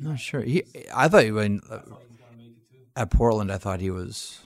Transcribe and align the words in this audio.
Not 0.00 0.18
sure. 0.18 0.40
He, 0.42 0.64
I 0.94 1.08
thought 1.08 1.24
he 1.24 1.32
when 1.32 1.60
uh, 1.70 1.80
at 2.96 3.10
Portland, 3.10 3.50
I 3.52 3.58
thought 3.58 3.80
he 3.80 3.90
was. 3.90 4.40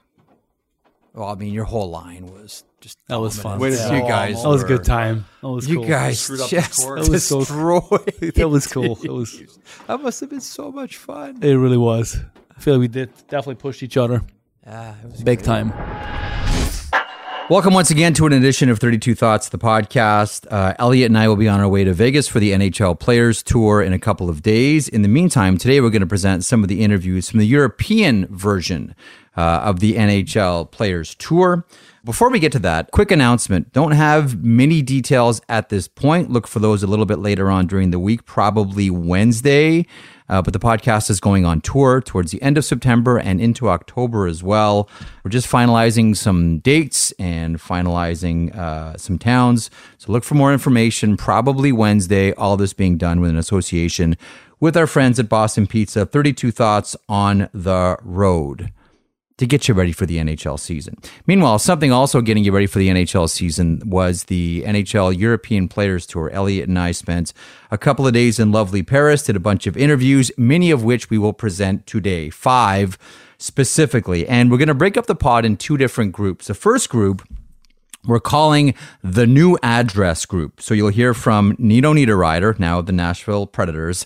Well, 1.13 1.29
I 1.29 1.35
mean, 1.37 1.53
your 1.53 1.65
whole 1.65 1.91
line 1.91 2.27
was 2.27 2.65
just 2.81 2.99
That 3.07 3.21
was 3.21 3.37
dominant. 3.41 3.61
fun. 3.77 3.89
Way 3.93 3.99
to 3.99 4.03
You 4.05 4.09
guys, 4.09 4.43
That 4.43 4.49
was 4.49 4.63
a 4.65 4.67
good 4.67 4.83
time. 4.85 5.27
That 5.43 5.49
was 5.49 5.69
You 5.69 5.77
cool. 5.77 5.87
guys 5.89 6.19
Screwed 6.21 6.41
up 6.41 6.51
just 6.51 6.73
score. 6.75 7.01
That 7.01 7.09
was 7.09 7.27
so- 7.29 7.39
destroyed. 7.39 8.33
That 8.35 8.49
was 8.49 8.67
cool. 8.67 8.99
It 9.03 9.11
was. 9.13 9.41
That 9.87 10.01
must 10.03 10.21
have 10.21 10.31
been 10.31 10.41
so 10.41 10.73
much 10.73 10.97
fun. 10.97 11.39
It 11.43 11.55
really 11.55 11.77
was. 11.79 12.17
I 12.57 12.61
feel 12.61 12.75
like 12.75 12.81
we 12.81 12.89
did 12.89 13.11
definitely 13.29 13.57
pushed 13.57 13.83
each 13.85 13.97
other 13.97 14.23
Ah, 14.67 14.97
it 15.05 15.11
was 15.11 15.23
big 15.23 15.43
time. 15.43 15.73
Welcome 17.51 17.75
once 17.75 17.91
again 17.91 18.15
to 18.15 18.25
an 18.25 18.33
edition 18.33 18.71
of 18.71 18.79
32 18.79 19.15
Thoughts, 19.15 19.51
the 19.51 19.59
podcast. 19.59 20.51
Uh, 20.51 20.73
Elliot 20.79 21.11
and 21.11 21.19
I 21.19 21.29
will 21.29 21.37
be 21.37 21.47
on 21.47 21.61
our 21.61 21.69
way 21.69 21.85
to 21.85 21.93
Vegas 21.93 22.27
for 22.27 22.41
the 22.41 22.53
NHL 22.53 22.99
Players 22.99 23.43
Tour 23.43 23.83
in 23.83 23.93
a 23.93 23.99
couple 23.99 24.31
of 24.31 24.41
days. 24.41 24.89
In 24.89 25.03
the 25.03 25.09
meantime, 25.09 25.59
today 25.59 25.83
we're 25.83 25.91
going 25.91 26.01
to 26.01 26.07
present 26.07 26.43
some 26.43 26.63
of 26.63 26.71
the 26.71 26.81
interviews 26.81 27.29
from 27.29 27.41
the 27.41 27.47
European 27.47 28.27
version 28.35 28.95
uh, 29.37 29.61
of 29.63 29.81
the 29.81 29.93
NHL 29.93 30.71
Players 30.71 31.15
Tour. 31.17 31.67
Before 32.03 32.31
we 32.31 32.39
get 32.39 32.51
to 32.53 32.59
that, 32.61 32.91
quick 32.93 33.11
announcement. 33.11 33.75
Don't 33.75 33.93
have 33.93 34.43
many 34.43 34.81
details 34.81 35.43
at 35.47 35.69
this 35.69 35.87
point. 35.87 36.31
Look 36.31 36.47
for 36.47 36.61
those 36.61 36.83
a 36.83 36.87
little 36.87 37.07
bit 37.07 37.19
later 37.19 37.51
on 37.51 37.67
during 37.67 37.91
the 37.91 37.99
week, 37.99 38.25
probably 38.25 38.89
Wednesday. 38.89 39.85
Uh, 40.29 40.41
but 40.41 40.53
the 40.53 40.59
podcast 40.59 41.11
is 41.11 41.21
going 41.21 41.45
on 41.45 41.61
tour 41.61 42.01
towards 42.01 42.31
the 42.31 42.41
end 42.43 42.57
of 42.57 42.65
September 42.65 43.19
and 43.19 43.41
into 43.41 43.69
October 43.69 44.27
as 44.27 44.43
well. 44.43 44.89
We're 45.23 45.31
just 45.31 45.51
finalizing 45.51 46.17
some 46.17 46.59
dates 46.59 47.13
and 47.13 47.59
finalizing 47.59 48.55
uh, 48.57 48.97
some 48.97 49.19
towns. 49.19 49.71
So 49.99 50.13
look 50.13 50.25
for 50.25 50.35
more 50.35 50.53
information, 50.53 51.17
probably 51.17 51.73
Wednesday. 51.73 52.33
All 52.33 52.57
this 52.57 52.73
being 52.73 52.97
done 52.97 53.21
with 53.21 53.31
an 53.31 53.37
association 53.37 54.17
with 54.61 54.77
our 54.77 54.87
friends 54.87 55.19
at 55.19 55.29
Boston 55.29 55.67
Pizza. 55.67 56.07
32 56.07 56.51
Thoughts 56.51 56.97
on 57.09 57.49
the 57.53 57.99
Road 58.03 58.73
to 59.39 59.47
get 59.47 59.67
you 59.67 59.75
ready 59.75 59.93
for 59.93 60.07
the 60.07 60.19
NHL 60.19 60.59
season. 60.59 60.97
Meanwhile, 61.27 61.59
something 61.59 61.91
also 61.91 62.21
getting 62.21 62.45
you 62.45 62.53
ready 62.53 62.67
for 62.67 62.79
the 62.79 62.89
NHL 62.89 63.29
season 63.29 63.83
was 63.85 64.25
the 64.25 64.63
NHL 64.63 65.19
European 65.19 65.69
Players 65.69 66.07
Tour. 66.07 66.31
Elliot 66.31 66.69
and 66.69 66.79
I 66.79 66.93
spent 66.93 67.33
a 67.71 67.79
couple 67.79 68.07
of 68.07 68.13
days 68.13 68.39
in 68.39 68.53
lovely 68.53 68.83
Paris, 68.83 69.25
did 69.25 69.37
a 69.37 69.41
bunch 69.41 69.67
of 69.67 69.77
interviews, 69.77 70.31
many 70.39 70.71
of 70.71 70.85
which 70.85 71.11
we 71.11 71.19
will 71.19 71.33
present 71.33 71.87
today, 71.87 72.31
five 72.31 72.97
specifically. 73.39 74.27
And 74.29 74.51
we're 74.51 74.59
going 74.59 74.69
to 74.69 74.75
break 74.75 74.97
up 74.97 75.07
the 75.07 75.17
pod 75.17 75.45
in 75.45 75.57
two 75.57 75.77
different 75.77 76.13
groups. 76.13 76.47
The 76.47 76.55
first 76.55 76.89
group 76.89 77.27
we're 78.07 78.21
calling 78.21 78.75
the 79.03 79.27
new 79.27 79.59
address 79.63 80.27
group. 80.27 80.61
So 80.61 80.75
you'll 80.75 80.91
hear 80.91 81.15
from 81.15 81.57
Nino 81.59 81.95
Niederreiter, 81.95 82.59
now 82.59 82.81
of 82.81 82.87
the 82.87 82.93
Nashville 82.93 83.47
Predators. 83.47 84.05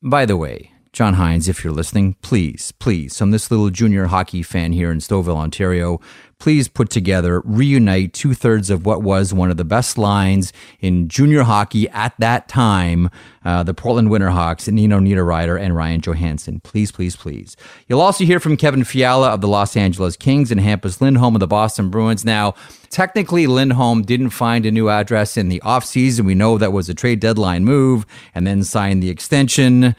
By 0.00 0.26
the 0.26 0.36
way, 0.36 0.71
John 0.92 1.14
Hynes, 1.14 1.48
if 1.48 1.64
you're 1.64 1.72
listening, 1.72 2.16
please, 2.20 2.70
please, 2.72 3.16
from 3.16 3.30
this 3.30 3.50
little 3.50 3.70
junior 3.70 4.08
hockey 4.08 4.42
fan 4.42 4.72
here 4.72 4.92
in 4.92 4.98
Stouffville, 4.98 5.38
Ontario, 5.38 6.02
please 6.38 6.68
put 6.68 6.90
together, 6.90 7.40
reunite 7.46 8.12
two 8.12 8.34
thirds 8.34 8.68
of 8.68 8.84
what 8.84 9.02
was 9.02 9.32
one 9.32 9.50
of 9.50 9.56
the 9.56 9.64
best 9.64 9.96
lines 9.96 10.52
in 10.80 11.08
junior 11.08 11.44
hockey 11.44 11.88
at 11.90 12.12
that 12.18 12.46
time 12.46 13.08
uh, 13.42 13.62
the 13.62 13.72
Portland 13.72 14.08
Winterhawks, 14.08 14.70
Nino 14.70 15.00
Niederreiter, 15.00 15.58
and 15.58 15.74
Ryan 15.74 16.02
Johansen. 16.02 16.62
Please, 16.62 16.92
please, 16.92 17.16
please. 17.16 17.56
You'll 17.88 18.02
also 18.02 18.24
hear 18.24 18.38
from 18.38 18.58
Kevin 18.58 18.84
Fiala 18.84 19.30
of 19.30 19.40
the 19.40 19.48
Los 19.48 19.78
Angeles 19.78 20.18
Kings 20.18 20.50
and 20.52 20.60
Hampus 20.60 21.00
Lindholm 21.00 21.34
of 21.34 21.40
the 21.40 21.46
Boston 21.46 21.88
Bruins. 21.88 22.22
Now, 22.22 22.54
technically, 22.90 23.46
Lindholm 23.46 24.02
didn't 24.02 24.30
find 24.30 24.66
a 24.66 24.70
new 24.70 24.90
address 24.90 25.38
in 25.38 25.48
the 25.48 25.62
offseason. 25.64 26.26
We 26.26 26.34
know 26.34 26.58
that 26.58 26.72
was 26.72 26.90
a 26.90 26.94
trade 26.94 27.20
deadline 27.20 27.64
move 27.64 28.04
and 28.34 28.46
then 28.46 28.62
signed 28.62 29.02
the 29.02 29.08
extension 29.08 29.96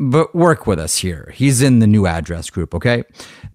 but 0.00 0.34
work 0.34 0.66
with 0.66 0.78
us 0.78 0.98
here. 0.98 1.32
He's 1.34 1.62
in 1.62 1.78
the 1.78 1.86
new 1.86 2.06
address 2.06 2.50
group, 2.50 2.74
okay? 2.74 3.04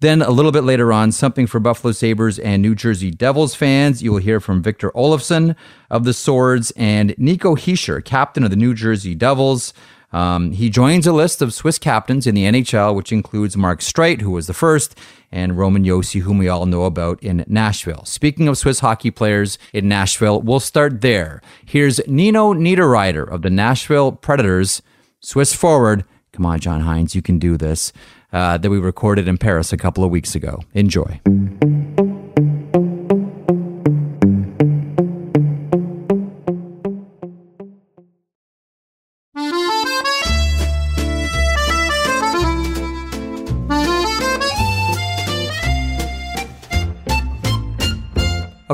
Then 0.00 0.22
a 0.22 0.30
little 0.30 0.52
bit 0.52 0.64
later 0.64 0.92
on, 0.92 1.12
something 1.12 1.46
for 1.46 1.60
Buffalo 1.60 1.92
Sabres 1.92 2.38
and 2.38 2.62
New 2.62 2.74
Jersey 2.74 3.10
Devils 3.10 3.54
fans. 3.54 4.02
You 4.02 4.12
will 4.12 4.18
hear 4.18 4.40
from 4.40 4.62
Victor 4.62 4.90
Olofsson 4.92 5.54
of 5.90 6.04
the 6.04 6.14
Swords 6.14 6.72
and 6.76 7.14
Nico 7.18 7.56
Hischier, 7.56 8.02
captain 8.02 8.42
of 8.42 8.50
the 8.50 8.56
New 8.56 8.74
Jersey 8.74 9.14
Devils. 9.14 9.74
Um, 10.12 10.50
he 10.52 10.70
joins 10.70 11.06
a 11.06 11.12
list 11.12 11.40
of 11.40 11.54
Swiss 11.54 11.78
captains 11.78 12.26
in 12.26 12.34
the 12.34 12.44
NHL, 12.44 12.94
which 12.94 13.12
includes 13.12 13.56
Mark 13.56 13.80
Streit, 13.80 14.22
who 14.22 14.32
was 14.32 14.46
the 14.46 14.54
first, 14.54 14.98
and 15.30 15.56
Roman 15.56 15.84
Josi, 15.84 16.22
whom 16.22 16.38
we 16.38 16.48
all 16.48 16.66
know 16.66 16.84
about 16.84 17.22
in 17.22 17.44
Nashville. 17.46 18.04
Speaking 18.06 18.48
of 18.48 18.58
Swiss 18.58 18.80
hockey 18.80 19.10
players 19.10 19.58
in 19.72 19.88
Nashville, 19.88 20.40
we'll 20.40 20.58
start 20.58 21.00
there. 21.00 21.40
Here's 21.64 22.00
Nino 22.08 22.54
Niederreiter 22.54 23.30
of 23.30 23.42
the 23.42 23.50
Nashville 23.50 24.10
Predators, 24.10 24.82
Swiss 25.20 25.54
forward. 25.54 26.04
Come 26.40 26.46
on, 26.46 26.58
John 26.58 26.80
Hynes, 26.80 27.14
you 27.14 27.20
can 27.20 27.38
do 27.38 27.58
this. 27.58 27.92
Uh, 28.32 28.56
that 28.56 28.70
we 28.70 28.78
recorded 28.78 29.28
in 29.28 29.36
Paris 29.36 29.74
a 29.74 29.76
couple 29.76 30.02
of 30.02 30.10
weeks 30.10 30.34
ago. 30.34 30.60
Enjoy. 30.72 31.20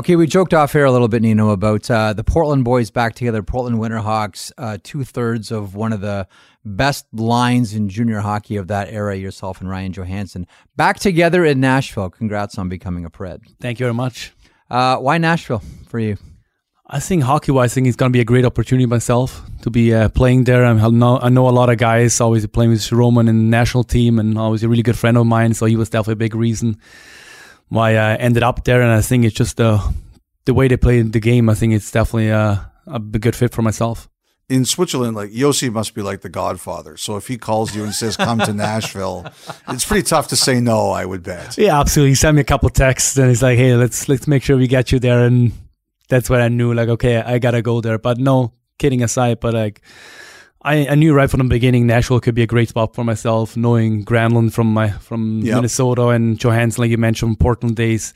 Okay, 0.07 0.15
we 0.15 0.25
joked 0.25 0.53
off 0.53 0.71
here 0.71 0.85
a 0.85 0.91
little 0.93 1.09
bit, 1.09 1.21
Nino, 1.21 1.49
about 1.49 1.91
uh, 1.91 2.13
the 2.13 2.23
Portland 2.23 2.63
boys 2.63 2.89
back 2.89 3.13
together, 3.13 3.43
Portland 3.43 3.75
Winterhawks, 3.75 4.53
uh, 4.57 4.77
two 4.81 5.03
thirds 5.03 5.51
of 5.51 5.75
one 5.75 5.91
of 5.91 5.99
the 5.99 6.29
best 6.63 7.05
lines 7.11 7.73
in 7.73 7.89
junior 7.89 8.21
hockey 8.21 8.55
of 8.55 8.69
that 8.69 8.87
era, 8.87 9.17
yourself 9.17 9.59
and 9.59 9.69
Ryan 9.69 9.91
Johansen, 9.91 10.47
back 10.77 10.97
together 10.97 11.43
in 11.43 11.59
Nashville. 11.59 12.09
Congrats 12.09 12.57
on 12.57 12.69
becoming 12.69 13.03
a 13.03 13.09
Pred. 13.09 13.41
Thank 13.59 13.81
you 13.81 13.83
very 13.83 13.93
much. 13.93 14.31
Uh, 14.69 14.95
why 14.95 15.17
Nashville 15.17 15.61
for 15.89 15.99
you? 15.99 16.15
I 16.89 17.01
think 17.01 17.23
hockey 17.23 17.51
wise, 17.51 17.73
I 17.73 17.75
think 17.75 17.87
it's 17.87 17.97
going 17.97 18.09
to 18.09 18.15
be 18.15 18.21
a 18.21 18.23
great 18.23 18.45
opportunity 18.45 18.85
myself 18.85 19.41
to 19.63 19.69
be 19.69 19.93
uh, 19.93 20.07
playing 20.07 20.45
there. 20.45 20.63
I 20.63 20.89
know, 20.89 21.19
I 21.19 21.27
know 21.27 21.49
a 21.49 21.51
lot 21.51 21.69
of 21.69 21.79
guys, 21.79 22.21
always 22.21 22.47
playing 22.47 22.71
with 22.71 22.89
Roman 22.93 23.27
in 23.27 23.37
the 23.39 23.57
national 23.57 23.83
team, 23.83 24.19
and 24.19 24.37
always 24.37 24.63
a 24.63 24.69
really 24.69 24.83
good 24.83 24.97
friend 24.97 25.17
of 25.17 25.25
mine. 25.25 25.53
So 25.53 25.65
he 25.65 25.75
was 25.75 25.89
definitely 25.89 26.13
a 26.13 26.15
big 26.15 26.33
reason 26.33 26.77
why 27.69 27.91
I 27.95 28.15
ended 28.15 28.43
up 28.43 28.63
there. 28.63 28.81
And 28.81 28.91
I 28.91 29.01
think 29.01 29.25
it's 29.25 29.35
just 29.35 29.57
the 29.57 29.81
the 30.45 30.53
way 30.53 30.67
they 30.67 30.77
play 30.77 31.01
the 31.01 31.19
game. 31.19 31.49
I 31.49 31.53
think 31.55 31.73
it's 31.73 31.91
definitely 31.91 32.31
uh, 32.31 32.55
a, 32.87 32.95
a 32.95 32.99
good 32.99 33.35
fit 33.35 33.51
for 33.53 33.61
myself. 33.61 34.07
in 34.49 34.63
Switzerland, 34.63 35.13
like 35.15 35.31
Josi 35.31 35.69
must 35.69 35.93
be 35.93 36.01
like 36.01 36.21
the 36.21 36.29
godfather. 36.29 36.95
So 36.95 37.17
if 37.17 37.27
he 37.27 37.37
calls 37.37 37.75
you 37.75 37.83
and 37.83 37.93
says, 37.93 38.15
come 38.15 38.39
to 38.39 38.53
Nashville, 38.53 39.25
it's 39.67 39.83
pretty 39.83 40.03
tough 40.03 40.29
to 40.29 40.37
say 40.37 40.61
no, 40.61 40.91
I 40.91 41.03
would 41.05 41.21
bet. 41.23 41.57
Yeah, 41.57 41.77
absolutely. 41.79 42.11
He 42.11 42.15
sent 42.15 42.35
me 42.35 42.41
a 42.41 42.45
couple 42.45 42.69
texts, 42.69 43.17
and 43.17 43.27
he's 43.27 43.43
like, 43.43 43.57
"Hey, 43.57 43.75
let's 43.75 44.07
let's 44.07 44.25
make 44.27 44.43
sure 44.43 44.55
we 44.57 44.67
get 44.67 44.91
you 44.93 44.99
there." 44.99 45.25
And 45.25 45.51
that's 46.07 46.29
what 46.29 46.39
I 46.39 46.47
knew, 46.47 46.73
like, 46.73 46.87
okay, 46.89 47.17
I 47.17 47.39
gotta 47.39 47.61
go 47.61 47.81
there. 47.81 47.97
But 47.99 48.17
no, 48.19 48.53
kidding 48.79 49.03
aside, 49.03 49.41
but 49.41 49.53
like, 49.53 49.81
I, 50.67 50.87
I 50.89 50.95
knew 50.95 51.13
right 51.13 51.29
from 51.29 51.37
the 51.39 51.45
beginning 51.45 51.87
Nashville 51.87 52.19
could 52.19 52.35
be 52.35 52.43
a 52.43 52.47
great 52.47 52.67
spot 52.69 52.93
for 52.93 53.05
myself. 53.05 53.55
Knowing 53.55 54.03
Granlund 54.03 54.51
from 54.51 54.73
my 54.73 54.89
from 54.89 55.39
Yep. 55.39 55.55
Minnesota 55.55 56.09
and 56.09 56.37
Johansen, 56.37 56.79
like 56.79 56.91
you 56.91 56.97
mentioned, 56.97 57.29
from 57.31 57.35
Portland 57.37 57.75
days. 57.77 58.13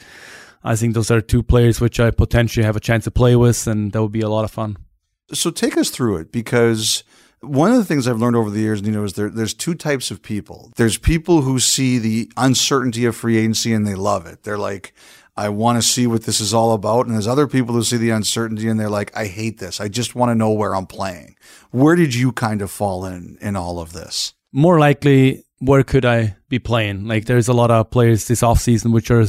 I 0.64 0.76
think 0.76 0.94
those 0.94 1.10
are 1.10 1.22
two 1.22 1.44
players 1.44 1.80
which 1.80 2.00
I 2.00 2.12
potentially 2.12 2.66
have 2.66 2.76
a 2.76 2.80
chance 2.80 3.06
to 3.06 3.12
play 3.12 3.36
with, 3.36 3.66
and 3.68 3.94
that 3.94 4.02
would 4.02 4.12
be 4.12 4.22
a 4.22 4.30
lot 4.30 4.44
of 4.44 4.52
fun. 4.52 4.78
So 5.34 5.50
take 5.50 5.78
us 5.78 5.90
through 5.90 6.18
it 6.18 6.32
because 6.32 7.04
one 7.40 7.72
of 7.72 7.78
the 7.78 7.86
things 7.86 8.08
I've 8.08 8.20
learned 8.20 8.36
over 8.36 8.50
the 8.50 8.60
years, 8.60 8.82
know, 8.92 9.04
is 9.04 9.14
there, 9.14 9.30
there's 9.30 9.54
two 9.54 9.74
types 9.74 10.12
of 10.12 10.22
people. 10.22 10.72
There's 10.76 10.98
people 10.98 11.42
who 11.42 11.60
see 11.60 11.98
the 11.98 12.32
uncertainty 12.38 13.06
of 13.06 13.16
free 13.16 13.38
agency 13.38 13.74
and 13.74 13.88
they 13.88 13.96
love 13.96 14.28
it. 14.28 14.44
They're 14.44 14.58
like, 14.58 14.94
I 15.36 15.50
want 15.50 15.82
to 15.82 15.88
see 15.88 16.08
what 16.08 16.24
this 16.24 16.42
is 16.42 16.54
all 16.54 16.74
about. 16.74 17.06
And 17.06 17.16
there's 17.16 17.28
other 17.28 17.48
people 17.48 17.74
who 17.74 17.84
see 17.84 17.98
the 17.98 18.10
uncertainty 18.10 18.68
and 18.68 18.80
they're 18.80 18.90
like, 18.90 19.16
I 19.16 19.28
hate 19.28 19.60
this. 19.60 19.80
I 19.80 19.88
just 19.88 20.16
want 20.16 20.30
to 20.30 20.36
know 20.36 20.52
where 20.52 20.76
I'm 20.76 20.88
playing. 20.88 21.36
Where 21.72 21.96
did 21.96 22.14
you 22.14 22.32
kind 22.32 22.62
of 22.62 22.70
fall 22.70 23.06
in 23.06 23.38
in 23.42 23.56
all 23.56 23.80
of 23.80 23.94
this? 23.94 24.34
more 24.52 24.80
likely 24.80 25.44
where 25.60 25.84
could 25.84 26.06
I 26.06 26.36
be 26.50 26.60
playing? 26.60 27.06
Like 27.06 27.26
there's 27.26 27.48
a 27.48 27.54
lot 27.54 27.72
of 27.72 27.92
players 27.92 28.28
this 28.28 28.42
offseason 28.42 28.92
which 28.94 29.12
are 29.12 29.26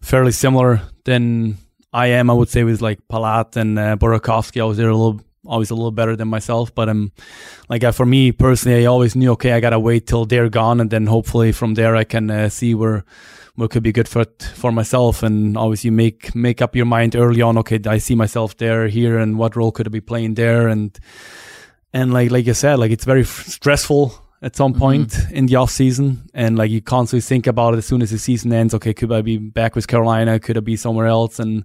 fairly 0.00 0.32
similar 0.32 0.80
than 1.04 1.58
I 1.92 2.08
am, 2.08 2.30
I 2.30 2.34
would 2.34 2.48
say, 2.48 2.62
with 2.62 2.80
like 2.80 3.00
Palat 3.08 3.56
and 3.56 3.78
uh. 3.78 3.96
I 4.00 4.64
was 4.64 4.76
there 4.76 4.90
a 4.90 4.96
little 4.96 5.20
always 5.44 5.70
a 5.70 5.74
little 5.74 5.92
better 5.92 6.16
than 6.16 6.28
myself. 6.28 6.74
But 6.74 6.88
I'm 6.88 6.96
um 6.96 7.12
like 7.68 7.84
uh, 7.84 7.92
for 7.92 8.06
me 8.06 8.32
personally 8.32 8.82
I 8.82 8.86
always 8.86 9.16
knew 9.16 9.32
okay, 9.32 9.52
I 9.52 9.60
gotta 9.60 9.78
wait 9.78 10.06
till 10.06 10.24
they're 10.24 10.48
gone 10.48 10.80
and 10.80 10.90
then 10.90 11.06
hopefully 11.06 11.52
from 11.52 11.74
there 11.74 11.96
I 11.96 12.04
can 12.04 12.30
uh, 12.30 12.48
see 12.48 12.74
where 12.74 13.04
what 13.56 13.70
could 13.70 13.82
be 13.82 13.92
good 13.92 14.08
for 14.08 14.24
for 14.54 14.70
myself 14.70 15.22
and 15.22 15.56
obviously 15.56 15.90
make 15.90 16.34
make 16.34 16.62
up 16.62 16.76
your 16.76 16.86
mind 16.86 17.16
early 17.16 17.42
on 17.42 17.58
okay 17.58 17.80
i 17.86 17.98
see 17.98 18.14
myself 18.14 18.56
there 18.58 18.86
here 18.86 19.18
and 19.18 19.38
what 19.38 19.56
role 19.56 19.72
could 19.72 19.86
i 19.86 19.90
be 19.90 20.00
playing 20.00 20.34
there 20.34 20.68
and 20.68 20.98
and 21.92 22.12
like 22.12 22.30
like 22.30 22.46
you 22.46 22.54
said 22.54 22.78
like 22.78 22.90
it's 22.90 23.04
very 23.04 23.22
f- 23.22 23.46
stressful 23.46 24.14
at 24.42 24.54
some 24.54 24.74
point 24.74 25.16
in 25.30 25.46
the 25.46 25.56
off 25.56 25.70
season 25.70 26.28
and 26.34 26.56
like 26.58 26.70
you 26.70 26.80
constantly 26.80 27.22
think 27.22 27.46
about 27.46 27.74
it 27.74 27.78
as 27.78 27.86
soon 27.86 28.02
as 28.02 28.10
the 28.10 28.18
season 28.18 28.52
ends 28.52 28.74
okay 28.74 28.94
could 28.94 29.10
i 29.10 29.22
be 29.22 29.38
back 29.38 29.74
with 29.74 29.88
carolina 29.88 30.38
could 30.38 30.56
i 30.56 30.60
be 30.60 30.76
somewhere 30.76 31.06
else 31.06 31.38
and 31.38 31.64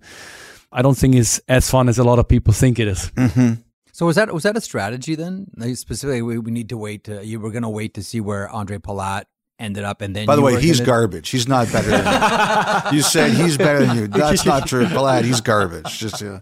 i 0.72 0.82
don't 0.82 0.98
think 0.98 1.16
it's 1.16 1.40
as 1.48 1.70
fun 1.70 1.90
as 1.90 2.00
a 2.00 2.04
lot 2.04 2.18
of 2.18 2.28
people 2.28 2.54
think 2.54 2.80
it 2.80 2.88
is. 2.88 3.12
Mm-hmm. 3.12 3.62
So 3.94 4.06
was 4.06 4.16
that 4.16 4.34
was 4.34 4.44
that 4.44 4.56
a 4.58 4.62
strategy 4.62 5.16
then? 5.16 5.48
Like 5.56 5.76
specifically, 5.76 6.22
we, 6.22 6.40
we 6.40 6.52
need 6.52 6.70
to 6.70 6.78
wait. 6.78 7.04
To, 7.04 7.26
you 7.26 7.40
were 7.40 7.52
going 7.52 7.64
to 7.64 7.70
wait 7.70 7.94
to 7.96 8.04
see 8.04 8.22
where 8.22 8.50
Andre 8.50 8.78
Palat 8.78 9.26
ended 9.62 9.84
up, 9.86 10.02
and 10.02 10.16
then. 10.16 10.26
By 10.26 10.36
the 10.36 10.42
way, 10.42 10.60
he's 10.62 10.80
gonna- 10.80 10.88
garbage. 10.88 11.30
He's 11.30 11.48
not 11.48 11.72
better 11.72 11.90
than 11.92 12.04
you. 12.92 12.98
you 12.98 13.02
said 13.04 13.32
he's 13.32 13.58
better 13.58 13.86
than 13.86 13.96
you. 13.96 14.08
That's 14.22 14.46
not 14.46 14.68
true. 14.68 14.88
glad 14.90 15.24
he's 15.26 15.40
garbage. 15.42 15.98
Just 15.98 16.22
uh, 16.24 16.42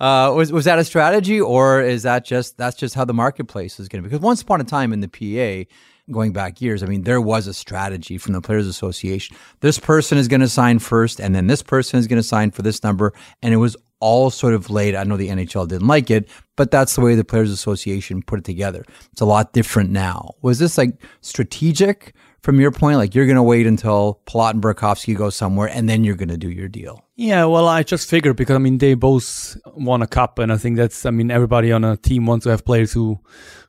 Uh, 0.00 0.32
was 0.34 0.52
was 0.52 0.64
that 0.66 0.78
a 0.78 0.84
strategy, 0.84 1.40
or 1.40 1.80
is 1.80 2.02
that 2.02 2.24
just 2.24 2.58
that's 2.58 2.76
just 2.76 2.94
how 2.94 3.04
the 3.04 3.14
marketplace 3.14 3.78
is 3.80 3.88
going 3.88 4.02
to 4.02 4.08
be? 4.08 4.10
Because 4.10 4.22
once 4.22 4.42
upon 4.42 4.60
a 4.60 4.64
time 4.64 4.92
in 4.92 5.00
the 5.00 5.08
PA, 5.08 5.70
going 6.12 6.32
back 6.34 6.60
years, 6.60 6.82
I 6.82 6.86
mean, 6.86 7.02
there 7.04 7.20
was 7.20 7.46
a 7.46 7.54
strategy 7.54 8.18
from 8.18 8.34
the 8.34 8.40
Players 8.42 8.66
Association. 8.66 9.36
This 9.60 9.78
person 9.78 10.18
is 10.18 10.28
going 10.28 10.42
to 10.42 10.48
sign 10.48 10.80
first, 10.80 11.18
and 11.20 11.34
then 11.34 11.46
this 11.46 11.62
person 11.62 11.98
is 11.98 12.06
going 12.06 12.20
to 12.20 12.28
sign 12.28 12.50
for 12.50 12.60
this 12.62 12.82
number, 12.84 13.12
and 13.42 13.54
it 13.54 13.56
was 13.56 13.74
all 13.98 14.28
sort 14.28 14.52
of 14.52 14.68
laid. 14.68 14.94
I 14.94 15.04
know 15.04 15.16
the 15.16 15.28
NHL 15.30 15.66
didn't 15.66 15.86
like 15.88 16.10
it, 16.10 16.28
but 16.56 16.70
that's 16.70 16.94
the 16.94 17.00
way 17.00 17.14
the 17.14 17.24
Players 17.24 17.50
Association 17.50 18.20
put 18.20 18.38
it 18.38 18.44
together. 18.44 18.84
It's 19.12 19.22
a 19.22 19.24
lot 19.24 19.54
different 19.54 19.88
now. 19.90 20.34
Was 20.42 20.58
this 20.58 20.76
like 20.76 20.92
strategic 21.22 22.14
from 22.46 22.60
your 22.60 22.70
point? 22.70 22.96
Like 22.96 23.12
you're 23.14 23.26
going 23.26 23.36
to 23.36 23.42
wait 23.42 23.66
until 23.66 24.20
Palat 24.24 24.52
and 24.52 24.62
Burakovsky 24.62 25.16
go 25.16 25.30
somewhere, 25.30 25.68
and 25.68 25.88
then 25.88 26.04
you're 26.04 26.14
going 26.14 26.28
to 26.28 26.36
do 26.36 26.48
your 26.48 26.68
deal. 26.68 27.04
Yeah, 27.16 27.44
well, 27.46 27.66
I 27.66 27.82
just 27.82 28.08
figured 28.08 28.36
because 28.36 28.54
I 28.54 28.58
mean 28.58 28.78
they 28.78 28.94
both 28.94 29.56
won 29.74 30.00
a 30.00 30.06
cup, 30.06 30.38
and 30.38 30.52
I 30.52 30.56
think 30.56 30.76
that's 30.76 31.04
I 31.04 31.10
mean 31.10 31.30
everybody 31.30 31.72
on 31.72 31.84
a 31.84 31.96
team 31.96 32.24
wants 32.24 32.44
to 32.44 32.50
have 32.50 32.64
players 32.64 32.92
who 32.92 33.18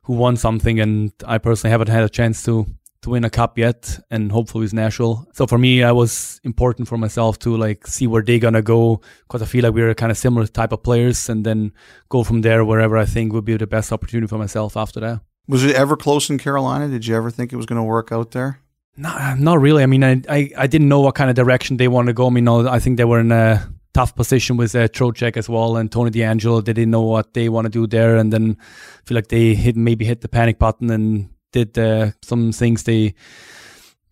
who 0.04 0.14
won 0.14 0.36
something, 0.36 0.78
and 0.78 1.12
I 1.26 1.38
personally 1.38 1.72
haven't 1.72 1.88
had 1.88 2.04
a 2.04 2.08
chance 2.08 2.44
to 2.44 2.66
to 3.02 3.10
win 3.10 3.24
a 3.24 3.30
cup 3.30 3.58
yet, 3.58 3.98
and 4.12 4.30
hopefully 4.30 4.64
it's 4.64 4.72
Nashville. 4.72 5.26
So 5.32 5.46
for 5.48 5.58
me, 5.58 5.82
I 5.82 5.90
was 5.90 6.40
important 6.44 6.86
for 6.86 6.98
myself 6.98 7.38
to 7.40 7.56
like 7.56 7.84
see 7.86 8.06
where 8.06 8.22
they're 8.22 8.38
gonna 8.38 8.62
go 8.62 9.00
because 9.26 9.42
I 9.42 9.46
feel 9.46 9.64
like 9.64 9.74
we're 9.74 9.94
kind 9.94 10.12
of 10.12 10.18
similar 10.18 10.46
type 10.46 10.70
of 10.70 10.84
players, 10.84 11.28
and 11.28 11.44
then 11.44 11.72
go 12.10 12.22
from 12.22 12.42
there 12.42 12.64
wherever 12.64 12.96
I 12.96 13.06
think 13.06 13.32
would 13.32 13.44
be 13.44 13.56
the 13.56 13.66
best 13.66 13.92
opportunity 13.92 14.28
for 14.28 14.38
myself 14.38 14.76
after 14.76 15.00
that. 15.00 15.20
was 15.48 15.64
it 15.64 15.74
ever 15.74 15.96
close 15.96 16.30
in 16.30 16.38
Carolina? 16.38 16.86
Did 16.88 17.06
you 17.06 17.16
ever 17.16 17.30
think 17.30 17.52
it 17.52 17.56
was 17.56 17.66
going 17.66 17.80
to 17.80 17.90
work 17.96 18.12
out 18.12 18.30
there? 18.30 18.60
No, 18.98 19.34
not 19.38 19.60
really. 19.60 19.84
I 19.84 19.86
mean, 19.86 20.02
I, 20.02 20.20
I, 20.28 20.50
I 20.58 20.66
didn't 20.66 20.88
know 20.88 20.98
what 20.98 21.14
kind 21.14 21.30
of 21.30 21.36
direction 21.36 21.76
they 21.76 21.86
want 21.86 22.08
to 22.08 22.12
go. 22.12 22.26
I 22.26 22.30
mean, 22.30 22.44
no, 22.44 22.68
I 22.68 22.80
think 22.80 22.96
they 22.96 23.04
were 23.04 23.20
in 23.20 23.30
a 23.30 23.72
tough 23.94 24.16
position 24.16 24.56
with 24.56 24.74
uh, 24.74 24.88
Trocheck 24.88 25.36
as 25.36 25.48
well 25.48 25.76
and 25.76 25.90
Tony 25.90 26.10
DeAngelo. 26.10 26.64
They 26.64 26.72
didn't 26.72 26.90
know 26.90 27.02
what 27.02 27.32
they 27.32 27.48
want 27.48 27.66
to 27.66 27.70
do 27.70 27.86
there, 27.86 28.16
and 28.16 28.32
then 28.32 28.56
I 28.60 29.00
feel 29.06 29.14
like 29.14 29.28
they 29.28 29.54
hit 29.54 29.76
maybe 29.76 30.04
hit 30.04 30.20
the 30.20 30.28
panic 30.28 30.58
button 30.58 30.90
and 30.90 31.30
did 31.52 31.78
uh, 31.78 32.10
some 32.22 32.52
things 32.52 32.82
they. 32.82 33.14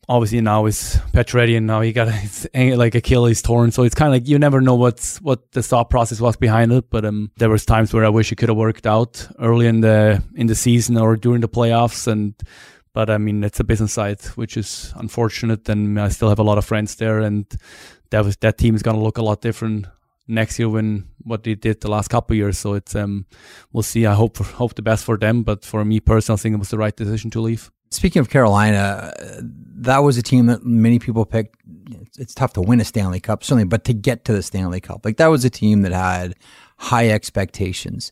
Obviously 0.09 0.41
now 0.41 0.67
is 0.67 1.01
Pacioretty 1.13 1.57
and 1.57 1.67
now 1.67 1.81
he 1.81 1.93
got 1.93 2.07
his, 2.13 2.49
like 2.55 2.95
Achilles 2.95 3.43
torn, 3.43 3.73
so 3.73 3.83
it's 3.83 3.97
kind 3.97 4.07
of 4.07 4.13
like 4.13 4.29
you 4.29 4.39
never 4.39 4.61
know 4.61 4.77
what's 4.77 5.21
what 5.21 5.51
the 5.51 5.65
thought 5.65 5.91
process 5.91 6.21
was 6.21 6.37
behind 6.37 6.71
it. 6.71 6.89
But 6.91 7.05
um, 7.05 7.33
there 7.39 7.51
was 7.51 7.65
times 7.65 7.93
where 7.93 8.05
I 8.05 8.09
wish 8.09 8.31
it 8.31 8.37
could 8.37 8.49
have 8.49 8.57
worked 8.57 8.87
out 8.87 9.27
early 9.41 9.67
in 9.67 9.81
the 9.81 10.23
in 10.37 10.47
the 10.47 10.55
season 10.55 10.97
or 10.97 11.17
during 11.17 11.41
the 11.41 11.49
playoffs, 11.49 12.07
and 12.07 12.35
but 12.97 13.11
I 13.11 13.19
mean, 13.19 13.45
it's 13.45 13.61
a 13.61 13.65
business 13.65 13.93
side, 13.93 14.23
which 14.37 14.57
is 14.57 14.95
unfortunate. 14.97 15.69
And 15.69 16.01
I 16.01 16.09
still 16.09 16.31
have 16.31 16.39
a 16.39 16.43
lot 16.43 16.57
of 16.57 16.65
friends 16.65 16.95
there, 16.97 17.19
and 17.19 17.45
that 18.09 18.25
was 18.25 18.39
that 18.39 18.57
team 18.57 18.75
is 18.75 18.83
going 18.83 18.97
to 18.97 19.03
look 19.03 19.19
a 19.19 19.23
lot 19.23 19.43
different 19.43 19.87
next 20.27 20.59
year 20.59 20.71
when 20.71 21.07
what 21.23 21.43
they 21.43 21.55
did 21.55 21.83
the 21.83 21.91
last 21.91 22.09
couple 22.09 22.35
years. 22.35 22.57
So 22.57 22.73
it's 22.73 22.95
um, 22.95 23.27
we'll 23.71 23.83
see. 23.83 24.07
I 24.07 24.15
hope 24.15 24.39
hope 24.39 24.77
the 24.77 24.81
best 24.81 25.05
for 25.05 25.19
them, 25.19 25.43
but 25.43 25.63
for 25.63 25.85
me 25.85 26.01
personally, 26.01 26.39
I 26.39 26.41
think 26.41 26.55
it 26.55 26.59
was 26.59 26.71
the 26.71 26.79
right 26.79 26.97
decision 26.97 27.31
to 27.33 27.41
leave. 27.43 27.71
Speaking 27.91 28.21
of 28.21 28.31
Carolina, 28.31 29.13
that 29.43 29.99
was 29.99 30.17
a 30.17 30.23
team 30.23 30.47
that 30.47 30.65
many 30.65 30.99
people 30.99 31.27
picked. 31.27 31.57
It's 32.19 32.33
tough 32.33 32.55
to 32.55 32.63
win 32.63 32.81
a 32.81 32.85
Stanley 32.85 33.21
Cup, 33.21 33.45
certainly, 33.45 33.65
but 33.65 33.85
to 33.85 33.93
get 33.93 34.25
to 34.25 34.33
the 34.33 34.43
Stanley 34.43 34.81
Cup, 34.81 35.05
like 35.05 35.19
that 35.19 35.27
was 35.27 35.45
a 35.45 35.51
team 35.51 35.83
that 35.83 35.93
had 35.93 36.35
high 36.79 37.11
expectations. 37.11 38.11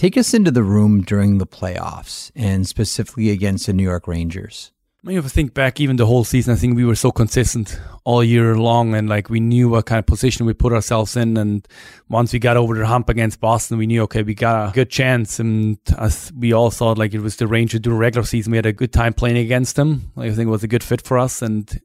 Take 0.00 0.16
us 0.16 0.32
into 0.32 0.50
the 0.50 0.62
room 0.62 1.02
during 1.02 1.36
the 1.36 1.46
playoffs 1.46 2.30
and 2.34 2.66
specifically 2.66 3.28
against 3.28 3.66
the 3.66 3.74
New 3.74 3.82
York 3.82 4.08
Rangers. 4.08 4.72
If 5.06 5.26
I 5.26 5.28
think 5.28 5.52
back, 5.52 5.78
even 5.78 5.96
the 5.96 6.06
whole 6.06 6.24
season, 6.24 6.54
I 6.54 6.56
think 6.56 6.74
we 6.74 6.86
were 6.86 6.94
so 6.94 7.12
consistent 7.12 7.78
all 8.04 8.24
year 8.24 8.56
long, 8.56 8.94
and 8.94 9.10
like 9.10 9.28
we 9.28 9.40
knew 9.40 9.68
what 9.68 9.84
kind 9.84 9.98
of 9.98 10.06
position 10.06 10.46
we 10.46 10.54
put 10.54 10.72
ourselves 10.72 11.18
in. 11.18 11.36
And 11.36 11.68
once 12.08 12.32
we 12.32 12.38
got 12.38 12.56
over 12.56 12.78
the 12.78 12.86
hump 12.86 13.10
against 13.10 13.42
Boston, 13.42 13.76
we 13.76 13.86
knew 13.86 14.00
okay, 14.04 14.22
we 14.22 14.34
got 14.34 14.70
a 14.70 14.72
good 14.72 14.88
chance. 14.88 15.38
And 15.38 15.76
as 15.98 16.32
we 16.34 16.54
all 16.54 16.70
thought, 16.70 16.96
like 16.96 17.12
it 17.12 17.20
was 17.20 17.36
the 17.36 17.46
Rangers 17.46 17.80
during 17.80 17.98
regular 17.98 18.24
season, 18.24 18.52
we 18.52 18.56
had 18.56 18.64
a 18.64 18.72
good 18.72 18.94
time 18.94 19.12
playing 19.12 19.36
against 19.36 19.76
them. 19.76 20.12
Like 20.16 20.30
I 20.30 20.34
think 20.34 20.46
it 20.46 20.50
was 20.50 20.64
a 20.64 20.68
good 20.68 20.82
fit 20.82 21.02
for 21.02 21.18
us, 21.18 21.42
and 21.42 21.78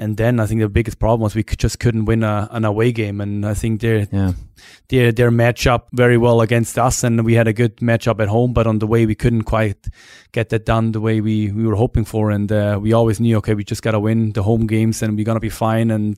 and 0.00 0.16
then 0.16 0.40
I 0.40 0.46
think 0.46 0.60
the 0.60 0.68
biggest 0.68 0.98
problem 0.98 1.20
was 1.20 1.34
we 1.34 1.42
could, 1.42 1.58
just 1.62 1.78
couldn't 1.78 2.06
win 2.06 2.22
a, 2.24 2.48
an 2.50 2.64
away 2.64 2.92
game, 2.92 3.20
and 3.20 3.44
I 3.44 3.54
think 3.54 3.80
they 3.80 4.06
Yeah. 4.12 4.32
their 4.88 5.12
their 5.12 5.30
matchup 5.30 5.82
very 5.92 6.16
well 6.16 6.40
against 6.40 6.78
us, 6.78 7.04
and 7.04 7.24
we 7.24 7.34
had 7.36 7.48
a 7.48 7.52
good 7.52 7.76
matchup 7.80 8.20
at 8.20 8.28
home. 8.28 8.52
But 8.52 8.66
on 8.66 8.78
the 8.78 8.86
way, 8.86 9.06
we 9.06 9.14
couldn't 9.14 9.44
quite 9.44 9.88
get 10.32 10.48
that 10.48 10.64
done 10.66 10.92
the 10.92 11.00
way 11.00 11.20
we, 11.20 11.50
we 11.52 11.64
were 11.66 11.76
hoping 11.76 12.06
for, 12.06 12.30
and 12.30 12.50
uh, 12.52 12.78
we 12.82 12.92
always 12.94 13.20
knew 13.20 13.36
okay, 13.38 13.54
we 13.54 13.64
just 13.64 13.82
gotta 13.82 14.00
win 14.00 14.32
the 14.32 14.42
home 14.42 14.66
games, 14.66 15.02
and 15.02 15.16
we're 15.16 15.24
gonna 15.26 15.40
be 15.40 15.50
fine. 15.50 15.90
And 15.94 16.16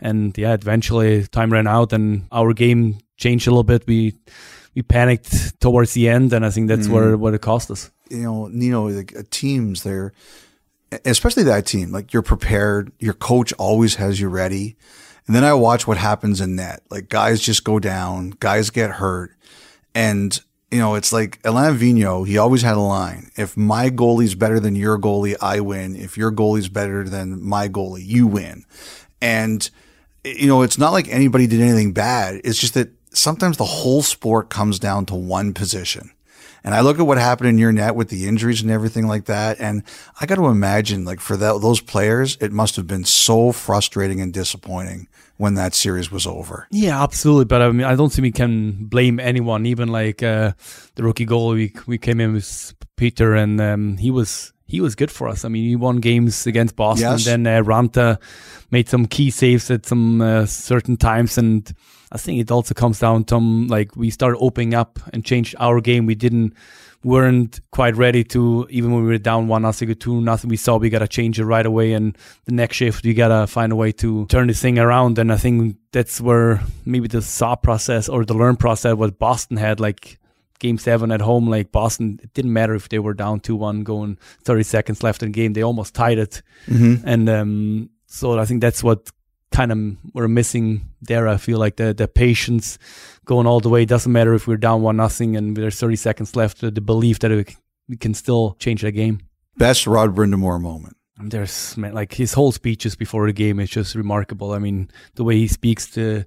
and 0.00 0.36
yeah, 0.38 0.54
eventually 0.54 1.26
time 1.26 1.52
ran 1.52 1.66
out, 1.66 1.92
and 1.92 2.26
our 2.30 2.52
game 2.54 2.98
changed 3.16 3.48
a 3.48 3.50
little 3.50 3.64
bit. 3.64 3.86
We 3.86 4.12
we 4.74 4.82
panicked 4.82 5.58
towards 5.60 5.92
the 5.94 6.08
end, 6.08 6.32
and 6.32 6.44
I 6.44 6.50
think 6.50 6.68
that's 6.68 6.88
where 6.88 7.16
what 7.16 7.34
it 7.34 7.40
cost 7.40 7.70
us. 7.70 7.90
you 8.10 8.22
know, 8.22 8.48
Nino, 8.52 8.88
like 8.88 9.16
uh, 9.16 9.22
teams 9.30 9.82
there, 9.82 10.12
especially 11.04 11.44
that 11.44 11.66
team, 11.66 11.92
like 11.92 12.12
you're 12.12 12.22
prepared. 12.22 12.92
Your 12.98 13.14
coach 13.14 13.52
always 13.54 13.96
has 13.96 14.20
you 14.20 14.28
ready. 14.28 14.76
And 15.26 15.34
then 15.34 15.44
I 15.44 15.54
watch 15.54 15.86
what 15.86 15.96
happens 15.96 16.40
in 16.40 16.56
net. 16.56 16.82
Like 16.90 17.08
guys 17.08 17.40
just 17.40 17.64
go 17.64 17.78
down, 17.78 18.30
guys 18.30 18.70
get 18.70 18.90
hurt. 18.90 19.32
And, 19.94 20.38
you 20.70 20.78
know, 20.78 20.94
it's 20.94 21.12
like 21.12 21.40
Alain 21.44 21.74
Vigneault, 21.74 22.28
he 22.28 22.38
always 22.38 22.62
had 22.62 22.76
a 22.76 22.80
line. 22.80 23.30
If 23.36 23.56
my 23.56 23.90
goalie's 23.90 24.34
better 24.34 24.60
than 24.60 24.76
your 24.76 24.98
goalie, 24.98 25.36
I 25.40 25.60
win. 25.60 25.96
If 25.96 26.16
your 26.16 26.30
goalie's 26.30 26.68
better 26.68 27.08
than 27.08 27.42
my 27.42 27.68
goalie, 27.68 28.04
you 28.04 28.26
win. 28.26 28.64
And, 29.20 29.68
you 30.24 30.46
know, 30.46 30.62
it's 30.62 30.78
not 30.78 30.92
like 30.92 31.08
anybody 31.08 31.46
did 31.46 31.60
anything 31.60 31.92
bad. 31.92 32.40
It's 32.44 32.58
just 32.58 32.74
that 32.74 32.90
sometimes 33.12 33.56
the 33.56 33.64
whole 33.64 34.02
sport 34.02 34.50
comes 34.50 34.78
down 34.78 35.06
to 35.06 35.14
one 35.14 35.54
position. 35.54 36.10
And 36.66 36.74
I 36.74 36.80
look 36.80 36.98
at 36.98 37.06
what 37.06 37.16
happened 37.16 37.48
in 37.48 37.58
your 37.58 37.70
net 37.70 37.94
with 37.94 38.08
the 38.08 38.26
injuries 38.26 38.60
and 38.60 38.72
everything 38.72 39.06
like 39.06 39.26
that. 39.26 39.60
And 39.60 39.84
I 40.20 40.26
got 40.26 40.34
to 40.34 40.46
imagine, 40.46 41.04
like, 41.04 41.20
for 41.20 41.36
that, 41.36 41.60
those 41.62 41.80
players, 41.80 42.36
it 42.40 42.50
must 42.50 42.74
have 42.74 42.88
been 42.88 43.04
so 43.04 43.52
frustrating 43.52 44.20
and 44.20 44.32
disappointing 44.34 45.06
when 45.36 45.54
that 45.54 45.74
series 45.74 46.10
was 46.10 46.26
over. 46.26 46.66
Yeah, 46.72 47.00
absolutely. 47.00 47.44
But 47.44 47.62
I 47.62 47.70
mean, 47.70 47.86
I 47.86 47.94
don't 47.94 48.12
think 48.12 48.24
we 48.24 48.32
can 48.32 48.86
blame 48.86 49.20
anyone. 49.20 49.64
Even 49.64 49.90
like 49.90 50.24
uh, 50.24 50.52
the 50.96 51.04
rookie 51.04 51.24
goalie, 51.24 51.54
we 51.54 51.72
we 51.86 51.98
came 51.98 52.20
in 52.20 52.32
with 52.32 52.74
Peter, 52.96 53.34
and 53.34 53.60
um, 53.60 53.96
he 53.98 54.10
was 54.10 54.52
he 54.66 54.80
was 54.80 54.94
good 54.94 55.10
for 55.10 55.28
us. 55.28 55.44
I 55.44 55.48
mean, 55.48 55.68
he 55.68 55.76
won 55.76 55.98
games 55.98 56.46
against 56.46 56.76
Boston. 56.76 57.10
Yes. 57.10 57.26
And 57.26 57.46
then 57.46 57.62
uh, 57.62 57.64
Raanta 57.64 58.18
made 58.70 58.88
some 58.88 59.06
key 59.06 59.30
saves 59.30 59.70
at 59.70 59.86
some 59.86 60.20
uh, 60.20 60.46
certain 60.46 60.96
times, 60.96 61.38
and 61.38 61.72
I 62.10 62.18
think 62.18 62.40
it 62.40 62.50
also 62.50 62.74
comes 62.74 62.98
down 62.98 63.24
to 63.24 63.36
um, 63.36 63.68
like 63.68 63.94
we 63.96 64.10
started 64.10 64.38
opening 64.38 64.74
up 64.74 64.98
and 65.12 65.24
changed 65.24 65.54
our 65.58 65.80
game. 65.80 66.06
We 66.06 66.16
didn't 66.16 66.54
weren't 67.04 67.60
quite 67.70 67.94
ready 67.94 68.24
to 68.24 68.66
even 68.68 68.90
when 68.90 69.04
we 69.04 69.10
were 69.10 69.18
down 69.18 69.46
one 69.46 69.62
nothing 69.62 69.88
or 69.88 69.94
two 69.94 70.20
nothing. 70.20 70.50
We 70.50 70.56
saw 70.56 70.76
we 70.76 70.90
gotta 70.90 71.06
change 71.06 71.38
it 71.38 71.44
right 71.44 71.64
away, 71.64 71.92
and 71.92 72.18
the 72.46 72.52
next 72.52 72.76
shift 72.76 73.04
we 73.04 73.14
gotta 73.14 73.46
find 73.46 73.70
a 73.70 73.76
way 73.76 73.92
to 73.92 74.26
turn 74.26 74.48
this 74.48 74.60
thing 74.60 74.80
around. 74.80 75.18
And 75.18 75.32
I 75.32 75.36
think 75.36 75.76
that's 75.92 76.20
where 76.20 76.60
maybe 76.84 77.06
the 77.06 77.22
saw 77.22 77.54
process 77.54 78.08
or 78.08 78.24
the 78.24 78.34
learn 78.34 78.56
process 78.56 78.94
what 78.94 79.18
Boston 79.18 79.56
had 79.56 79.78
like. 79.78 80.18
Game 80.58 80.78
seven 80.78 81.12
at 81.12 81.20
home, 81.20 81.48
like 81.48 81.72
Boston, 81.72 82.18
it 82.22 82.32
didn't 82.32 82.52
matter 82.52 82.74
if 82.74 82.88
they 82.88 82.98
were 82.98 83.14
down 83.14 83.40
two 83.40 83.56
one, 83.56 83.82
going 83.82 84.18
thirty 84.42 84.62
seconds 84.62 85.02
left 85.02 85.22
in 85.22 85.28
the 85.28 85.32
game. 85.32 85.52
They 85.52 85.62
almost 85.62 85.94
tied 85.94 86.18
it, 86.18 86.42
and 87.04 87.28
um, 87.28 87.90
so 88.06 88.38
I 88.38 88.44
think 88.46 88.60
that's 88.60 88.82
what 88.82 89.10
kind 89.50 89.72
of 89.72 89.78
we're 90.12 90.28
missing 90.28 90.90
there. 91.00 91.28
I 91.28 91.36
feel 91.36 91.58
like 91.58 91.76
the 91.76 91.94
the 91.94 92.08
patience 92.08 92.78
going 93.24 93.46
all 93.46 93.60
the 93.60 93.68
way. 93.68 93.82
It 93.82 93.88
doesn't 93.88 94.12
matter 94.12 94.34
if 94.34 94.46
we're 94.46 94.56
down 94.56 94.82
one 94.82 94.96
nothing 94.96 95.36
and 95.36 95.56
there's 95.56 95.78
30 95.78 95.96
seconds 95.96 96.36
left. 96.36 96.60
The 96.60 96.80
belief 96.80 97.18
that 97.20 97.30
we 97.30 97.44
we 97.88 97.96
can 97.96 98.14
still 98.14 98.56
change 98.58 98.82
the 98.82 98.92
game. 98.92 99.20
Best 99.56 99.86
Rod 99.86 100.14
Brind'Amour 100.14 100.60
moment. 100.60 100.96
There's 101.18 101.76
man, 101.78 101.94
like 101.94 102.12
his 102.12 102.34
whole 102.34 102.52
speeches 102.52 102.94
before 102.94 103.26
the 103.26 103.32
game 103.32 103.58
is 103.58 103.70
just 103.70 103.94
remarkable. 103.94 104.52
I 104.52 104.58
mean, 104.58 104.90
the 105.14 105.24
way 105.24 105.36
he 105.36 105.48
speaks 105.48 105.88
to 105.92 106.24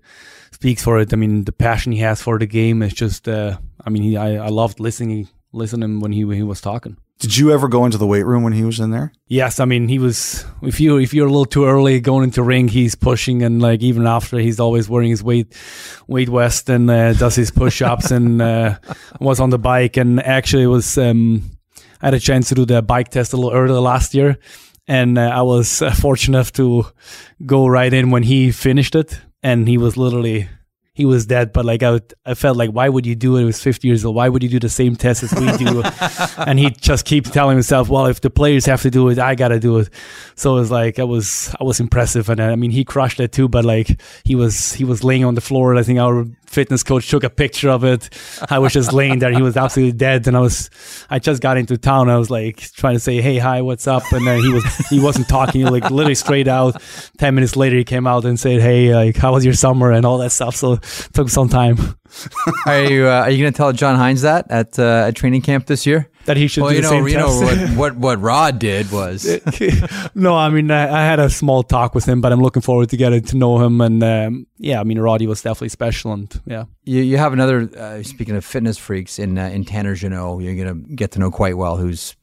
speaks 0.52 0.84
for 0.84 1.00
it. 1.00 1.14
I 1.14 1.16
mean, 1.16 1.44
the 1.44 1.52
passion 1.52 1.92
he 1.92 2.00
has 2.00 2.22
for 2.22 2.40
the 2.40 2.48
game 2.48 2.82
is 2.82 2.94
just. 2.94 3.28
Uh, 3.28 3.58
I 3.86 3.90
mean, 3.90 4.04
he, 4.04 4.18
I 4.18 4.46
I 4.46 4.50
loved 4.50 4.80
listening 4.80 5.28
listening 5.52 6.00
when 6.00 6.12
he 6.12 6.26
when 6.26 6.38
he 6.38 6.44
was 6.44 6.62
talking. 6.62 6.98
Did 7.20 7.36
you 7.36 7.52
ever 7.52 7.68
go 7.68 7.84
into 7.84 7.98
the 7.98 8.08
weight 8.08 8.26
room 8.26 8.44
when 8.44 8.54
he 8.54 8.64
was 8.64 8.80
in 8.80 8.92
there? 8.92 9.12
Yes, 9.28 9.60
I 9.60 9.66
mean 9.66 9.90
he 9.90 10.00
was. 10.00 10.46
If 10.62 10.80
you 10.80 10.98
if 10.98 11.14
you're 11.14 11.28
a 11.28 11.30
little 11.30 11.46
too 11.46 11.66
early 11.66 12.00
going 12.00 12.24
into 12.24 12.42
ring, 12.42 12.70
he's 12.70 12.96
pushing, 12.96 13.44
and 13.44 13.62
like 13.62 13.82
even 13.82 14.08
after, 14.08 14.38
he's 14.38 14.60
always 14.60 14.88
wearing 14.88 15.10
his 15.10 15.22
weight 15.22 15.54
weight 16.08 16.30
vest 16.30 16.70
and 16.70 16.90
uh, 16.90 17.12
does 17.14 17.36
his 17.36 17.52
push 17.52 17.82
ups 17.82 18.12
and 18.12 18.42
uh, 18.42 18.78
was 19.20 19.42
on 19.42 19.50
the 19.50 19.60
bike. 19.60 19.98
And 19.98 20.22
actually, 20.24 20.66
was 20.66 20.98
um, 20.98 21.44
I 22.02 22.08
had 22.08 22.14
a 22.14 22.22
chance 22.22 22.48
to 22.50 22.56
do 22.56 22.66
the 22.66 22.82
bike 22.82 23.10
test 23.10 23.34
a 23.34 23.36
little 23.36 23.52
earlier 23.52 23.82
last 23.82 24.14
year, 24.14 24.38
and 24.88 25.18
uh, 25.18 25.24
I 25.24 25.42
was 25.42 25.82
uh, 25.82 25.92
fortunate 25.92 26.38
enough 26.38 26.54
to 26.54 26.86
go 27.46 27.68
right 27.68 27.92
in 27.92 28.12
when 28.12 28.24
he 28.24 28.52
finished 28.52 28.96
it, 28.96 29.20
and 29.44 29.68
he 29.68 29.78
was 29.78 29.98
literally 29.98 30.48
he 31.00 31.06
was 31.06 31.25
dead. 31.25 31.53
But 31.53 31.63
like 31.63 31.82
I, 31.82 31.91
would, 31.91 32.13
I 32.25 32.34
felt 32.34 32.58
like, 32.58 32.72
why 32.72 32.89
would 32.89 33.06
you 33.06 33.15
do 33.15 33.38
it? 33.38 33.39
He 33.39 33.46
was 33.46 33.63
50 33.63 33.88
years 33.88 34.03
old. 34.03 34.18
Why 34.18 34.27
would 34.27 34.44
you 34.44 34.50
do 34.50 34.60
the 34.60 34.68
same 34.68 34.98
test 34.98 35.24
as 35.24 35.34
we 35.34 35.50
do? 35.56 35.82
and 36.46 36.60
he 36.60 36.72
just 36.72 37.06
keeps 37.06 37.29
telling 37.29 37.56
himself, 37.56 37.88
well, 37.88 38.08
if 38.08 38.20
the 38.20 38.29
players 38.29 38.65
have 38.65 38.82
to 38.82 38.91
do 38.91 39.08
it, 39.08 39.18
I 39.18 39.34
gotta 39.36 39.62
do 39.62 39.77
it. 39.77 39.89
So 40.36 40.58
it 40.58 40.60
was 40.60 40.72
like 40.72 41.00
I 41.00 41.06
was, 41.06 41.56
I 41.58 41.63
was 41.63 41.79
impressive, 41.79 42.27
and 42.27 42.41
uh, 42.41 42.48
I 42.48 42.58
mean, 42.58 42.72
he 42.72 42.84
crushed 42.84 43.22
it 43.22 43.32
too. 43.32 43.48
But 43.48 43.63
like 43.63 44.01
he 44.25 44.36
was, 44.36 44.74
he 44.74 44.84
was 44.84 45.01
laying 45.01 45.24
on 45.24 45.36
the 45.36 45.41
floor. 45.41 45.77
I 45.77 45.84
think 45.84 46.00
our 46.00 46.25
fitness 46.50 46.84
coach 46.84 47.10
took 47.10 47.24
a 47.24 47.29
picture 47.29 47.70
of 47.70 47.84
it. 47.84 48.10
I 48.50 48.60
was 48.60 48.74
just 48.74 48.91
laying 48.91 49.20
there. 49.20 49.32
He 49.32 49.41
was 49.41 49.56
absolutely 49.56 49.98
dead, 49.98 50.27
and 50.27 50.36
I 50.36 50.39
was, 50.39 50.70
I 51.10 51.20
just 51.20 51.41
got 51.41 51.58
into 51.58 51.77
town. 51.77 52.10
I 52.10 52.18
was 52.18 52.29
like 52.29 52.58
trying 52.74 52.96
to 52.96 53.00
say, 53.00 53.22
hey, 53.22 53.38
hi, 53.38 53.62
what's 53.62 53.88
up? 53.88 54.03
And 54.12 54.25
then 54.25 54.39
he 54.41 54.50
was, 54.50 54.65
he 54.89 55.00
wasn't 55.00 55.27
talking. 55.27 55.65
Like 55.65 55.89
literally 55.91 56.15
straight 56.15 56.48
out. 56.48 56.82
Ten 57.18 57.36
minutes 57.36 57.56
later, 57.56 57.77
he 57.77 57.84
came 57.84 58.08
out 58.08 58.25
and 58.25 58.39
said, 58.39 58.62
hey, 58.62 58.94
like 58.94 59.15
how 59.15 59.34
was 59.34 59.46
your 59.46 59.53
summer 59.53 59.91
and 59.91 60.06
all 60.06 60.18
that 60.18 60.32
stuff. 60.32 60.56
So 60.56 60.77
took 61.13 61.29
some 61.29 61.50
time. 61.50 61.77
are 62.65 62.84
you 62.84 63.08
uh, 63.08 63.22
are 63.22 63.29
you 63.29 63.44
going 63.44 63.53
to 63.53 63.58
tell 63.58 63.72
John 63.72 63.98
Hynes 63.98 64.24
that 64.24 64.50
at 64.50 64.79
uh, 64.79 65.08
at 65.08 65.15
training 65.15 65.41
camp 65.41 65.68
this 65.68 65.86
year? 65.86 66.10
That 66.30 66.38
he 66.38 66.48
should 66.48 66.62
well, 66.62 66.70
do 66.70 66.76
you 66.76 66.84
the 66.84 66.92
know, 66.92 66.92
same 66.92 67.08
you 67.08 67.18
know 67.18 67.42
what, 67.42 67.70
what 67.76 67.96
what 67.96 68.22
Rod 68.22 68.60
did 68.60 68.92
was 68.92 69.26
no, 70.14 70.36
I 70.36 70.50
mean 70.50 70.70
I, 70.70 70.84
I, 70.84 71.04
had 71.04 71.20
a 71.20 71.28
small 71.28 71.64
talk 71.64 71.96
with 71.96 72.06
him, 72.06 72.22
but 72.22 72.32
I'm 72.32 72.40
looking 72.40 72.62
forward 72.62 72.90
to 72.90 72.98
getting 72.98 73.24
to 73.24 73.36
know 73.36 73.58
him. 73.58 73.82
And 73.82 74.04
um, 74.04 74.46
yeah, 74.60 74.80
I 74.80 74.84
mean 74.84 75.00
Roddy 75.00 75.26
was 75.26 75.42
definitely 75.42 75.70
special, 75.70 76.14
and 76.14 76.42
yeah. 76.46 76.66
You 76.84 77.02
you 77.02 77.18
have 77.18 77.34
another 77.34 77.68
uh, 77.76 78.04
speaking 78.04 78.36
of 78.36 78.46
fitness 78.46 78.78
freaks 78.78 79.18
in 79.18 79.40
uh, 79.40 79.48
in 79.48 79.66
Tanner 79.66 79.96
Jeannot, 79.96 80.44
you're 80.44 80.56
going 80.56 80.86
to 80.86 80.96
get 80.96 81.10
to 81.14 81.20
know 81.20 81.32
quite 81.32 81.58
well. 81.58 81.78
Who's 81.78 82.16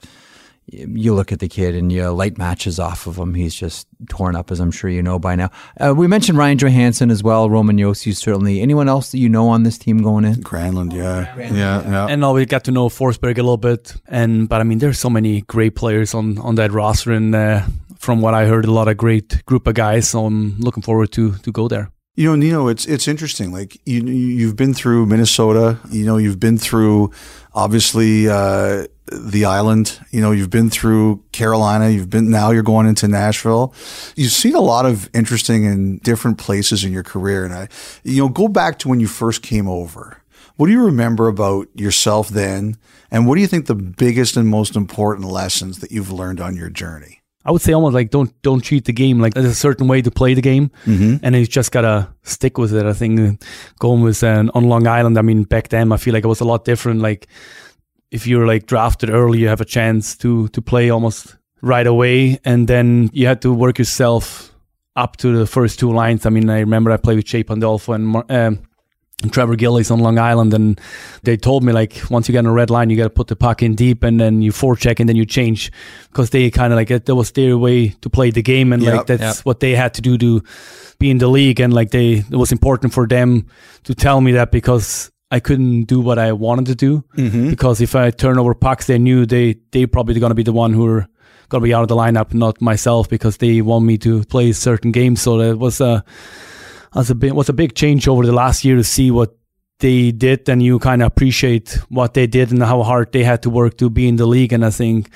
you 0.68 1.14
look 1.14 1.32
at 1.32 1.38
the 1.38 1.48
kid 1.48 1.74
and 1.74 1.92
you 1.92 2.08
light 2.10 2.38
matches 2.38 2.78
off 2.78 3.06
of 3.06 3.16
him. 3.16 3.34
He's 3.34 3.54
just 3.54 3.86
torn 4.08 4.34
up, 4.34 4.50
as 4.50 4.60
I'm 4.60 4.70
sure 4.70 4.90
you 4.90 5.02
know 5.02 5.18
by 5.18 5.36
now. 5.36 5.50
Uh, 5.80 5.94
we 5.96 6.06
mentioned 6.06 6.38
Ryan 6.38 6.58
Johansen 6.58 7.10
as 7.10 7.22
well, 7.22 7.48
Roman 7.48 7.76
Josi 7.76 8.14
certainly. 8.16 8.60
Anyone 8.60 8.88
else 8.88 9.12
that 9.12 9.18
you 9.18 9.28
know 9.28 9.48
on 9.48 9.62
this 9.62 9.78
team 9.78 9.98
going 9.98 10.24
in? 10.24 10.34
Granlund, 10.36 10.92
yeah, 10.92 11.34
Granlund. 11.36 11.56
yeah, 11.56 11.88
yeah. 11.88 12.06
And 12.08 12.20
now 12.20 12.34
we 12.34 12.46
got 12.46 12.64
to 12.64 12.72
know 12.72 12.88
Forsberg 12.88 13.34
a 13.38 13.42
little 13.42 13.56
bit, 13.56 13.94
and 14.08 14.48
but 14.48 14.60
I 14.60 14.64
mean, 14.64 14.78
there's 14.78 14.98
so 14.98 15.10
many 15.10 15.42
great 15.42 15.76
players 15.76 16.14
on 16.14 16.38
on 16.38 16.56
that 16.56 16.72
roster, 16.72 17.12
and 17.12 17.34
uh, 17.34 17.62
from 17.98 18.20
what 18.20 18.34
I 18.34 18.46
heard, 18.46 18.64
a 18.64 18.72
lot 18.72 18.88
of 18.88 18.96
great 18.96 19.44
group 19.46 19.66
of 19.66 19.74
guys. 19.74 20.08
So 20.08 20.26
I'm 20.26 20.58
looking 20.58 20.82
forward 20.82 21.12
to 21.12 21.34
to 21.34 21.52
go 21.52 21.68
there. 21.68 21.90
You 22.18 22.30
know, 22.30 22.34
Nino, 22.36 22.68
it's 22.68 22.86
it's 22.86 23.08
interesting. 23.08 23.52
Like 23.52 23.78
you, 23.84 24.02
you've 24.02 24.56
been 24.56 24.72
through 24.72 25.04
Minnesota. 25.04 25.78
You 25.90 26.06
know, 26.06 26.16
you've 26.16 26.40
been 26.40 26.56
through 26.56 27.10
obviously 27.56 28.28
uh, 28.28 28.86
the 29.06 29.46
island. 29.46 29.98
You 30.10 30.20
know, 30.20 30.30
you've 30.30 30.50
been 30.50 30.70
through 30.70 31.24
Carolina. 31.32 31.88
You've 31.88 32.10
been 32.10 32.30
now 32.30 32.50
you're 32.50 32.62
going 32.62 32.86
into 32.86 33.08
Nashville. 33.08 33.74
You've 34.14 34.30
seen 34.30 34.54
a 34.54 34.60
lot 34.60 34.86
of 34.86 35.10
interesting 35.14 35.66
and 35.66 36.00
different 36.02 36.38
places 36.38 36.84
in 36.84 36.92
your 36.92 37.02
career. 37.02 37.44
And 37.44 37.54
I, 37.54 37.68
you 38.04 38.22
know, 38.22 38.28
go 38.28 38.46
back 38.46 38.78
to 38.80 38.88
when 38.88 39.00
you 39.00 39.08
first 39.08 39.42
came 39.42 39.66
over. 39.66 40.22
What 40.56 40.66
do 40.66 40.72
you 40.72 40.84
remember 40.84 41.28
about 41.28 41.68
yourself 41.74 42.28
then? 42.28 42.76
And 43.10 43.26
what 43.26 43.34
do 43.34 43.40
you 43.40 43.46
think 43.46 43.66
the 43.66 43.74
biggest 43.74 44.36
and 44.36 44.48
most 44.48 44.76
important 44.76 45.28
lessons 45.28 45.80
that 45.80 45.90
you've 45.90 46.12
learned 46.12 46.40
on 46.40 46.56
your 46.56 46.70
journey? 46.70 47.20
I 47.46 47.52
would 47.52 47.62
say 47.62 47.72
almost 47.72 47.94
like 47.94 48.10
don't 48.10 48.30
don't 48.42 48.62
cheat 48.62 48.84
the 48.84 48.92
game. 48.92 49.20
Like 49.20 49.34
there's 49.34 49.46
a 49.46 49.54
certain 49.54 49.86
way 49.86 50.02
to 50.02 50.10
play 50.10 50.34
the 50.34 50.42
game, 50.42 50.70
mm-hmm. 50.84 51.16
and 51.22 51.36
you 51.36 51.46
just 51.46 51.70
gotta 51.70 52.08
stick 52.22 52.58
with 52.58 52.74
it. 52.74 52.84
I 52.84 52.92
think 52.92 53.40
going 53.78 54.02
with 54.02 54.22
uh, 54.24 54.44
on 54.52 54.64
Long 54.64 54.86
Island. 54.86 55.16
I 55.18 55.22
mean, 55.22 55.44
back 55.44 55.68
then 55.68 55.92
I 55.92 55.96
feel 55.96 56.12
like 56.12 56.24
it 56.24 56.28
was 56.28 56.40
a 56.40 56.44
lot 56.44 56.64
different. 56.64 57.00
Like 57.00 57.28
if 58.10 58.26
you're 58.26 58.46
like 58.46 58.66
drafted 58.66 59.10
early, 59.10 59.38
you 59.38 59.48
have 59.48 59.60
a 59.60 59.64
chance 59.64 60.16
to 60.18 60.48
to 60.48 60.60
play 60.60 60.90
almost 60.90 61.36
right 61.62 61.86
away, 61.86 62.38
and 62.44 62.66
then 62.66 63.10
you 63.12 63.26
had 63.26 63.40
to 63.42 63.52
work 63.52 63.78
yourself 63.78 64.52
up 64.96 65.16
to 65.18 65.36
the 65.36 65.46
first 65.46 65.78
two 65.78 65.92
lines. 65.92 66.26
I 66.26 66.30
mean, 66.30 66.50
I 66.50 66.60
remember 66.60 66.90
I 66.90 66.96
played 66.96 67.16
with 67.16 67.26
Jay 67.26 67.44
Pandolfo 67.44 67.92
and. 67.92 68.16
Um, 68.16 68.24
and 68.28 68.58
Trevor 69.30 69.56
Gillies 69.56 69.90
on 69.90 70.00
Long 70.00 70.18
Island, 70.18 70.52
and 70.52 70.78
they 71.22 71.38
told 71.38 71.64
me 71.64 71.72
like 71.72 72.02
once 72.10 72.28
you 72.28 72.32
get 72.32 72.40
on 72.40 72.46
a 72.46 72.52
red 72.52 72.68
line, 72.68 72.90
you 72.90 72.98
got 72.98 73.04
to 73.04 73.10
put 73.10 73.28
the 73.28 73.36
puck 73.36 73.62
in 73.62 73.74
deep, 73.74 74.02
and 74.02 74.20
then 74.20 74.42
you 74.42 74.52
forecheck, 74.52 75.00
and 75.00 75.08
then 75.08 75.16
you 75.16 75.24
change 75.24 75.72
because 76.10 76.30
they 76.30 76.50
kind 76.50 76.72
of 76.72 76.76
like 76.76 76.88
that 76.88 77.14
was 77.14 77.32
their 77.32 77.56
way 77.56 77.88
to 78.02 78.10
play 78.10 78.30
the 78.30 78.42
game, 78.42 78.72
and 78.74 78.82
Yep, 78.82 78.94
like 78.94 79.06
that's 79.06 79.38
yep. 79.38 79.46
what 79.46 79.60
they 79.60 79.74
had 79.74 79.94
to 79.94 80.02
do 80.02 80.18
to 80.18 80.42
be 80.98 81.10
in 81.10 81.16
the 81.18 81.28
league, 81.28 81.60
and 81.60 81.72
like 81.72 81.92
they 81.92 82.24
it 82.30 82.36
was 82.36 82.52
important 82.52 82.92
for 82.92 83.06
them 83.06 83.46
to 83.84 83.94
tell 83.94 84.20
me 84.20 84.32
that 84.32 84.50
because 84.52 85.10
I 85.30 85.40
couldn't 85.40 85.84
do 85.84 86.00
what 86.00 86.18
I 86.18 86.32
wanted 86.32 86.66
to 86.66 86.74
do 86.74 87.02
Mm-hmm. 87.16 87.48
because 87.50 87.80
if 87.80 87.94
I 87.96 88.10
turn 88.10 88.38
over 88.38 88.54
pucks, 88.54 88.86
they 88.86 88.98
knew 88.98 89.24
they 89.24 89.56
they 89.72 89.86
probably 89.86 90.20
going 90.20 90.30
to 90.30 90.34
be 90.36 90.42
the 90.44 90.52
one 90.52 90.74
who 90.74 90.86
are 90.86 91.08
going 91.48 91.62
to 91.62 91.66
be 91.66 91.72
out 91.72 91.82
of 91.82 91.88
the 91.88 91.96
lineup, 91.96 92.34
not 92.34 92.60
myself, 92.60 93.08
because 93.08 93.38
they 93.38 93.62
want 93.62 93.86
me 93.86 93.96
to 93.98 94.24
play 94.24 94.52
certain 94.52 94.92
games. 94.92 95.22
So 95.22 95.38
that 95.38 95.56
was 95.58 95.80
a 95.80 96.04
was 96.96 97.10
a 97.10 97.34
was 97.34 97.48
a 97.48 97.52
big 97.52 97.74
change 97.74 98.08
over 98.08 98.24
the 98.24 98.32
last 98.32 98.64
year 98.64 98.76
to 98.76 98.84
see 98.84 99.10
what 99.10 99.36
they 99.78 100.10
did, 100.10 100.48
and 100.48 100.62
you 100.62 100.78
kind 100.78 101.02
of 101.02 101.06
appreciate 101.06 101.78
what 101.88 102.14
they 102.14 102.26
did 102.26 102.50
and 102.50 102.62
how 102.62 102.82
hard 102.82 103.12
they 103.12 103.24
had 103.24 103.42
to 103.42 103.50
work 103.50 103.76
to 103.78 103.90
be 103.90 104.08
in 104.08 104.16
the 104.16 104.26
league. 104.26 104.52
And 104.52 104.64
I 104.64 104.70
think 104.70 105.10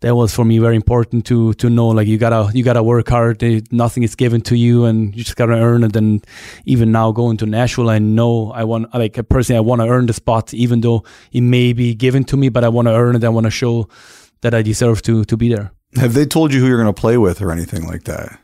that 0.00 0.14
was 0.14 0.34
for 0.34 0.44
me 0.44 0.58
very 0.58 0.76
important 0.76 1.24
to 1.26 1.54
to 1.54 1.70
know 1.70 1.88
like 1.88 2.06
you 2.06 2.18
gotta 2.18 2.50
you 2.52 2.62
gotta 2.62 2.82
work 2.82 3.08
hard. 3.08 3.38
They, 3.38 3.62
nothing 3.70 4.02
is 4.02 4.14
given 4.14 4.42
to 4.42 4.56
you, 4.56 4.84
and 4.84 5.16
you 5.16 5.24
just 5.24 5.36
gotta 5.36 5.54
earn 5.54 5.84
it. 5.84 5.96
And 5.96 6.24
even 6.66 6.92
now 6.92 7.12
going 7.12 7.38
to 7.38 7.46
Nashville, 7.46 7.88
I 7.88 7.98
know 7.98 8.52
I 8.52 8.64
want 8.64 8.92
like 8.94 9.16
personally 9.28 9.58
I 9.58 9.60
want 9.60 9.80
to 9.80 9.88
earn 9.88 10.06
the 10.06 10.12
spot, 10.12 10.52
even 10.52 10.82
though 10.82 11.04
it 11.32 11.40
may 11.40 11.72
be 11.72 11.94
given 11.94 12.24
to 12.24 12.36
me, 12.36 12.50
but 12.50 12.64
I 12.64 12.68
want 12.68 12.88
to 12.88 12.94
earn 12.94 13.16
it. 13.16 13.24
I 13.24 13.30
want 13.30 13.46
to 13.46 13.50
show 13.50 13.88
that 14.42 14.54
I 14.54 14.62
deserve 14.62 15.02
to 15.02 15.24
to 15.24 15.36
be 15.36 15.48
there. 15.54 15.72
Have 15.96 16.14
they 16.14 16.26
told 16.26 16.52
you 16.52 16.60
who 16.60 16.66
you're 16.66 16.82
going 16.82 16.94
to 16.94 17.00
play 17.00 17.18
with 17.18 17.42
or 17.42 17.52
anything 17.52 17.86
like 17.86 18.04
that? 18.04 18.38